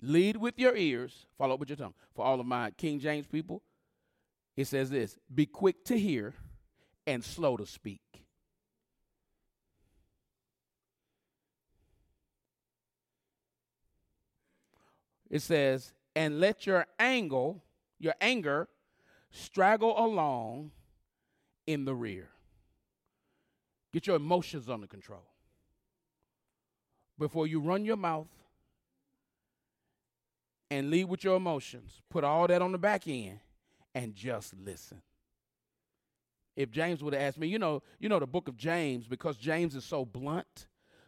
Lead 0.02 0.38
with 0.38 0.58
your 0.58 0.76
ears, 0.76 1.26
follow 1.38 1.54
up 1.54 1.60
with 1.60 1.70
your 1.70 1.78
tongue. 1.78 1.94
For 2.16 2.26
all 2.26 2.40
of 2.40 2.46
my 2.46 2.72
King 2.72 3.00
James 3.00 3.28
people, 3.28 3.62
it 4.58 4.66
says 4.66 4.90
this 4.90 5.18
be 5.34 5.46
quick 5.46 5.86
to 5.86 5.98
hear 5.98 6.34
and 7.08 7.24
slow 7.24 7.56
to 7.56 7.66
speak. 7.66 8.02
It 15.30 15.42
says, 15.42 15.94
and 16.16 16.40
let 16.40 16.66
your 16.66 16.86
angle, 16.98 17.64
your 18.00 18.16
anger, 18.20 18.68
straggle 19.32 19.94
along 19.98 20.72
in 21.68 21.86
the 21.86 21.94
rear. 21.94 22.30
Get 23.94 24.08
your 24.08 24.16
emotions 24.16 24.70
under 24.70 24.88
control. 24.88 25.26
Before 27.18 27.48
you 27.48 27.60
run 27.60 27.86
your 27.86 27.98
mouth 27.98 28.28
and 30.72 30.90
lead 30.90 31.06
with 31.06 31.24
your 31.24 31.36
emotions, 31.36 32.02
put 32.10 32.24
all 32.24 32.48
that 32.48 32.62
on 32.62 32.72
the 32.72 32.78
back 32.78 33.08
end 33.08 33.40
and 33.94 34.16
just 34.16 34.54
listen. 34.58 35.02
If 36.56 36.72
James 36.72 37.04
would 37.04 37.14
have 37.14 37.22
asked 37.22 37.38
me, 37.38 37.48
you 37.48 37.60
know, 37.60 37.82
you 38.00 38.10
know 38.10 38.20
the 38.20 38.28
book 38.28 38.48
of 38.48 38.58
James 38.58 39.08
because 39.08 39.38
James 39.38 39.76
is 39.76 39.86
so 39.86 40.06
blunt, 40.06 40.68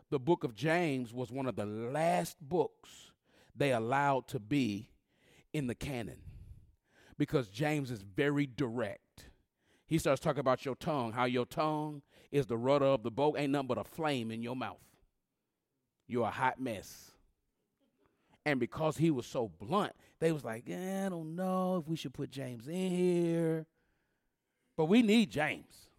the 0.10 0.19
book 0.19 0.43
of 0.43 0.55
James 0.55 1.13
was 1.13 1.31
one 1.31 1.45
of 1.45 1.55
the 1.55 1.65
last 1.65 2.38
books 2.41 3.11
they 3.62 3.71
allowed 3.71 4.28
to 4.28 4.39
be 4.39 4.89
in 5.54 5.67
the 5.67 5.76
canon 5.76 6.17
because 7.17 7.50
James 7.50 7.91
is 7.91 8.02
very 8.02 8.47
direct. 8.47 9.30
He 9.86 10.00
starts 10.00 10.19
talking 10.19 10.39
about 10.39 10.65
your 10.65 10.76
tongue, 10.76 11.12
how 11.12 11.26
your 11.26 11.45
tongue 11.45 12.02
is 12.32 12.47
the 12.47 12.58
rudder 12.58 12.86
of 12.86 13.04
the 13.04 13.12
boat, 13.12 13.36
ain't 13.38 13.52
nothing 13.52 13.67
but 13.67 13.78
a 13.78 13.84
flame 13.84 14.32
in 14.32 14.41
your 14.41 14.56
mouth. 14.56 14.80
You're 16.08 16.28
a 16.28 16.32
hot 16.32 16.60
mess. 16.60 17.12
And 18.45 18.60
because 18.60 18.97
he 18.97 19.12
was 19.12 19.28
so 19.28 19.52
blunt, 19.60 19.93
they 20.19 20.32
was 20.32 20.43
like, 20.43 20.63
eh, 20.67 21.06
I 21.06 21.10
don't 21.10 21.36
know 21.36 21.78
if 21.78 21.88
we 21.88 21.95
should 21.95 22.13
put 22.13 22.32
James 22.32 22.67
in 22.67 22.89
here. 22.89 23.67
But 24.76 24.86
we 24.86 25.04
need 25.04 25.30
James. 25.30 25.89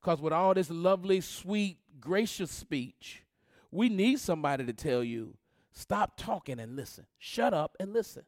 Because 0.00 0.20
with 0.20 0.32
all 0.32 0.54
this 0.54 0.70
lovely, 0.70 1.20
sweet, 1.20 1.78
gracious 1.98 2.52
speech, 2.52 3.24
we 3.72 3.88
need 3.88 4.20
somebody 4.20 4.64
to 4.66 4.72
tell 4.72 5.02
you, 5.02 5.36
stop 5.72 6.16
talking 6.16 6.60
and 6.60 6.76
listen. 6.76 7.06
Shut 7.18 7.52
up 7.52 7.76
and 7.80 7.92
listen. 7.92 8.24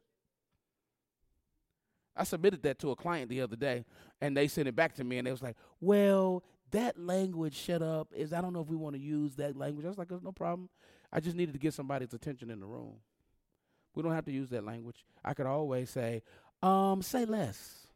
I 2.15 2.23
submitted 2.23 2.63
that 2.63 2.79
to 2.79 2.91
a 2.91 2.95
client 2.95 3.29
the 3.29 3.41
other 3.41 3.55
day, 3.55 3.85
and 4.21 4.35
they 4.35 4.47
sent 4.47 4.67
it 4.67 4.75
back 4.75 4.95
to 4.95 5.03
me, 5.03 5.17
and 5.17 5.27
they 5.27 5.31
was 5.31 5.43
like, 5.43 5.57
"Well, 5.81 6.43
that 6.71 6.97
language, 6.97 7.55
shut 7.55 7.81
up, 7.81 8.13
is 8.15 8.31
I 8.31 8.41
don't 8.41 8.53
know 8.53 8.61
if 8.61 8.69
we 8.69 8.77
want 8.77 8.95
to 8.95 9.01
use 9.01 9.35
that 9.35 9.57
language." 9.57 9.85
I 9.85 9.89
was 9.89 9.97
like, 9.97 10.07
"There's 10.07 10.23
no 10.23 10.31
problem. 10.31 10.69
I 11.11 11.19
just 11.19 11.35
needed 11.35 11.53
to 11.53 11.59
get 11.59 11.73
somebody's 11.73 12.13
attention 12.13 12.49
in 12.49 12.59
the 12.59 12.65
room. 12.65 12.95
We 13.93 14.03
don't 14.03 14.13
have 14.13 14.25
to 14.25 14.31
use 14.31 14.49
that 14.49 14.65
language. 14.65 15.05
I 15.23 15.33
could 15.33 15.45
always 15.45 15.89
say, 15.89 16.23
um, 16.61 17.01
say 17.01 17.25
less, 17.25 17.87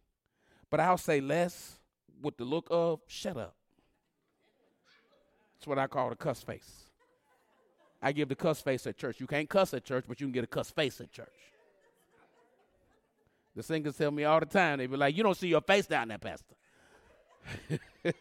but 0.70 0.80
I'll 0.80 0.98
say 0.98 1.20
less 1.20 1.80
with 2.22 2.38
the 2.38 2.46
look 2.46 2.68
of 2.70 3.02
shut 3.08 3.38
up. 3.38 3.56
That's 5.56 5.68
what 5.68 5.80
I 5.80 5.88
call 5.88 6.10
the 6.10 6.16
cuss 6.16 6.42
face. 6.42 6.89
I 8.02 8.12
give 8.12 8.30
the 8.30 8.36
cuss 8.36 8.62
face 8.62 8.88
at 8.88 8.98
church. 8.98 9.20
You 9.20 9.28
can't 9.28 9.50
cuss 9.50 9.74
at 9.74 9.84
church, 9.84 10.06
but 10.08 10.20
you 10.22 10.28
can 10.28 10.32
get 10.32 10.44
a 10.44 10.48
cuss 10.48 10.72
face 10.72 11.02
at 11.02 11.12
church. 11.12 11.28
The 13.56 13.64
singers 13.64 13.98
tell 13.98 14.12
me 14.12 14.24
all 14.24 14.40
the 14.40 14.46
time, 14.46 14.78
they 14.78 14.88
be 14.88 14.96
like, 14.96 15.18
You 15.18 15.24
don't 15.24 15.36
see 15.36 15.50
your 15.50 15.62
face 15.62 15.86
down 15.86 16.08
there, 16.10 16.18
Pastor. 16.18 16.56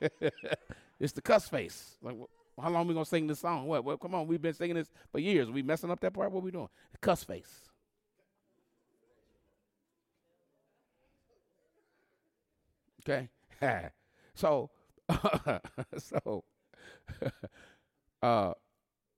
it's 1.00 1.12
the 1.12 1.22
cuss 1.22 1.48
face. 1.48 1.96
Like, 2.02 2.16
how 2.60 2.70
long 2.70 2.86
we 2.88 2.94
gonna 2.94 3.06
sing 3.06 3.26
this 3.26 3.40
song? 3.40 3.66
What? 3.66 3.84
Well, 3.84 3.96
come 3.96 4.14
on, 4.14 4.26
we've 4.26 4.42
been 4.42 4.54
singing 4.54 4.76
this 4.76 4.90
for 5.12 5.18
years. 5.18 5.50
We 5.50 5.62
messing 5.62 5.90
up 5.90 6.00
that 6.00 6.12
part. 6.12 6.32
What 6.32 6.42
we 6.42 6.50
doing? 6.50 6.68
The 6.92 6.98
Cuss 6.98 7.24
face. 7.24 7.68
Okay. 13.08 13.28
so, 14.34 14.70
so, 15.98 16.44
uh, 18.22 18.52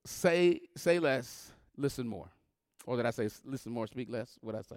say 0.05 0.61
say 0.77 0.99
less, 0.99 1.53
listen 1.77 2.07
more, 2.07 2.29
or 2.87 2.97
did 2.97 3.07
I 3.07 3.11
say 3.11 3.29
listen 3.45 3.73
more, 3.73 3.87
speak 3.87 4.09
less? 4.11 4.39
What 4.41 4.55
I 4.55 4.63
say? 4.63 4.77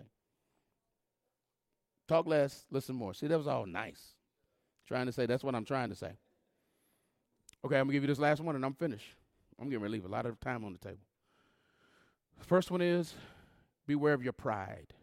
Talk 2.07 2.27
less, 2.27 2.65
listen 2.69 2.95
more. 2.95 3.13
See, 3.13 3.27
that 3.27 3.38
was 3.38 3.47
all 3.47 3.65
nice. 3.65 4.13
Trying 4.88 5.05
to 5.05 5.12
say 5.12 5.25
that's 5.25 5.43
what 5.43 5.55
I'm 5.55 5.65
trying 5.65 5.89
to 5.89 5.95
say. 5.95 6.12
Okay, 7.65 7.77
I'm 7.77 7.86
gonna 7.86 7.93
give 7.93 8.03
you 8.03 8.07
this 8.07 8.19
last 8.19 8.41
one 8.41 8.55
and 8.55 8.65
I'm 8.65 8.73
finished. 8.73 9.15
I'm 9.59 9.69
gonna 9.69 9.88
leave 9.88 10.05
a 10.05 10.09
lot 10.09 10.25
of 10.25 10.39
time 10.39 10.65
on 10.65 10.73
the 10.73 10.79
table. 10.79 10.99
First 12.41 12.71
one 12.71 12.81
is 12.81 13.13
beware 13.88 14.13
of 14.13 14.23
your 14.23 14.33
pride. 14.33 14.93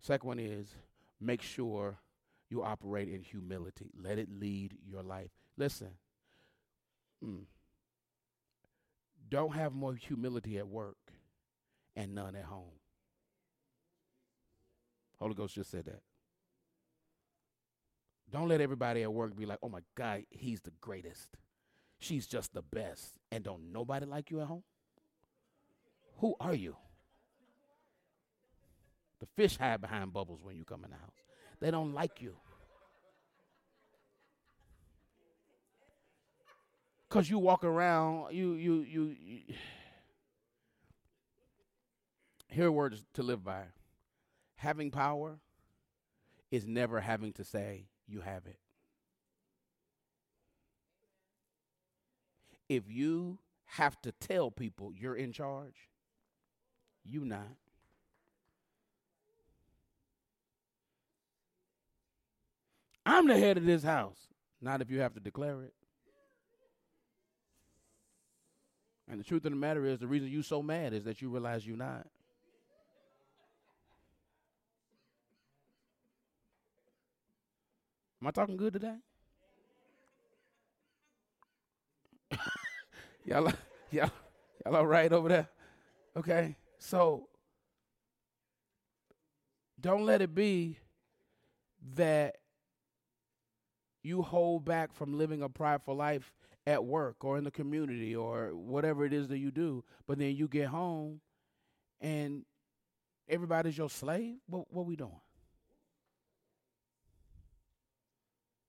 Second 0.00 0.28
one 0.28 0.38
is 0.38 0.68
make 1.20 1.42
sure 1.42 1.98
you 2.48 2.62
operate 2.62 3.08
in 3.08 3.22
humility. 3.22 3.90
Let 4.00 4.18
it 4.18 4.28
lead 4.30 4.74
your 4.86 5.02
life. 5.02 5.30
Listen, 5.56 5.90
mm, 7.24 7.44
don't 9.28 9.54
have 9.54 9.72
more 9.72 9.94
humility 9.94 10.58
at 10.58 10.68
work 10.68 10.96
and 11.94 12.14
none 12.14 12.36
at 12.36 12.44
home. 12.44 12.78
Holy 15.18 15.34
Ghost 15.34 15.54
just 15.54 15.70
said 15.70 15.86
that. 15.86 16.02
Don't 18.30 18.48
let 18.48 18.60
everybody 18.60 19.02
at 19.02 19.12
work 19.12 19.36
be 19.36 19.46
like, 19.46 19.58
oh 19.62 19.68
my 19.68 19.80
God, 19.94 20.24
he's 20.30 20.60
the 20.60 20.72
greatest. 20.80 21.28
She's 21.98 22.26
just 22.26 22.52
the 22.52 22.62
best. 22.62 23.14
And 23.30 23.42
don't 23.42 23.72
nobody 23.72 24.04
like 24.04 24.30
you 24.30 24.40
at 24.40 24.46
home? 24.46 24.64
Who 26.18 26.34
are 26.40 26.54
you? 26.54 26.76
The 29.20 29.26
fish 29.36 29.56
hide 29.56 29.80
behind 29.80 30.12
bubbles 30.12 30.42
when 30.42 30.56
you 30.56 30.64
come 30.64 30.84
in 30.84 30.90
the 30.90 30.96
house. 30.96 31.14
They 31.60 31.70
don't 31.70 31.94
like 31.94 32.20
you. 32.20 32.36
Cause 37.16 37.30
you 37.30 37.38
walk 37.38 37.64
around, 37.64 38.34
you 38.34 38.52
you 38.52 38.82
you, 38.82 39.16
you 39.18 39.40
here 42.50 42.66
are 42.66 42.70
words 42.70 43.06
to 43.14 43.22
live 43.22 43.42
by. 43.42 43.62
Having 44.56 44.90
power 44.90 45.38
is 46.50 46.66
never 46.66 47.00
having 47.00 47.32
to 47.32 47.42
say 47.42 47.86
you 48.06 48.20
have 48.20 48.44
it. 48.44 48.58
If 52.68 52.82
you 52.86 53.38
have 53.64 53.98
to 54.02 54.12
tell 54.12 54.50
people 54.50 54.92
you're 54.94 55.16
in 55.16 55.32
charge, 55.32 55.88
you 57.02 57.24
not. 57.24 57.56
I'm 63.06 63.26
the 63.26 63.38
head 63.38 63.56
of 63.56 63.64
this 63.64 63.84
house. 63.84 64.28
Not 64.60 64.82
if 64.82 64.90
you 64.90 65.00
have 65.00 65.14
to 65.14 65.20
declare 65.20 65.62
it. 65.62 65.72
And 69.08 69.20
the 69.20 69.24
truth 69.24 69.44
of 69.44 69.52
the 69.52 69.56
matter 69.56 69.86
is, 69.86 70.00
the 70.00 70.06
reason 70.06 70.28
you 70.28 70.42
so 70.42 70.62
mad 70.62 70.92
is 70.92 71.04
that 71.04 71.22
you 71.22 71.28
realize 71.28 71.66
you're 71.66 71.76
not. 71.76 72.06
Am 78.20 78.26
I 78.26 78.30
talking 78.32 78.56
good 78.56 78.72
today? 78.72 78.96
y'all, 83.24 83.52
y'all, 83.90 84.10
y'all 84.64 84.76
all 84.76 84.86
right 84.86 85.12
over 85.12 85.28
there? 85.28 85.48
Okay. 86.16 86.56
So 86.78 87.28
don't 89.80 90.04
let 90.04 90.22
it 90.22 90.34
be 90.34 90.78
that 91.94 92.38
you 94.02 94.22
hold 94.22 94.64
back 94.64 94.92
from 94.92 95.16
living 95.16 95.42
a 95.42 95.48
prideful 95.48 95.94
life 95.94 96.32
at 96.66 96.84
work 96.84 97.24
or 97.24 97.38
in 97.38 97.44
the 97.44 97.50
community 97.50 98.14
or 98.16 98.54
whatever 98.54 99.04
it 99.04 99.12
is 99.12 99.28
that 99.28 99.38
you 99.38 99.50
do, 99.50 99.84
but 100.06 100.18
then 100.18 100.34
you 100.34 100.48
get 100.48 100.68
home 100.68 101.20
and 102.00 102.44
everybody's 103.28 103.78
your 103.78 103.90
slave. 103.90 104.36
What 104.46 104.72
what 104.72 104.86
we 104.86 104.96
doing? 104.96 105.20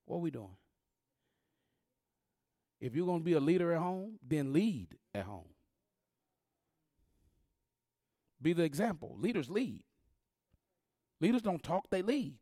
What 0.06 0.22
we 0.22 0.32
doing? 0.32 0.56
If 2.80 2.96
you're 2.96 3.08
going 3.08 3.20
to 3.20 3.26
be 3.26 3.34
a 3.34 3.40
leader 3.40 3.74
at 3.74 3.80
home, 3.80 4.20
then 4.26 4.54
lead 4.54 4.96
at 5.14 5.26
home. 5.26 5.50
Be 8.42 8.54
the 8.54 8.64
example. 8.64 9.18
Leaders 9.20 9.50
lead. 9.50 9.84
Leaders 11.20 11.42
don't 11.42 11.64
talk, 11.64 11.90
they 11.90 12.04
lead. 12.04 12.36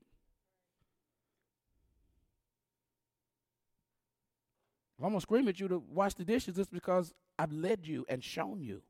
I'm 5.05 5.11
going 5.11 5.19
to 5.19 5.23
scream 5.23 5.47
at 5.47 5.59
you 5.59 5.67
to 5.67 5.83
wash 5.89 6.15
the 6.15 6.25
dishes, 6.25 6.57
it's 6.57 6.69
because 6.69 7.13
I've 7.37 7.51
led 7.51 7.85
you 7.85 8.05
and 8.09 8.23
shown 8.23 8.61
you 8.61 8.81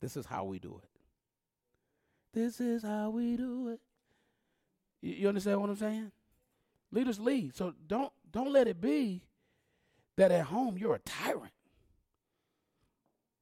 this 0.00 0.16
is 0.16 0.26
how 0.26 0.44
we 0.44 0.58
do 0.58 0.80
it. 0.82 0.90
This 2.32 2.60
is 2.60 2.82
how 2.82 3.10
we 3.10 3.36
do 3.36 3.70
it. 3.70 3.80
You, 5.00 5.14
you 5.14 5.28
understand 5.28 5.60
what 5.60 5.70
I'm 5.70 5.76
saying? 5.76 6.12
Leaders 6.92 7.18
lead. 7.18 7.56
So 7.56 7.74
don't 7.86 8.12
don't 8.30 8.52
let 8.52 8.68
it 8.68 8.80
be 8.80 9.22
that 10.16 10.30
at 10.30 10.46
home 10.46 10.78
you're 10.78 10.94
a 10.94 11.00
tyrant. 11.00 11.52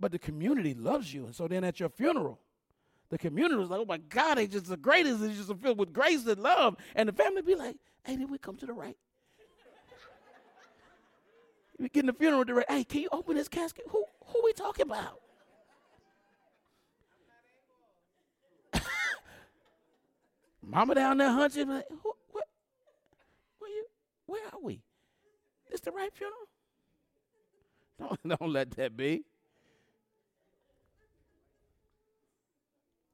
But 0.00 0.12
the 0.12 0.18
community 0.18 0.74
loves 0.74 1.12
you. 1.12 1.26
And 1.26 1.34
so 1.34 1.46
then 1.46 1.62
at 1.62 1.78
your 1.78 1.88
funeral, 1.88 2.40
the 3.10 3.18
community 3.18 3.56
was 3.56 3.70
like, 3.70 3.80
oh 3.80 3.84
my 3.84 3.98
God, 3.98 4.36
they 4.36 4.46
just 4.46 4.66
the 4.66 4.76
greatest. 4.76 5.20
They 5.20 5.28
just 5.28 5.52
filled 5.56 5.78
with 5.78 5.92
grace 5.92 6.26
and 6.26 6.42
love. 6.42 6.76
And 6.94 7.08
the 7.08 7.12
family 7.12 7.42
be 7.42 7.54
like, 7.54 7.76
hey, 8.04 8.16
did 8.16 8.30
we 8.30 8.38
come 8.38 8.56
to 8.56 8.66
the 8.66 8.72
right? 8.72 8.96
We 11.82 11.88
get 11.88 12.00
in 12.00 12.06
the 12.06 12.12
funeral 12.12 12.44
direct. 12.44 12.70
Hey, 12.70 12.84
can 12.84 13.00
you 13.00 13.08
open 13.10 13.34
this 13.36 13.48
casket? 13.48 13.84
Who 13.90 14.04
who 14.26 14.40
we 14.44 14.52
talking 14.52 14.86
about? 14.86 15.20
Mama 20.62 20.94
down 20.94 21.18
there 21.18 21.30
hunching. 21.30 21.68
Like, 21.68 21.86
who, 21.90 22.12
what, 22.30 22.44
where 23.58 23.70
you? 23.70 23.84
Where 24.26 24.46
are 24.52 24.60
we? 24.62 24.80
Is 25.72 25.80
the 25.80 25.90
right 25.90 26.12
funeral? 26.14 26.36
Don't 27.98 28.40
don't 28.40 28.50
let 28.52 28.70
that 28.72 28.96
be. 28.96 29.24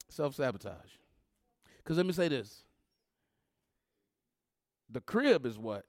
Self 0.09 0.35
sabotage. 0.35 0.93
Because 1.79 1.97
let 1.97 2.07
me 2.07 2.13
say 2.13 2.29
this 2.29 2.65
the 4.91 5.01
crib 5.01 5.45
is 5.45 5.59
what 5.59 5.85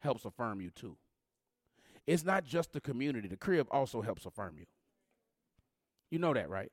helps 0.00 0.24
affirm 0.24 0.60
you 0.60 0.70
too. 0.70 0.96
It's 2.06 2.24
not 2.24 2.44
just 2.44 2.72
the 2.72 2.80
community, 2.80 3.28
the 3.28 3.36
crib 3.36 3.66
also 3.70 4.02
helps 4.02 4.26
affirm 4.26 4.56
you. 4.58 4.66
You 6.10 6.18
know 6.18 6.34
that, 6.34 6.48
right? 6.48 6.70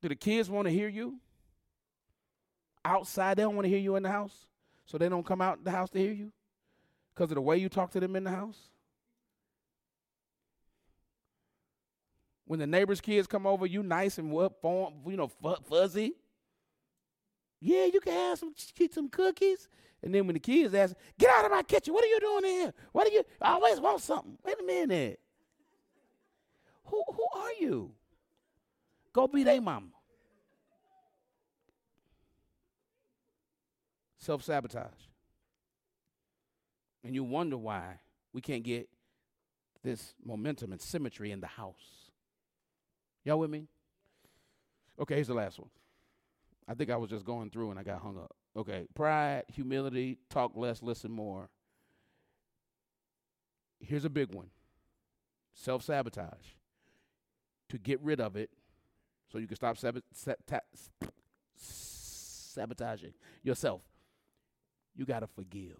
Do 0.00 0.08
the 0.08 0.16
kids 0.16 0.48
want 0.48 0.66
to 0.66 0.72
hear 0.72 0.88
you? 0.88 1.20
Outside, 2.84 3.36
they 3.36 3.42
don't 3.42 3.54
want 3.54 3.66
to 3.66 3.68
hear 3.68 3.78
you 3.78 3.96
in 3.96 4.02
the 4.02 4.10
house, 4.10 4.46
so 4.86 4.96
they 4.96 5.08
don't 5.08 5.26
come 5.26 5.42
out 5.42 5.62
the 5.62 5.70
house 5.70 5.90
to 5.90 5.98
hear 5.98 6.12
you 6.12 6.32
because 7.14 7.30
of 7.30 7.34
the 7.34 7.42
way 7.42 7.58
you 7.58 7.68
talk 7.68 7.90
to 7.90 8.00
them 8.00 8.16
in 8.16 8.24
the 8.24 8.30
house. 8.30 8.58
When 12.46 12.58
the 12.58 12.66
neighbors' 12.66 13.00
kids 13.00 13.28
come 13.28 13.46
over, 13.46 13.66
you 13.66 13.82
nice 13.82 14.18
and 14.18 14.32
what 14.32 14.60
form, 14.60 14.94
you 15.06 15.16
know, 15.16 15.30
fuzzy. 15.68 16.14
Yeah, 17.60 17.84
you 17.86 18.00
can 18.00 18.12
have 18.12 18.38
some 18.38 18.54
some 18.90 19.08
cookies. 19.08 19.68
And 20.02 20.14
then 20.14 20.26
when 20.26 20.34
the 20.34 20.40
kids 20.40 20.74
ask, 20.74 20.94
"Get 21.18 21.30
out 21.30 21.44
of 21.44 21.50
my 21.50 21.62
kitchen! 21.62 21.92
What 21.92 22.04
are 22.04 22.08
you 22.08 22.20
doing 22.20 22.44
in 22.44 22.50
here? 22.50 22.74
What 22.92 23.06
are 23.06 23.10
you 23.10 23.22
I 23.40 23.52
always 23.52 23.80
want 23.80 24.00
something?" 24.00 24.38
Wait 24.44 24.56
a 24.58 24.62
minute. 24.64 25.20
Who 26.86 27.04
who 27.06 27.26
are 27.34 27.52
you? 27.60 27.92
Go 29.12 29.26
be 29.26 29.44
their 29.44 29.60
mama. 29.60 29.88
Self 34.18 34.42
sabotage. 34.42 34.90
And 37.02 37.14
you 37.14 37.24
wonder 37.24 37.56
why 37.56 38.00
we 38.32 38.40
can't 38.40 38.62
get 38.62 38.88
this 39.82 40.14
momentum 40.24 40.72
and 40.72 40.80
symmetry 40.80 41.30
in 41.30 41.40
the 41.40 41.46
house. 41.46 42.10
Y'all 43.24 43.38
with 43.38 43.50
me? 43.50 43.66
Okay, 44.98 45.14
here's 45.14 45.28
the 45.28 45.34
last 45.34 45.58
one. 45.58 45.70
I 46.70 46.74
think 46.74 46.88
I 46.88 46.96
was 46.96 47.10
just 47.10 47.24
going 47.24 47.50
through 47.50 47.70
and 47.70 47.80
I 47.80 47.82
got 47.82 48.00
hung 48.00 48.16
up. 48.16 48.36
Okay, 48.56 48.86
pride, 48.94 49.42
humility, 49.48 50.18
talk 50.28 50.52
less, 50.54 50.84
listen 50.84 51.10
more. 51.10 51.48
Here's 53.80 54.04
a 54.04 54.10
big 54.10 54.32
one 54.32 54.50
self 55.52 55.82
sabotage. 55.82 56.54
To 57.70 57.78
get 57.78 58.00
rid 58.02 58.20
of 58.20 58.36
it 58.36 58.50
so 59.32 59.38
you 59.38 59.48
can 59.48 59.56
stop 59.56 59.78
sab- 59.78 60.02
sabotaging 61.56 63.14
yourself, 63.42 63.82
you 64.94 65.04
got 65.04 65.20
to 65.20 65.26
forgive. 65.26 65.78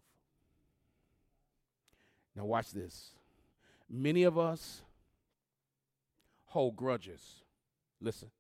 Now, 2.35 2.45
watch 2.45 2.71
this. 2.73 3.11
Many 3.89 4.23
of 4.23 4.39
us 4.39 4.83
hold 6.47 6.77
grudges. 6.77 7.43
Listen. 8.01 8.31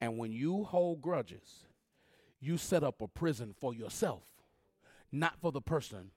And 0.00 0.18
when 0.18 0.32
you 0.32 0.64
hold 0.64 1.00
grudges, 1.00 1.66
you 2.40 2.56
set 2.56 2.82
up 2.82 3.00
a 3.02 3.08
prison 3.08 3.54
for 3.58 3.74
yourself, 3.74 4.24
not 5.12 5.38
for 5.40 5.52
the 5.52 5.60
person 5.60 6.10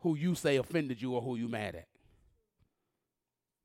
who 0.00 0.16
you 0.16 0.34
say 0.34 0.56
offended 0.56 1.00
you 1.00 1.14
or 1.14 1.22
who 1.22 1.36
you 1.36 1.48
mad 1.48 1.74
at. 1.74 1.88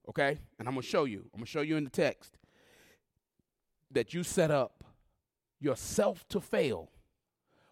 Okay? 0.08 0.40
And 0.58 0.68
I'm 0.68 0.74
going 0.74 0.82
to 0.82 0.88
show 0.88 1.04
you. 1.04 1.20
I'm 1.34 1.40
going 1.40 1.46
to 1.46 1.52
show 1.52 1.62
you 1.62 1.78
in 1.78 1.84
the 1.84 1.90
text 1.90 2.38
that 3.92 4.14
you 4.14 4.24
set 4.24 4.50
up 4.50 4.84
yourself 5.60 6.26
to 6.30 6.40
fail 6.40 6.90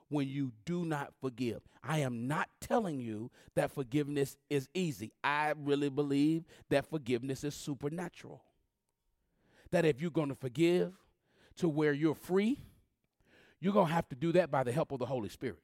when 0.09 0.27
you 0.27 0.51
do 0.65 0.85
not 0.85 1.13
forgive. 1.19 1.61
I 1.83 1.99
am 1.99 2.27
not 2.27 2.49
telling 2.59 2.99
you 2.99 3.31
that 3.55 3.71
forgiveness 3.71 4.37
is 4.49 4.67
easy. 4.73 5.13
I 5.23 5.53
really 5.57 5.89
believe 5.89 6.43
that 6.69 6.89
forgiveness 6.89 7.43
is 7.43 7.55
supernatural. 7.55 8.43
That 9.71 9.85
if 9.85 10.01
you're 10.01 10.11
going 10.11 10.29
to 10.29 10.35
forgive 10.35 10.93
to 11.57 11.67
where 11.67 11.93
you're 11.93 12.15
free, 12.15 12.59
you're 13.59 13.73
going 13.73 13.87
to 13.87 13.93
have 13.93 14.07
to 14.09 14.15
do 14.15 14.31
that 14.33 14.51
by 14.51 14.63
the 14.63 14.71
help 14.71 14.91
of 14.91 14.99
the 14.99 15.05
Holy 15.05 15.29
Spirit. 15.29 15.59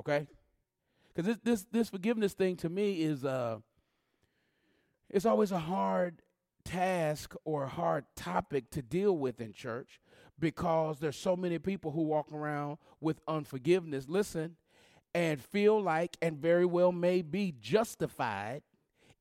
Okay? 0.00 0.26
Because 1.14 1.26
this, 1.26 1.38
this, 1.42 1.66
this 1.72 1.88
forgiveness 1.90 2.32
thing 2.32 2.56
to 2.56 2.68
me 2.68 3.02
is 3.02 3.24
uh, 3.24 3.58
it's 5.10 5.26
always 5.26 5.52
a 5.52 5.58
hard 5.58 6.22
task 6.64 7.34
or 7.44 7.64
a 7.64 7.68
hard 7.68 8.04
topic 8.14 8.70
to 8.70 8.82
deal 8.82 9.16
with 9.16 9.40
in 9.40 9.52
church 9.52 10.00
because 10.38 10.98
there's 10.98 11.16
so 11.16 11.34
many 11.36 11.58
people 11.58 11.90
who 11.90 12.02
walk 12.02 12.32
around 12.32 12.78
with 13.00 13.20
unforgiveness, 13.26 14.06
listen, 14.08 14.56
and 15.14 15.42
feel 15.42 15.82
like 15.82 16.16
and 16.22 16.38
very 16.38 16.66
well 16.66 16.92
may 16.92 17.22
be 17.22 17.54
justified 17.60 18.62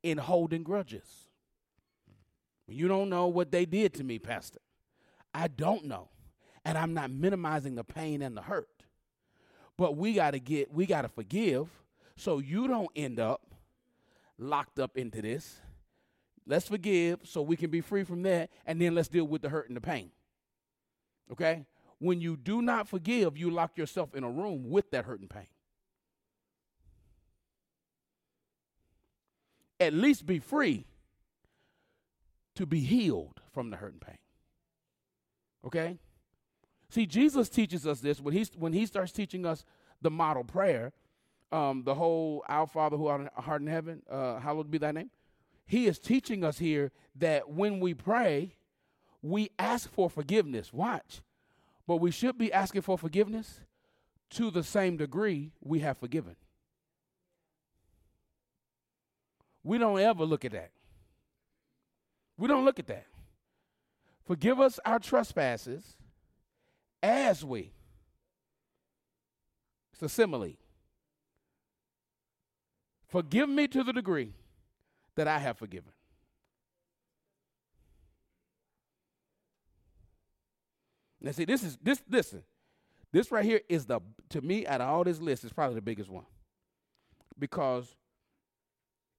in 0.03 0.17
holding 0.17 0.63
grudges. 0.63 1.27
You 2.67 2.87
don't 2.87 3.09
know 3.09 3.27
what 3.27 3.51
they 3.51 3.65
did 3.65 3.93
to 3.95 4.03
me, 4.03 4.19
Pastor. 4.19 4.59
I 5.37 5.47
don't 5.47 5.85
know. 5.85 6.09
And 6.65 6.77
I'm 6.77 6.95
not 6.95 7.11
minimizing 7.11 7.75
the 7.75 7.83
pain 7.83 8.23
and 8.23 8.35
the 8.35 8.41
hurt. 8.41 8.83
But 9.77 9.95
we 9.95 10.13
got 10.13 10.31
to 10.31 10.39
get, 10.39 10.73
we 10.73 10.87
got 10.87 11.03
to 11.03 11.09
forgive 11.09 11.69
so 12.15 12.39
you 12.39 12.67
don't 12.67 12.89
end 12.95 13.19
up 13.19 13.43
locked 14.39 14.79
up 14.79 14.97
into 14.97 15.21
this. 15.21 15.57
Let's 16.47 16.67
forgive 16.67 17.19
so 17.23 17.43
we 17.43 17.55
can 17.55 17.69
be 17.69 17.81
free 17.81 18.03
from 18.03 18.23
that. 18.23 18.49
And 18.65 18.81
then 18.81 18.95
let's 18.95 19.09
deal 19.09 19.25
with 19.25 19.43
the 19.43 19.49
hurt 19.49 19.67
and 19.67 19.77
the 19.77 19.81
pain. 19.81 20.09
Okay? 21.31 21.67
When 21.99 22.19
you 22.19 22.35
do 22.35 22.63
not 22.63 22.87
forgive, 22.87 23.37
you 23.37 23.51
lock 23.51 23.77
yourself 23.77 24.15
in 24.15 24.23
a 24.23 24.29
room 24.29 24.71
with 24.71 24.89
that 24.89 25.05
hurt 25.05 25.19
and 25.19 25.29
pain. 25.29 25.47
At 29.79 29.93
least 29.93 30.25
be 30.25 30.39
free 30.39 30.87
to 32.55 32.65
be 32.65 32.79
healed 32.79 33.41
from 33.53 33.69
the 33.69 33.77
hurt 33.77 33.93
and 33.93 34.01
pain. 34.01 34.17
Okay? 35.65 35.97
See, 36.89 37.05
Jesus 37.05 37.49
teaches 37.49 37.85
us 37.85 37.99
this 37.99 38.21
when, 38.21 38.33
he's, 38.33 38.51
when 38.55 38.73
he 38.73 38.85
starts 38.85 39.11
teaching 39.11 39.45
us 39.45 39.65
the 40.01 40.11
model 40.11 40.43
prayer, 40.43 40.93
um, 41.51 41.83
the 41.83 41.95
whole 41.95 42.43
Our 42.47 42.67
Father 42.67 42.97
who 42.97 43.07
art 43.07 43.61
in 43.61 43.67
heaven, 43.67 44.03
uh, 44.09 44.39
hallowed 44.39 44.71
be 44.71 44.77
thy 44.77 44.91
name. 44.91 45.09
He 45.65 45.87
is 45.87 45.99
teaching 45.99 46.43
us 46.43 46.59
here 46.59 46.91
that 47.15 47.49
when 47.49 47.79
we 47.79 47.93
pray, 47.93 48.55
we 49.21 49.51
ask 49.59 49.91
for 49.91 50.09
forgiveness. 50.09 50.71
Watch. 50.71 51.21
But 51.85 51.97
we 51.97 52.11
should 52.11 52.37
be 52.37 52.51
asking 52.51 52.81
for 52.81 52.97
forgiveness 52.97 53.61
to 54.31 54.51
the 54.51 54.63
same 54.63 54.97
degree 54.97 55.51
we 55.61 55.79
have 55.79 55.97
forgiven. 55.97 56.35
We 59.63 59.77
don't 59.77 59.99
ever 59.99 60.23
look 60.23 60.45
at 60.45 60.53
that. 60.53 60.71
We 62.37 62.47
don't 62.47 62.63
look 62.63 62.79
at 62.79 62.87
that. 62.87 63.05
Forgive 64.27 64.59
us 64.59 64.77
our 64.85 64.99
trespasses 64.99 65.95
as 67.01 67.45
we. 67.45 67.71
It's 69.93 70.01
a 70.01 70.09
simile. 70.09 70.57
Forgive 73.07 73.47
me 73.47 73.69
to 73.69 73.83
the 73.83 73.93
degree 73.93 74.33
that 75.15 75.29
I 75.29 75.39
have 75.39 75.57
forgiven. 75.57 75.93
Now, 81.21 81.31
see, 81.31 81.45
this 81.45 81.63
is 81.63 81.77
this. 81.81 82.03
Listen, 82.09 82.43
this 83.13 83.31
right 83.31 83.45
here 83.45 83.61
is 83.69 83.85
the 83.85 84.01
to 84.29 84.41
me 84.41 84.67
out 84.67 84.81
of 84.81 84.89
all 84.89 85.05
this 85.05 85.21
list 85.21 85.45
is 85.45 85.53
probably 85.53 85.75
the 85.75 85.81
biggest 85.81 86.09
one, 86.09 86.25
because 87.39 87.95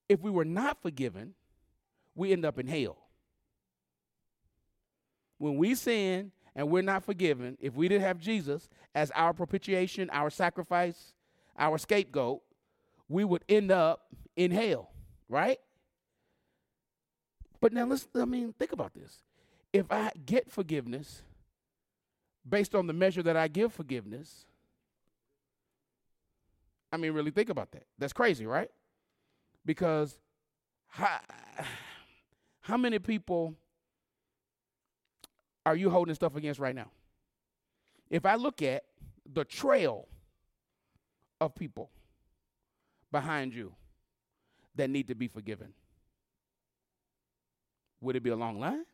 if 0.09 0.21
we 0.21 0.31
were 0.31 0.45
not 0.45 0.81
forgiven, 0.83 1.35
we 2.15 2.31
end 2.31 2.45
up 2.45 2.59
in 2.59 2.67
hell. 2.67 3.08
When 5.39 5.57
we 5.57 5.75
sin 5.75 6.33
and 6.55 6.71
we're 6.71 6.83
not 6.83 7.05
forgiven, 7.05 7.57
if 7.61 7.75
we 7.75 7.89
didn't 7.89 8.05
have 8.05 8.19
Jesus 8.19 8.69
as 8.95 9.11
our 9.13 9.33
propitiation, 9.33 10.11
our 10.11 10.31
sacrifice, 10.31 11.15
our 11.59 11.79
scapegoat, 11.79 12.43
we 13.09 13.25
would 13.25 13.45
end 13.49 13.71
up 13.71 14.09
in 14.37 14.51
hell, 14.51 14.91
right? 15.29 15.59
But 17.61 17.73
now 17.73 17.87
let's, 17.87 18.07
I 18.15 18.25
mean, 18.25 18.55
think 18.59 18.73
about 18.73 18.95
this. 18.95 19.23
If 19.73 19.91
I 19.91 20.11
get 20.25 20.51
forgiveness 20.51 21.23
based 22.49 22.75
on 22.75 22.87
the 22.87 22.93
measure 22.93 23.23
that 23.23 23.37
I 23.37 23.49
give 23.49 23.73
forgiveness. 23.73 24.47
I 26.93 26.97
mean, 26.97 27.13
really 27.13 27.31
think 27.31 27.51
about 27.51 27.73
that. 27.73 27.85
That's 27.99 28.13
crazy, 28.13 28.47
right? 28.47 28.71
Because 29.65 30.19
how, 30.89 31.21
how 32.61 32.77
many 32.77 32.99
people 32.99 33.55
are 35.69 35.77
you 35.77 35.91
holding 35.91 36.15
stuff 36.15 36.35
against 36.35 36.59
right 36.59 36.75
now? 36.75 36.91
If 38.09 38.25
I 38.25 38.37
look 38.37 38.63
at 38.63 38.85
the 39.31 39.45
trail 39.45 40.09
of 41.43 41.55
people 41.55 41.91
behind 43.13 43.53
you 43.53 43.75
that 44.77 44.89
need 44.89 45.09
to 45.09 45.15
be 45.15 45.29
forgiven, 45.29 45.75
would 48.01 48.17
it 48.17 48.23
be 48.23 48.31
a 48.31 48.37
long 48.37 48.59
line? 48.59 48.85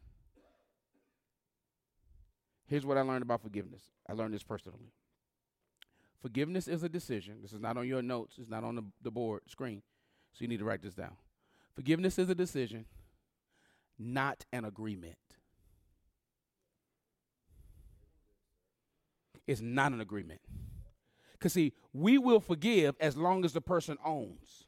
Here's 2.67 2.85
what 2.85 2.99
I 2.99 3.03
learned 3.03 3.23
about 3.23 3.43
forgiveness. 3.43 3.83
I 4.09 4.15
learned 4.15 4.35
this 4.35 4.43
personally. 4.43 4.91
Forgiveness 6.21 6.67
is 6.67 6.83
a 6.83 6.89
decision. 6.89 7.37
This 7.41 7.53
is 7.53 7.61
not 7.61 7.77
on 7.77 7.87
your 7.87 8.03
notes, 8.03 8.35
it's 8.41 8.51
not 8.51 8.65
on 8.65 8.75
the, 8.75 8.85
the 9.01 9.13
board 9.13 9.43
screen. 9.47 9.83
So 10.33 10.43
you 10.43 10.49
need 10.49 10.59
to 10.59 10.65
write 10.65 10.83
this 10.83 10.95
down. 10.95 11.13
Forgiveness 11.77 12.19
is 12.19 12.29
a 12.31 12.35
decision, 12.35 12.87
not 13.97 14.45
an 14.53 14.65
agreement. 14.65 15.15
It's 19.47 19.61
not 19.61 19.93
an 19.93 20.01
agreement. 20.01 20.41
Because, 21.33 21.53
see, 21.53 21.73
we 21.93 22.19
will 22.19 22.41
forgive 22.41 22.97
as 23.01 23.17
long 23.17 23.45
as 23.45 23.53
the 23.53 23.61
person 23.61 23.99
owns. 24.05 24.65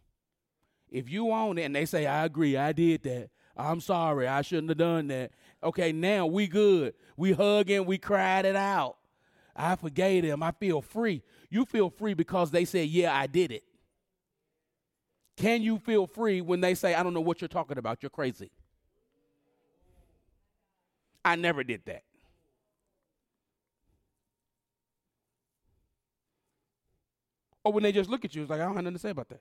If 0.91 1.09
you 1.09 1.31
own 1.31 1.59
it 1.59 1.63
and 1.63 1.75
they 1.75 1.87
say, 1.87 2.07
I 2.07 2.25
agree, 2.25 2.57
I 2.57 2.73
did 2.73 3.03
that, 3.05 3.31
I'm 3.57 3.81
sorry, 3.81 4.29
I 4.29 4.43
shouldn't 4.43 4.69
have 4.69 4.79
done 4.79 5.09
that. 5.09 5.33
Okay, 5.63 5.93
now 5.93 6.27
we 6.27 6.47
good. 6.47 6.95
We 7.17 7.33
hugging, 7.33 7.87
we 7.87 7.99
cried 7.99 8.45
it 8.45 8.57
out. 8.57 8.97
I 9.57 9.75
forgave 9.77 10.25
them. 10.25 10.43
I 10.43 10.53
feel 10.53 10.83
free. 10.83 11.23
You 11.49 11.65
feel 11.65 11.89
free 11.89 12.15
because 12.15 12.51
they 12.51 12.67
say, 12.67 12.85
Yeah, 12.85 13.17
I 13.17 13.27
did 13.27 13.51
it. 13.51 13.65
Can 15.37 15.63
you 15.63 15.79
feel 15.79 16.07
free 16.07 16.41
when 16.41 16.61
they 16.61 16.75
say, 16.75 16.95
I 16.95 17.03
don't 17.03 17.15
know 17.15 17.21
what 17.21 17.41
you're 17.41 17.49
talking 17.49 17.79
about? 17.79 18.03
You're 18.03 18.11
crazy. 18.11 18.51
I 21.25 21.37
never 21.37 21.65
did 21.65 21.83
that. 21.87 22.05
Or 27.67 27.73
when 27.73 27.83
they 27.83 27.91
just 27.91 28.09
look 28.09 28.25
at 28.25 28.33
you, 28.33 28.43
it's 28.43 28.51
like, 28.51 28.61
I 28.61 28.65
don't 28.65 28.77
have 28.77 28.85
nothing 28.85 28.95
to 28.95 29.01
say 29.01 29.11
about 29.11 29.29
that. 29.31 29.41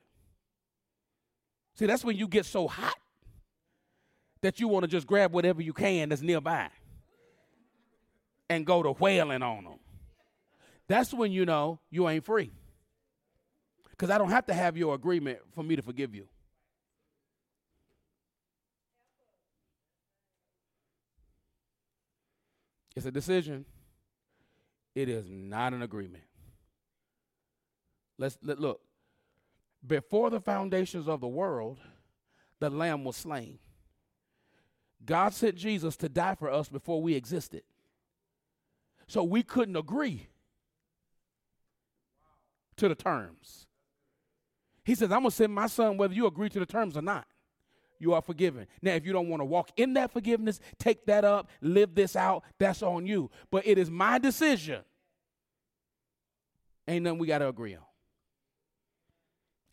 See, 1.76 1.86
that's 1.86 2.04
when 2.04 2.16
you 2.16 2.26
get 2.26 2.44
so 2.44 2.66
hot 2.66 2.96
that 4.40 4.58
you 4.58 4.66
want 4.66 4.82
to 4.82 4.88
just 4.88 5.06
grab 5.06 5.32
whatever 5.32 5.62
you 5.62 5.72
can 5.72 6.08
that's 6.08 6.22
nearby 6.22 6.68
and 8.50 8.66
go 8.66 8.82
to 8.82 8.90
wailing 8.90 9.44
on 9.44 9.62
them. 9.62 9.78
That's 10.88 11.14
when 11.14 11.30
you 11.30 11.44
know 11.44 11.78
you 11.88 12.08
ain't 12.08 12.24
free. 12.24 12.50
Because 13.90 14.10
I 14.10 14.18
don't 14.18 14.30
have 14.30 14.46
to 14.46 14.54
have 14.54 14.76
your 14.76 14.96
agreement 14.96 15.38
for 15.54 15.62
me 15.62 15.76
to 15.76 15.82
forgive 15.82 16.12
you. 16.12 16.26
It's 22.96 23.06
a 23.06 23.12
decision. 23.12 23.66
It 24.96 25.08
is 25.08 25.26
not 25.30 25.74
an 25.74 25.82
agreement. 25.82 26.24
Let's 28.18 28.38
let, 28.42 28.58
look. 28.58 28.80
Before 29.86 30.30
the 30.30 30.40
foundations 30.40 31.08
of 31.08 31.20
the 31.20 31.28
world, 31.28 31.78
the 32.58 32.70
lamb 32.70 33.04
was 33.04 33.16
slain. 33.16 33.58
God 35.04 35.34
sent 35.34 35.56
Jesus 35.56 35.96
to 35.98 36.08
die 36.08 36.34
for 36.34 36.50
us 36.50 36.68
before 36.68 37.00
we 37.00 37.14
existed. 37.14 37.62
So 39.06 39.22
we 39.22 39.42
couldn't 39.42 39.76
agree 39.76 40.26
to 42.76 42.88
the 42.88 42.94
terms. 42.94 43.66
He 44.84 44.94
says, 44.94 45.12
I'm 45.12 45.20
going 45.20 45.30
to 45.30 45.36
send 45.36 45.54
my 45.54 45.66
son 45.66 45.96
whether 45.96 46.14
you 46.14 46.26
agree 46.26 46.48
to 46.48 46.58
the 46.58 46.66
terms 46.66 46.96
or 46.96 47.02
not. 47.02 47.26
You 47.98 48.12
are 48.12 48.22
forgiven. 48.22 48.66
Now, 48.82 48.92
if 48.92 49.06
you 49.06 49.12
don't 49.12 49.28
want 49.28 49.40
to 49.40 49.44
walk 49.44 49.70
in 49.76 49.94
that 49.94 50.12
forgiveness, 50.12 50.60
take 50.78 51.06
that 51.06 51.24
up, 51.24 51.48
live 51.60 51.94
this 51.94 52.14
out, 52.14 52.44
that's 52.58 52.82
on 52.82 53.06
you. 53.06 53.30
But 53.50 53.66
it 53.66 53.78
is 53.78 53.90
my 53.90 54.18
decision. 54.18 54.82
Ain't 56.86 57.04
nothing 57.04 57.18
we 57.18 57.26
got 57.26 57.38
to 57.38 57.48
agree 57.48 57.74
on. 57.74 57.82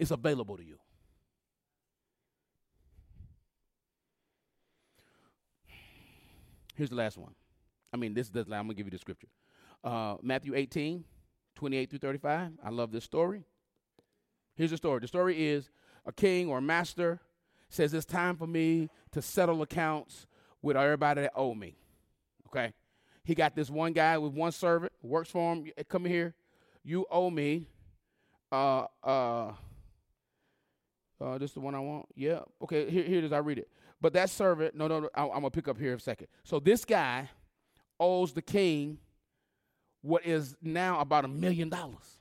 It's 0.04 0.12
available 0.12 0.58
to 0.58 0.66
you. 0.66 0.76
Here's 6.76 6.90
the 6.90 6.98
last 6.98 7.18
one. 7.18 7.32
I 7.94 7.96
mean, 7.96 8.14
this 8.14 8.28
does. 8.28 8.48
I'm 8.48 8.64
gonna 8.64 8.74
give 8.74 8.86
you 8.86 8.92
the 8.92 8.98
scripture. 8.98 9.30
Uh, 9.82 10.18
Matthew 10.22 10.56
18, 10.56 11.06
28 11.56 11.90
through 11.90 12.00
35. 12.00 12.52
I 12.62 12.70
love 12.70 12.92
this 12.92 13.06
story. 13.06 13.46
Here's 14.56 14.72
the 14.72 14.76
story. 14.76 15.00
The 15.00 15.08
story 15.08 15.48
is 15.48 15.70
a 16.06 16.12
king 16.12 16.50
or 16.50 16.58
a 16.58 16.62
master 16.62 17.22
says 17.70 17.94
it's 17.94 18.06
time 18.06 18.36
for 18.36 18.46
me 18.46 18.90
to 19.14 19.22
settle 19.22 19.62
accounts 19.62 20.28
with 20.62 20.76
everybody 20.76 21.22
that 21.22 21.32
owe 21.34 21.56
me. 21.56 21.78
Okay. 22.48 22.74
He 23.24 23.36
got 23.36 23.56
this 23.56 23.70
one 23.70 23.94
guy 23.94 24.18
with 24.18 24.34
one 24.34 24.52
servant, 24.52 24.92
works 25.02 25.30
for 25.30 25.54
him. 25.54 25.72
Come 25.88 26.04
here. 26.04 26.36
You 26.84 27.06
owe 27.10 27.30
me. 27.30 27.70
Uh, 28.52 28.88
uh, 29.02 29.54
uh, 31.24 31.38
this 31.38 31.52
is 31.52 31.54
the 31.54 31.60
one 31.62 31.76
I 31.76 31.80
want. 31.80 32.08
Yeah. 32.16 32.40
Okay. 32.62 32.90
Here, 32.90 33.04
here 33.04 33.20
it 33.20 33.24
is. 33.24 33.32
I 33.32 33.38
read 33.40 33.58
it. 33.58 33.70
But 34.02 34.14
that 34.14 34.30
servant, 34.30 34.76
no, 34.76 34.88
no, 34.88 35.02
no. 35.02 35.10
I, 35.16 35.24
I'm 35.24 35.30
gonna 35.30 35.50
pick 35.52 35.68
up 35.68 35.78
here 35.80 35.92
in 35.92 35.98
a 35.98 36.02
second. 36.02 36.28
So 36.44 36.60
this 36.60 36.84
guy 36.84 37.30
owes 38.00 38.34
the 38.34 38.42
king 38.42 38.98
what 40.02 40.26
is 40.26 40.56
now 40.62 41.00
about 41.00 41.24
a 41.24 41.30
million 41.30 41.70
dollars. 41.70 42.20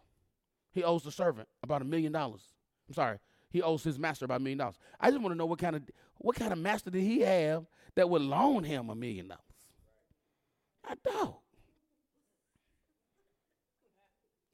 He 0.71 0.85
owes 0.85 1.03
the 1.03 1.11
servant 1.11 1.49
about 1.63 1.83
a 1.83 1.85
million 1.85 2.13
dollars. 2.13 2.43
I'm 2.89 2.95
sorry, 2.95 3.19
he 3.51 3.61
owes 3.61 3.83
his 3.83 3.99
master 3.99 4.25
about 4.25 4.37
a 4.37 4.45
million 4.45 4.59
dollars. 4.59 4.77
I 5.01 5.11
just 5.11 5.21
want 5.21 5.33
to 5.33 5.37
know 5.37 5.47
what 5.47 5.59
kind 5.59 5.75
of 5.75 5.83
what 6.19 6.37
kind 6.37 6.53
of 6.53 6.59
master 6.59 6.91
did 6.91 7.03
he 7.03 7.21
have 7.21 7.67
that 7.97 8.09
would 8.09 8.23
loan 8.23 8.63
him 8.63 8.89
a 8.89 8.95
million 8.95 9.27
dollars? 9.29 9.41
I 10.85 10.95
don't. 11.05 11.19
I'm 11.25 11.41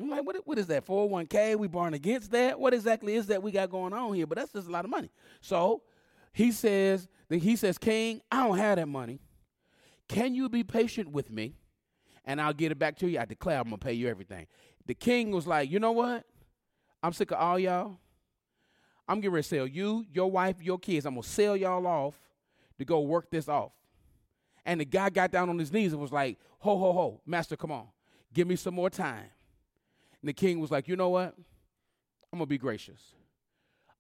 like, 0.01 0.25
what, 0.25 0.37
what 0.47 0.59
is 0.59 0.69
that? 0.69 0.87
401k? 0.87 1.57
We 1.57 1.67
born 1.67 1.95
against 1.95 2.31
that? 2.31 2.59
What 2.59 2.73
exactly 2.73 3.15
is 3.15 3.27
that 3.27 3.43
we 3.43 3.51
got 3.51 3.71
going 3.71 3.93
on 3.93 4.15
here? 4.15 4.27
But 4.27 4.39
that's 4.39 4.53
just 4.53 4.69
a 4.69 4.71
lot 4.71 4.85
of 4.85 4.91
money. 4.91 5.11
So 5.41 5.83
he 6.33 6.53
says, 6.53 7.09
that 7.29 7.39
he 7.39 7.57
says, 7.57 7.79
King, 7.79 8.21
I 8.31 8.47
don't 8.47 8.59
have 8.59 8.77
that 8.77 8.87
money. 8.87 9.21
Can 10.09 10.35
you 10.35 10.49
be 10.49 10.65
patient 10.65 11.11
with 11.11 11.31
me? 11.31 11.55
And 12.25 12.41
I'll 12.41 12.53
get 12.53 12.73
it 12.73 12.79
back 12.79 12.97
to 12.99 13.09
you. 13.09 13.19
I 13.19 13.25
declare 13.25 13.59
I'm 13.59 13.65
gonna 13.65 13.79
pay 13.79 13.93
you 13.93 14.09
everything. 14.09 14.47
The 14.87 14.95
king 14.95 15.31
was 15.31 15.47
like, 15.47 15.71
you 15.71 15.81
know 15.81 15.93
what? 15.93 16.25
I'm 17.03 17.13
sick 17.13 17.31
of 17.31 17.39
all 17.39 17.59
y'all. 17.59 17.99
I'm 19.09 19.21
getting 19.21 19.33
ready 19.33 19.43
to 19.43 19.49
sell 19.49 19.67
you, 19.67 20.05
your 20.13 20.31
wife, 20.31 20.63
your 20.63 20.79
kids. 20.79 21.07
I'm 21.07 21.15
gonna 21.15 21.23
sell 21.23 21.57
y'all 21.57 21.87
off 21.87 22.19
to 22.79 22.85
go 22.85 23.01
work 23.01 23.31
this 23.31 23.49
off. 23.49 23.73
And 24.65 24.81
the 24.81 24.85
guy 24.85 25.09
got 25.11 25.31
down 25.31 25.49
on 25.49 25.59
his 25.59 25.73
knees 25.73 25.93
and 25.93 26.01
was 26.01 26.13
like, 26.13 26.39
ho, 26.59 26.77
ho, 26.77 26.93
ho, 26.93 27.21
master, 27.25 27.57
come 27.57 27.73
on. 27.73 27.87
Give 28.33 28.47
me 28.47 28.57
some 28.57 28.75
more 28.75 28.91
time. 28.91 29.25
And 30.23 30.29
the 30.29 30.33
king 30.33 30.61
was 30.61 30.71
like, 30.71 30.89
you 30.89 30.97
know 30.97 31.09
what? 31.11 31.35
I'm 32.33 32.39
gonna 32.39 32.47
be 32.47 32.59
gracious. 32.59 33.15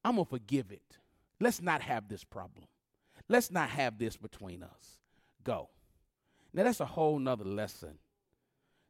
I'm 0.04 0.14
gonna 0.14 0.24
forgive 0.24 0.70
it. 0.70 0.98
Let's 1.40 1.62
not 1.62 1.82
have 1.82 2.08
this 2.08 2.24
problem. 2.24 2.66
Let's 3.28 3.50
not 3.50 3.70
have 3.70 3.98
this 3.98 4.16
between 4.16 4.62
us. 4.62 4.98
Go. 5.44 5.68
Now, 6.52 6.64
that's 6.64 6.80
a 6.80 6.86
whole 6.86 7.18
nother 7.18 7.44
lesson. 7.44 7.98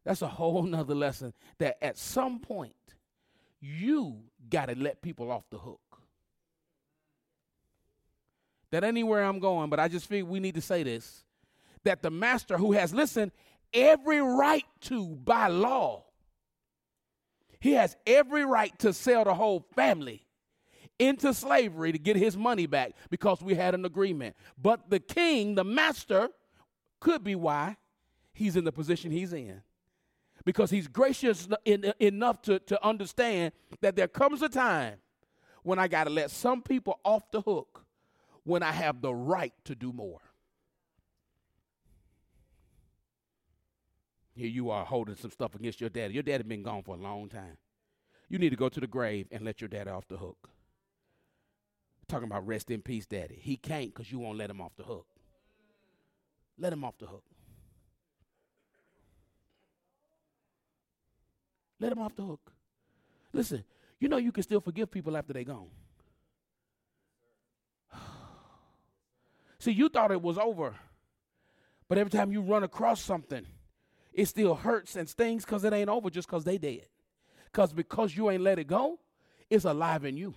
That's 0.04 0.22
a 0.22 0.28
whole 0.28 0.62
nother 0.64 0.94
lesson 0.94 1.34
that 1.58 1.76
at 1.82 1.98
some 1.98 2.38
point, 2.38 2.74
you 3.60 4.22
got 4.48 4.66
to 4.66 4.76
let 4.76 5.02
people 5.02 5.30
off 5.30 5.44
the 5.50 5.58
hook. 5.58 5.80
That 8.70 8.84
anywhere 8.84 9.24
I'm 9.24 9.40
going, 9.40 9.70
but 9.70 9.80
I 9.80 9.88
just 9.88 10.06
feel 10.06 10.24
we 10.26 10.40
need 10.40 10.54
to 10.54 10.60
say 10.60 10.82
this 10.82 11.24
that 11.84 12.02
the 12.02 12.10
master 12.10 12.58
who 12.58 12.72
has, 12.72 12.92
listen, 12.92 13.32
every 13.72 14.20
right 14.20 14.64
to 14.80 15.06
by 15.06 15.46
law, 15.48 16.04
he 17.60 17.72
has 17.72 17.96
every 18.06 18.44
right 18.44 18.76
to 18.80 18.92
sell 18.92 19.24
the 19.24 19.34
whole 19.34 19.66
family 19.74 20.24
into 20.98 21.32
slavery 21.32 21.92
to 21.92 21.98
get 21.98 22.16
his 22.16 22.36
money 22.36 22.66
back 22.66 22.92
because 23.10 23.40
we 23.40 23.54
had 23.54 23.74
an 23.74 23.84
agreement. 23.84 24.36
But 24.60 24.90
the 24.90 25.00
king, 25.00 25.54
the 25.54 25.64
master, 25.64 26.28
could 27.00 27.22
be 27.22 27.34
why 27.34 27.76
he's 28.32 28.56
in 28.56 28.64
the 28.64 28.72
position 28.72 29.10
he's 29.10 29.32
in. 29.32 29.62
Because 30.44 30.70
he's 30.70 30.88
gracious 30.88 31.48
in, 31.64 31.92
enough 32.00 32.42
to, 32.42 32.58
to 32.60 32.84
understand 32.86 33.52
that 33.80 33.96
there 33.96 34.08
comes 34.08 34.42
a 34.42 34.48
time 34.48 34.94
when 35.62 35.78
I 35.78 35.88
got 35.88 36.04
to 36.04 36.10
let 36.10 36.30
some 36.30 36.62
people 36.62 36.98
off 37.04 37.30
the 37.30 37.42
hook 37.42 37.84
when 38.44 38.62
I 38.62 38.72
have 38.72 39.02
the 39.02 39.14
right 39.14 39.52
to 39.64 39.74
do 39.74 39.92
more. 39.92 40.20
Here 44.38 44.46
you 44.46 44.70
are 44.70 44.84
holding 44.84 45.16
some 45.16 45.32
stuff 45.32 45.56
against 45.56 45.80
your 45.80 45.90
daddy. 45.90 46.14
Your 46.14 46.22
daddy 46.22 46.44
been 46.44 46.62
gone 46.62 46.84
for 46.84 46.94
a 46.94 46.98
long 46.98 47.28
time. 47.28 47.56
You 48.28 48.38
need 48.38 48.50
to 48.50 48.56
go 48.56 48.68
to 48.68 48.78
the 48.78 48.86
grave 48.86 49.26
and 49.32 49.44
let 49.44 49.60
your 49.60 49.66
daddy 49.66 49.90
off 49.90 50.06
the 50.06 50.16
hook. 50.16 50.48
Talking 52.06 52.28
about 52.28 52.46
rest 52.46 52.70
in 52.70 52.80
peace, 52.80 53.04
daddy. 53.04 53.36
He 53.42 53.56
can't 53.56 53.92
because 53.92 54.12
you 54.12 54.20
won't 54.20 54.38
let 54.38 54.48
him 54.48 54.60
off 54.60 54.76
the 54.76 54.84
hook. 54.84 55.08
Let 56.56 56.72
him 56.72 56.84
off 56.84 56.96
the 56.98 57.06
hook. 57.06 57.24
Let 61.80 61.90
him 61.90 61.98
off 61.98 62.14
the 62.14 62.22
hook. 62.22 62.52
Listen, 63.32 63.64
you 63.98 64.08
know 64.08 64.18
you 64.18 64.30
can 64.30 64.44
still 64.44 64.60
forgive 64.60 64.88
people 64.88 65.16
after 65.16 65.32
they're 65.32 65.42
gone. 65.42 65.66
See, 69.58 69.72
you 69.72 69.88
thought 69.88 70.12
it 70.12 70.22
was 70.22 70.38
over. 70.38 70.76
But 71.88 71.98
every 71.98 72.10
time 72.12 72.30
you 72.30 72.40
run 72.40 72.62
across 72.62 73.02
something, 73.02 73.44
it 74.12 74.26
still 74.26 74.54
hurts 74.54 74.96
and 74.96 75.08
stings 75.08 75.44
because 75.44 75.64
it 75.64 75.72
ain't 75.72 75.88
over 75.88 76.10
just 76.10 76.28
because 76.28 76.44
they 76.44 76.58
dead. 76.58 76.86
Because 77.46 77.72
because 77.72 78.16
you 78.16 78.30
ain't 78.30 78.42
let 78.42 78.58
it 78.58 78.66
go, 78.66 78.98
it's 79.48 79.64
alive 79.64 80.04
in 80.04 80.16
you. 80.16 80.34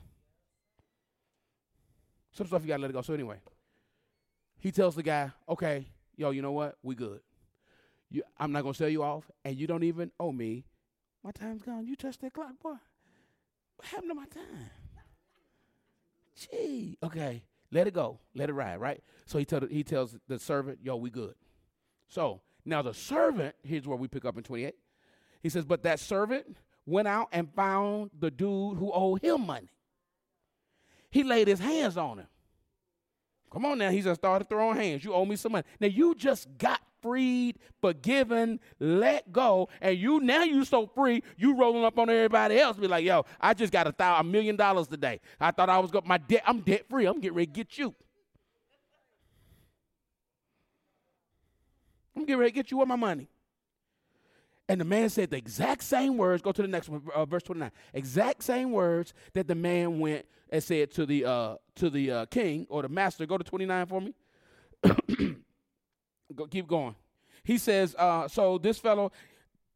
Some 2.31 2.47
stuff 2.47 2.61
you 2.61 2.69
gotta 2.69 2.81
let 2.81 2.91
it 2.91 2.93
go. 2.93 3.01
So 3.01 3.13
anyway, 3.13 3.37
he 4.59 4.71
tells 4.71 4.95
the 4.95 5.03
guy, 5.03 5.31
okay, 5.49 5.87
yo, 6.15 6.29
you 6.31 6.41
know 6.41 6.53
what? 6.53 6.77
We 6.81 6.95
good. 6.95 7.21
You, 8.09 8.23
I'm 8.37 8.51
not 8.51 8.63
gonna 8.63 8.73
sell 8.73 8.89
you 8.89 9.03
off, 9.03 9.29
and 9.43 9.57
you 9.57 9.67
don't 9.67 9.83
even 9.83 10.11
owe 10.19 10.31
me. 10.31 10.65
My 11.23 11.31
time's 11.31 11.61
gone. 11.61 11.85
You 11.85 11.95
touched 11.95 12.21
that 12.21 12.33
clock, 12.33 12.59
boy. 12.61 12.75
What 13.75 13.87
happened 13.87 14.11
to 14.11 14.15
my 14.15 14.25
time? 14.25 14.69
Gee, 16.35 16.97
okay, 17.03 17.43
let 17.71 17.87
it 17.87 17.93
go, 17.93 18.19
let 18.33 18.49
it 18.49 18.53
ride, 18.53 18.79
right? 18.79 19.01
So 19.25 19.37
he 19.37 19.45
tell 19.45 19.61
he 19.61 19.83
tells 19.83 20.15
the 20.27 20.39
servant, 20.39 20.79
"Yo, 20.83 20.95
we 20.95 21.09
good." 21.09 21.35
So 22.07 22.41
now 22.65 22.81
the 22.81 22.93
servant, 22.93 23.55
here's 23.63 23.87
where 23.87 23.97
we 23.97 24.07
pick 24.07 24.25
up 24.25 24.37
in 24.37 24.43
28. 24.43 24.75
He 25.41 25.49
says, 25.49 25.65
"But 25.65 25.83
that 25.83 25.99
servant 25.99 26.57
went 26.85 27.07
out 27.07 27.29
and 27.31 27.51
found 27.53 28.11
the 28.17 28.31
dude 28.31 28.77
who 28.77 28.91
owed 28.91 29.21
him 29.21 29.45
money. 29.45 29.69
He 31.09 31.23
laid 31.23 31.47
his 31.47 31.59
hands 31.59 31.97
on 31.97 32.19
him. 32.19 32.27
Come 33.51 33.65
on 33.65 33.77
now, 33.79 33.89
he 33.89 34.01
just 34.01 34.21
started 34.21 34.49
throwing 34.49 34.77
hands. 34.77 35.03
You 35.03 35.13
owe 35.13 35.25
me 35.25 35.35
some 35.35 35.51
money. 35.51 35.65
Now 35.79 35.87
you 35.87 36.15
just 36.15 36.47
got 36.57 36.79
freed, 37.01 37.57
forgiven, 37.81 38.59
let 38.79 39.31
go, 39.31 39.67
and 39.81 39.97
you 39.97 40.21
now 40.21 40.43
you 40.43 40.63
so 40.63 40.87
free, 40.87 41.21
you 41.35 41.55
rolling 41.57 41.83
up 41.83 41.99
on 41.99 42.09
everybody 42.09 42.59
else. 42.59 42.77
Be 42.77 42.87
like, 42.87 43.03
yo, 43.03 43.25
I 43.41 43.53
just 43.53 43.73
got 43.73 43.87
a 43.87 43.91
thousand, 43.91 44.27
a 44.27 44.31
million 44.31 44.55
dollars 44.55 44.87
today. 44.87 45.19
I 45.39 45.51
thought 45.51 45.69
I 45.69 45.79
was 45.79 45.91
got 45.91 46.05
my 46.05 46.17
debt. 46.17 46.43
I'm 46.45 46.61
debt 46.61 46.85
free. 46.89 47.05
I'm 47.05 47.19
getting 47.19 47.35
ready 47.35 47.47
to 47.47 47.51
get 47.51 47.77
you. 47.77 47.93
I'm 52.21 52.27
getting 52.27 52.39
ready 52.39 52.51
to 52.51 52.55
get 52.55 52.69
you 52.69 52.77
with 52.77 52.87
my 52.87 52.95
money. 52.95 53.27
And 54.69 54.79
the 54.79 54.85
man 54.85 55.09
said 55.09 55.31
the 55.31 55.37
exact 55.37 55.83
same 55.83 56.17
words. 56.17 56.43
Go 56.43 56.51
to 56.51 56.61
the 56.61 56.67
next 56.67 56.87
one, 56.87 57.01
uh, 57.15 57.25
verse 57.25 57.41
29. 57.41 57.71
Exact 57.95 58.43
same 58.43 58.71
words 58.71 59.15
that 59.33 59.47
the 59.47 59.55
man 59.55 59.99
went 59.99 60.27
and 60.51 60.63
said 60.63 60.91
to 60.91 61.07
the 61.07 61.25
uh, 61.25 61.55
to 61.77 61.89
the 61.89 62.11
uh, 62.11 62.25
king 62.27 62.67
or 62.69 62.83
the 62.83 62.89
master. 62.89 63.25
Go 63.25 63.39
to 63.39 63.43
29 63.43 63.85
for 63.87 64.01
me. 64.01 64.13
Go, 66.35 66.45
keep 66.45 66.67
going. 66.67 66.95
He 67.43 67.57
says, 67.57 67.95
uh, 67.97 68.27
so 68.27 68.59
this 68.59 68.77
fellow 68.77 69.11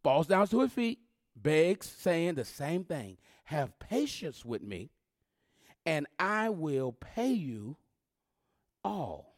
falls 0.03 0.27
down 0.27 0.47
to 0.49 0.61
his 0.61 0.71
feet, 0.71 0.99
begs, 1.35 1.89
saying 1.97 2.35
the 2.35 2.45
same 2.45 2.83
thing. 2.83 3.17
Have 3.45 3.77
patience 3.79 4.45
with 4.45 4.61
me, 4.61 4.91
and 5.83 6.05
I 6.19 6.49
will 6.49 6.91
pay 6.91 7.31
you 7.31 7.75
all. 8.83 9.35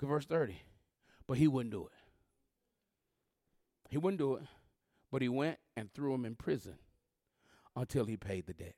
Verse 0.00 0.24
30. 0.24 0.56
But 1.26 1.36
he 1.38 1.48
wouldn't 1.48 1.72
do 1.72 1.86
it. 1.86 1.93
He 3.94 3.98
wouldn't 3.98 4.18
do 4.18 4.34
it, 4.34 4.42
but 5.12 5.22
he 5.22 5.28
went 5.28 5.56
and 5.76 5.88
threw 5.94 6.12
him 6.14 6.24
in 6.24 6.34
prison 6.34 6.74
until 7.76 8.06
he 8.06 8.16
paid 8.16 8.44
the 8.44 8.52
debt. 8.52 8.74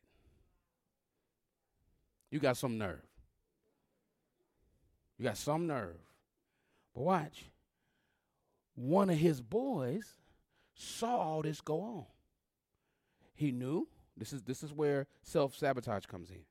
You 2.31 2.39
got 2.39 2.59
some 2.59 2.77
nerve. 2.77 3.01
You 5.17 5.25
got 5.25 5.39
some 5.39 5.67
nerve 5.67 5.97
but 6.95 7.01
watch. 7.01 7.47
One 8.75 9.09
of 9.09 9.17
his 9.17 9.41
boys 9.41 10.05
saw 10.75 11.17
all 11.17 11.41
this 11.41 11.63
go 11.63 11.81
on. 11.81 12.05
He 13.35 13.53
knew 13.53 13.89
this 14.19 14.35
is 14.35 14.43
this 14.43 14.63
is 14.63 14.75
where 14.75 15.07
self-sabotage 15.23 16.05
comes 16.05 16.29
in. 16.29 16.45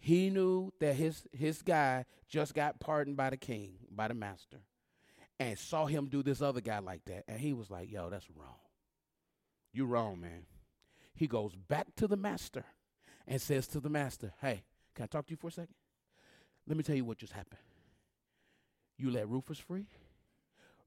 He 0.00 0.28
knew 0.28 0.72
that 0.80 0.96
his 0.96 1.22
his 1.30 1.62
guy 1.62 2.06
just 2.28 2.52
got 2.52 2.80
pardoned 2.80 3.16
by 3.16 3.30
the 3.30 3.36
king, 3.36 3.74
by 3.92 4.08
the 4.08 4.14
master, 4.14 4.58
and 5.50 5.58
saw 5.58 5.86
him 5.86 6.06
do 6.06 6.22
this 6.22 6.42
other 6.42 6.60
guy 6.60 6.78
like 6.78 7.04
that. 7.06 7.24
And 7.28 7.38
he 7.38 7.52
was 7.52 7.70
like, 7.70 7.90
yo, 7.90 8.10
that's 8.10 8.28
wrong. 8.36 8.56
You 9.72 9.86
wrong, 9.86 10.20
man. 10.20 10.46
He 11.14 11.26
goes 11.26 11.54
back 11.54 11.94
to 11.96 12.06
the 12.06 12.16
master 12.16 12.64
and 13.26 13.40
says 13.40 13.66
to 13.68 13.80
the 13.80 13.88
master, 13.88 14.32
Hey, 14.40 14.64
can 14.94 15.04
I 15.04 15.06
talk 15.06 15.26
to 15.26 15.30
you 15.30 15.36
for 15.36 15.48
a 15.48 15.52
second? 15.52 15.74
Let 16.66 16.76
me 16.76 16.82
tell 16.82 16.96
you 16.96 17.04
what 17.04 17.18
just 17.18 17.32
happened. 17.32 17.60
You 18.98 19.10
let 19.10 19.28
Rufus 19.28 19.58
free. 19.58 19.86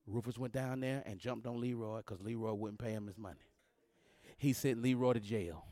Rufus 0.08 0.38
went 0.38 0.54
down 0.54 0.82
there 0.82 1.04
and 1.06 1.20
jumped 1.20 1.48
on 1.48 1.60
Leroy 1.60 1.98
because 1.98 2.22
Leroy 2.22 2.54
wouldn't 2.54 2.80
pay 2.80 2.92
him 2.92 3.08
his 3.08 3.18
money. 3.18 3.40
He 4.38 4.54
sent 4.54 4.82
Leroy 4.82 5.14
to 5.14 5.20
jail. 5.20 5.66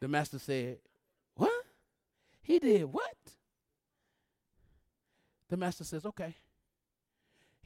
The 0.00 0.08
master 0.08 0.38
said, 0.38 0.78
What? 1.36 1.52
He 2.42 2.58
did 2.58 2.84
what? 2.84 3.16
The 5.48 5.56
master 5.56 5.84
says, 5.84 6.06
Okay. 6.06 6.36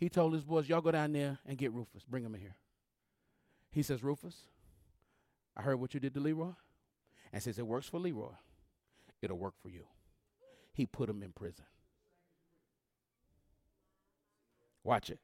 He 0.05 0.11
told 0.11 0.34
his 0.34 0.44
boys, 0.44 0.68
Y'all 0.68 0.82
go 0.82 0.90
down 0.90 1.14
there 1.14 1.38
and 1.46 1.57
get 1.57 1.72
Rufus. 1.72 2.05
Bring 2.07 2.26
him 2.26 2.34
in 2.34 2.40
here. 2.42 2.57
He 3.70 3.82
says, 3.82 4.05
Rufus, 4.05 4.36
I 5.57 5.62
heard 5.62 5.80
what 5.80 5.94
you 5.94 5.98
did 5.98 6.12
to 6.12 6.20
Leroy. 6.20 6.50
And 7.32 7.42
says, 7.42 7.59
It 7.59 7.66
works 7.66 7.88
for 7.88 7.98
Leroy. 7.98 8.34
It'll 9.22 9.38
work 9.38 9.55
for 9.62 9.70
you. 9.70 9.86
He 10.74 10.84
put 10.84 11.09
him 11.09 11.22
in 11.22 11.32
prison. 11.32 11.64
Watch 14.82 15.09
it. 15.09 15.20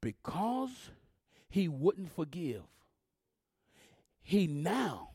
Because 0.00 0.90
he 1.48 1.68
wouldn't 1.68 2.12
forgive, 2.12 2.62
he 4.20 4.48
now 4.48 5.10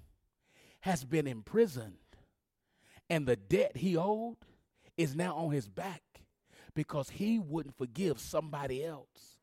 has 0.80 1.04
been 1.04 1.28
imprisoned, 1.28 1.98
and 3.10 3.26
the 3.26 3.36
debt 3.36 3.76
he 3.76 3.98
owed 3.98 4.38
is 4.96 5.14
now 5.14 5.36
on 5.36 5.52
his 5.52 5.68
back 5.68 6.04
because 6.74 7.10
he 7.10 7.40
wouldn't 7.40 7.78
forgive 7.78 8.20
somebody 8.20 8.84
else. 8.84 9.38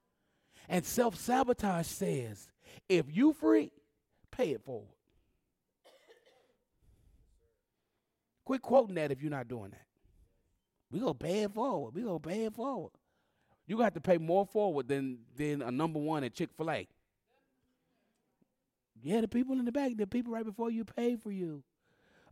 And 0.68 0.84
self 0.84 1.16
sabotage 1.16 1.86
says, 1.86 2.48
if 2.88 3.06
you 3.14 3.32
free, 3.32 3.72
pay 4.30 4.50
it 4.50 4.62
forward. 4.64 4.94
Quit 8.44 8.62
quoting 8.62 8.94
that 8.94 9.12
if 9.12 9.20
you're 9.20 9.30
not 9.30 9.48
doing 9.48 9.70
that. 9.70 9.86
We're 10.90 11.00
going 11.00 11.18
to 11.18 11.24
pay 11.24 11.42
it 11.42 11.52
forward. 11.52 11.94
We're 11.94 12.06
going 12.06 12.20
to 12.20 12.28
pay 12.28 12.44
it 12.44 12.54
forward 12.54 12.92
you 13.68 13.78
have 13.80 13.94
to 13.94 14.00
pay 14.00 14.18
more 14.18 14.46
forward 14.46 14.88
than 14.88 15.18
than 15.36 15.62
a 15.62 15.70
number 15.70 16.00
one 16.00 16.24
at 16.24 16.34
Chick 16.34 16.48
Fil 16.56 16.70
A. 16.70 16.88
Yeah, 19.00 19.20
the 19.20 19.28
people 19.28 19.58
in 19.58 19.64
the 19.64 19.70
back, 19.70 19.92
the 19.96 20.06
people 20.06 20.32
right 20.32 20.44
before 20.44 20.70
you 20.70 20.84
pay 20.84 21.14
for 21.14 21.30
you. 21.30 21.62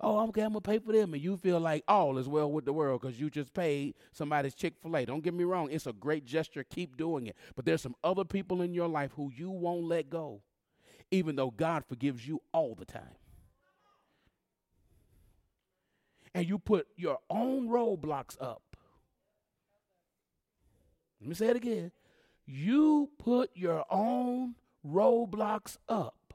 Oh, 0.01 0.29
okay, 0.29 0.43
I'm 0.43 0.51
gonna 0.51 0.61
pay 0.61 0.79
for 0.79 0.93
them, 0.93 1.15
and 1.15 1.23
you 1.23 1.37
feel 1.37 1.59
like 1.59 1.83
all 1.89 2.19
is 2.19 2.29
well 2.29 2.51
with 2.51 2.65
the 2.65 2.73
world 2.73 3.01
because 3.01 3.19
you 3.19 3.31
just 3.31 3.55
paid 3.55 3.95
somebody's 4.13 4.55
Chick 4.55 4.75
Fil 4.83 4.97
A. 4.97 5.07
Don't 5.07 5.25
get 5.25 5.35
me 5.35 5.45
wrong; 5.45 5.71
it's 5.71 5.87
a 5.87 5.93
great 5.93 6.25
gesture. 6.25 6.65
Keep 6.65 6.97
doing 6.97 7.27
it. 7.27 7.37
But 7.55 7.65
there's 7.65 7.83
some 7.83 7.97
other 8.05 8.25
people 8.25 8.63
in 8.63 8.75
your 8.75 8.89
life 8.89 9.13
who 9.17 9.33
you 9.35 9.51
won't 9.51 9.85
let 9.85 10.11
go, 10.11 10.43
even 11.11 11.37
though 11.37 11.51
God 11.51 11.85
forgives 11.89 12.27
you 12.29 12.43
all 12.53 12.75
the 12.75 12.85
time. 12.85 13.17
And 16.35 16.47
you 16.47 16.59
put 16.59 16.87
your 16.97 17.19
own 17.31 17.69
roadblocks 17.69 18.37
up 18.41 18.63
let 21.21 21.29
me 21.29 21.35
say 21.35 21.49
it 21.49 21.57
again. 21.57 21.91
You 22.45 23.11
put 23.19 23.51
your 23.55 23.85
own 23.91 24.55
roadblocks 24.87 25.77
up 25.89 26.35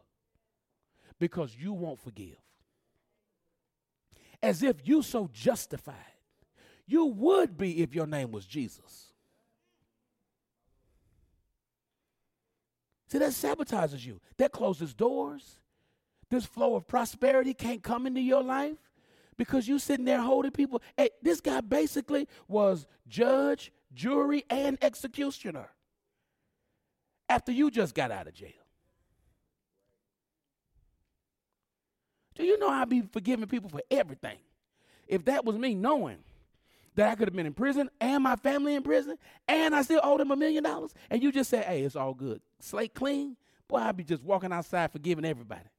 because 1.19 1.55
you 1.57 1.71
won't 1.71 1.99
forgive. 1.99 2.40
As 4.43 4.63
if 4.63 4.87
you 4.87 5.01
so 5.01 5.29
justified. 5.31 5.95
You 6.87 7.05
would 7.05 7.57
be 7.57 7.81
if 7.81 7.93
your 7.95 8.07
name 8.07 8.31
was 8.31 8.45
Jesus. 8.45 9.13
See, 13.07 13.17
that 13.17 13.31
sabotages 13.31 14.05
you. 14.05 14.21
That 14.37 14.51
closes 14.51 14.93
doors. 14.93 15.59
This 16.29 16.45
flow 16.45 16.75
of 16.75 16.87
prosperity 16.87 17.53
can't 17.53 17.83
come 17.83 18.07
into 18.07 18.21
your 18.21 18.41
life 18.41 18.77
because 19.37 19.67
you 19.67 19.79
sitting 19.79 20.05
there 20.05 20.21
holding 20.21 20.51
people. 20.51 20.81
Hey, 20.95 21.09
this 21.21 21.41
guy 21.41 21.61
basically 21.61 22.27
was 22.47 22.87
judge, 23.07 23.71
jury, 23.93 24.45
and 24.49 24.77
executioner 24.81 25.69
after 27.27 27.51
you 27.51 27.69
just 27.69 27.95
got 27.95 28.11
out 28.11 28.27
of 28.27 28.33
jail. 28.33 28.60
Do 32.41 32.47
you 32.47 32.57
know 32.57 32.69
I'd 32.69 32.89
be 32.89 33.03
forgiving 33.03 33.45
people 33.45 33.69
for 33.69 33.83
everything? 33.91 34.37
If 35.07 35.25
that 35.25 35.45
was 35.45 35.59
me 35.59 35.75
knowing 35.75 36.17
that 36.95 37.07
I 37.07 37.13
could 37.13 37.27
have 37.27 37.35
been 37.35 37.45
in 37.45 37.53
prison 37.53 37.87
and 37.99 38.23
my 38.23 38.35
family 38.35 38.73
in 38.73 38.81
prison 38.81 39.19
and 39.47 39.75
I 39.75 39.83
still 39.83 40.01
owe 40.03 40.17
them 40.17 40.31
a 40.31 40.35
million 40.35 40.63
dollars, 40.63 40.91
and 41.11 41.21
you 41.21 41.31
just 41.31 41.51
say, 41.51 41.61
hey, 41.61 41.83
it's 41.83 41.95
all 41.95 42.15
good. 42.15 42.41
Slate 42.59 42.95
clean, 42.95 43.37
boy, 43.67 43.77
I'd 43.77 43.95
be 43.95 44.03
just 44.03 44.23
walking 44.23 44.51
outside 44.51 44.91
forgiving 44.91 45.23
everybody. 45.23 45.69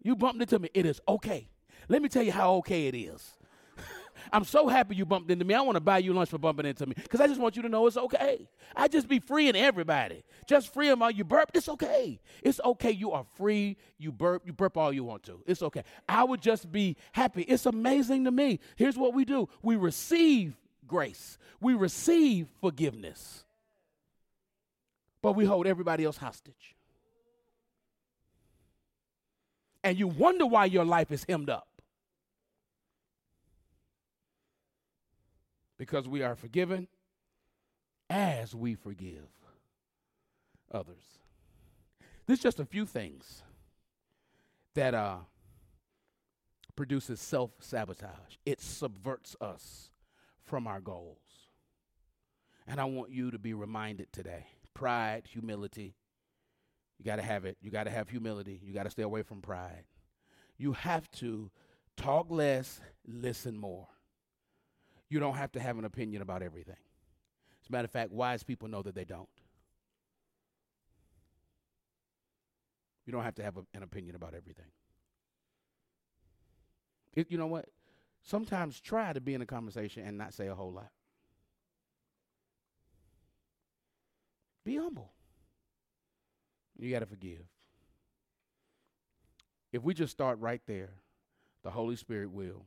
You 0.00 0.14
bumped 0.14 0.40
into 0.40 0.60
me, 0.60 0.68
it 0.72 0.86
is 0.86 1.00
okay. 1.08 1.48
Let 1.88 2.00
me 2.00 2.08
tell 2.08 2.22
you 2.22 2.30
how 2.30 2.54
okay 2.58 2.86
it 2.86 2.94
is. 2.94 3.32
I'm 4.32 4.44
so 4.44 4.68
happy 4.68 4.96
you 4.96 5.04
bumped 5.04 5.30
into 5.30 5.44
me. 5.44 5.54
I 5.54 5.60
want 5.60 5.76
to 5.76 5.80
buy 5.80 5.98
you 5.98 6.12
lunch 6.12 6.30
for 6.30 6.38
bumping 6.38 6.66
into 6.66 6.86
me 6.86 6.94
because 6.96 7.20
I 7.20 7.26
just 7.26 7.40
want 7.40 7.56
you 7.56 7.62
to 7.62 7.68
know 7.68 7.86
it's 7.86 7.96
okay. 7.96 8.48
I 8.74 8.88
just 8.88 9.08
be 9.08 9.18
freeing 9.18 9.56
everybody. 9.56 10.24
Just 10.46 10.72
free 10.72 10.88
them 10.88 11.02
all. 11.02 11.10
You 11.10 11.24
burp, 11.24 11.50
it's 11.54 11.68
okay. 11.68 12.20
It's 12.42 12.60
okay. 12.64 12.90
You 12.90 13.12
are 13.12 13.24
free. 13.36 13.76
You 13.98 14.12
burp, 14.12 14.42
you 14.46 14.52
burp 14.52 14.76
all 14.76 14.92
you 14.92 15.04
want 15.04 15.22
to. 15.24 15.42
It's 15.46 15.62
okay. 15.62 15.84
I 16.08 16.24
would 16.24 16.40
just 16.40 16.70
be 16.70 16.96
happy. 17.12 17.42
It's 17.42 17.66
amazing 17.66 18.24
to 18.24 18.30
me. 18.30 18.60
Here's 18.76 18.96
what 18.96 19.14
we 19.14 19.24
do 19.24 19.48
we 19.62 19.76
receive 19.76 20.56
grace, 20.86 21.38
we 21.60 21.74
receive 21.74 22.48
forgiveness, 22.60 23.44
but 25.22 25.32
we 25.32 25.44
hold 25.44 25.66
everybody 25.66 26.04
else 26.04 26.16
hostage. 26.16 26.74
And 29.82 29.98
you 29.98 30.08
wonder 30.08 30.46
why 30.46 30.64
your 30.64 30.84
life 30.84 31.12
is 31.12 31.26
hemmed 31.28 31.50
up. 31.50 31.68
Because 35.84 36.08
we 36.08 36.22
are 36.22 36.34
forgiven 36.34 36.88
as 38.08 38.54
we 38.54 38.74
forgive. 38.74 39.28
others. 40.72 41.18
There's 42.26 42.40
just 42.40 42.58
a 42.60 42.64
few 42.64 42.86
things 42.86 43.42
that 44.74 44.94
uh, 44.94 45.18
produces 46.76 47.20
self 47.20 47.50
sabotage. 47.60 48.36
It 48.46 48.60
subverts 48.62 49.36
us 49.40 49.90
from 50.44 50.66
our 50.66 50.80
goals. 50.80 51.18
And 52.66 52.80
I 52.80 52.84
want 52.86 53.10
you 53.10 53.30
to 53.30 53.38
be 53.38 53.54
reminded 53.54 54.12
today 54.12 54.46
pride, 54.74 55.24
humility. 55.30 55.94
You 56.98 57.04
got 57.04 57.16
to 57.16 57.22
have 57.22 57.44
it. 57.44 57.58
You 57.62 57.70
got 57.70 57.84
to 57.84 57.90
have 57.90 58.08
humility. 58.08 58.60
You 58.64 58.72
got 58.74 58.84
to 58.84 58.90
stay 58.90 59.02
away 59.02 59.22
from 59.22 59.42
pride. 59.42 59.84
You 60.56 60.72
have 60.72 61.10
to 61.12 61.50
talk 61.96 62.28
less, 62.30 62.80
listen 63.06 63.58
more. 63.58 63.88
You 65.14 65.20
don't 65.20 65.36
have 65.36 65.52
to 65.52 65.60
have 65.60 65.78
an 65.78 65.84
opinion 65.84 66.22
about 66.22 66.42
everything. 66.42 66.74
As 67.62 67.68
a 67.68 67.72
matter 67.72 67.84
of 67.84 67.92
fact, 67.92 68.10
wise 68.10 68.42
people 68.42 68.66
know 68.66 68.82
that 68.82 68.96
they 68.96 69.04
don't. 69.04 69.28
You 73.06 73.12
don't 73.12 73.22
have 73.22 73.36
to 73.36 73.44
have 73.44 73.56
a, 73.56 73.60
an 73.74 73.84
opinion 73.84 74.16
about 74.16 74.34
everything. 74.34 74.72
It, 77.12 77.30
you 77.30 77.38
know 77.38 77.46
what? 77.46 77.66
Sometimes 78.24 78.80
try 78.80 79.12
to 79.12 79.20
be 79.20 79.34
in 79.34 79.40
a 79.40 79.46
conversation 79.46 80.04
and 80.04 80.18
not 80.18 80.34
say 80.34 80.48
a 80.48 80.54
whole 80.56 80.72
lot. 80.72 80.90
Be 84.64 84.78
humble. 84.78 85.12
You 86.76 86.90
got 86.90 86.98
to 86.98 87.06
forgive. 87.06 87.46
If 89.70 89.84
we 89.84 89.94
just 89.94 90.10
start 90.10 90.40
right 90.40 90.62
there, 90.66 90.94
the 91.62 91.70
Holy 91.70 91.94
Spirit 91.94 92.32
will 92.32 92.66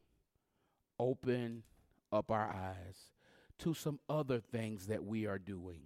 open 0.98 1.64
up 2.12 2.32
our 2.32 2.48
eyes 2.48 3.12
to 3.60 3.74
some 3.74 4.00
other 4.10 4.40
things 4.40 4.88
that 4.88 5.04
we 5.04 5.26
are 5.26 5.40
doing 5.40 5.82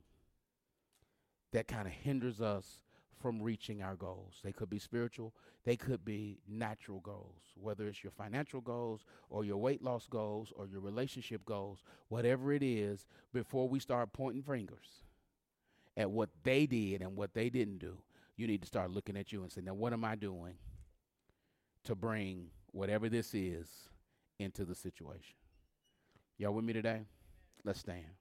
that 1.51 1.67
kind 1.67 1.87
of 1.87 1.93
hinders 1.93 2.41
us 2.41 2.81
from 3.21 3.41
reaching 3.41 3.81
our 3.81 3.95
goals. 3.95 4.39
They 4.43 4.51
could 4.51 4.69
be 4.69 4.79
spiritual, 4.79 5.33
they 5.63 5.75
could 5.75 6.03
be 6.03 6.39
natural 6.47 6.99
goals, 6.99 7.41
whether 7.55 7.87
it's 7.87 8.03
your 8.03 8.11
financial 8.11 8.61
goals 8.61 9.05
or 9.29 9.45
your 9.45 9.57
weight 9.57 9.83
loss 9.83 10.07
goals 10.07 10.51
or 10.55 10.65
your 10.65 10.81
relationship 10.81 11.45
goals, 11.45 11.83
whatever 12.09 12.51
it 12.51 12.63
is, 12.63 13.05
before 13.31 13.69
we 13.69 13.79
start 13.79 14.11
pointing 14.11 14.41
fingers 14.41 15.03
at 15.95 16.09
what 16.09 16.29
they 16.43 16.65
did 16.65 17.01
and 17.01 17.15
what 17.15 17.33
they 17.33 17.49
didn't 17.49 17.77
do, 17.77 17.97
you 18.37 18.47
need 18.47 18.61
to 18.61 18.67
start 18.67 18.89
looking 18.89 19.17
at 19.17 19.31
you 19.31 19.43
and 19.43 19.51
say, 19.51 19.61
now 19.61 19.73
what 19.73 19.93
am 19.93 20.03
I 20.03 20.15
doing 20.15 20.55
to 21.83 21.95
bring 21.95 22.47
whatever 22.71 23.07
this 23.09 23.33
is 23.33 23.67
into 24.39 24.65
the 24.65 24.75
situation? 24.75 25.35
Y'all 26.41 26.55
with 26.55 26.65
me 26.65 26.73
today? 26.73 27.01
Let's 27.63 27.81
stand. 27.81 28.20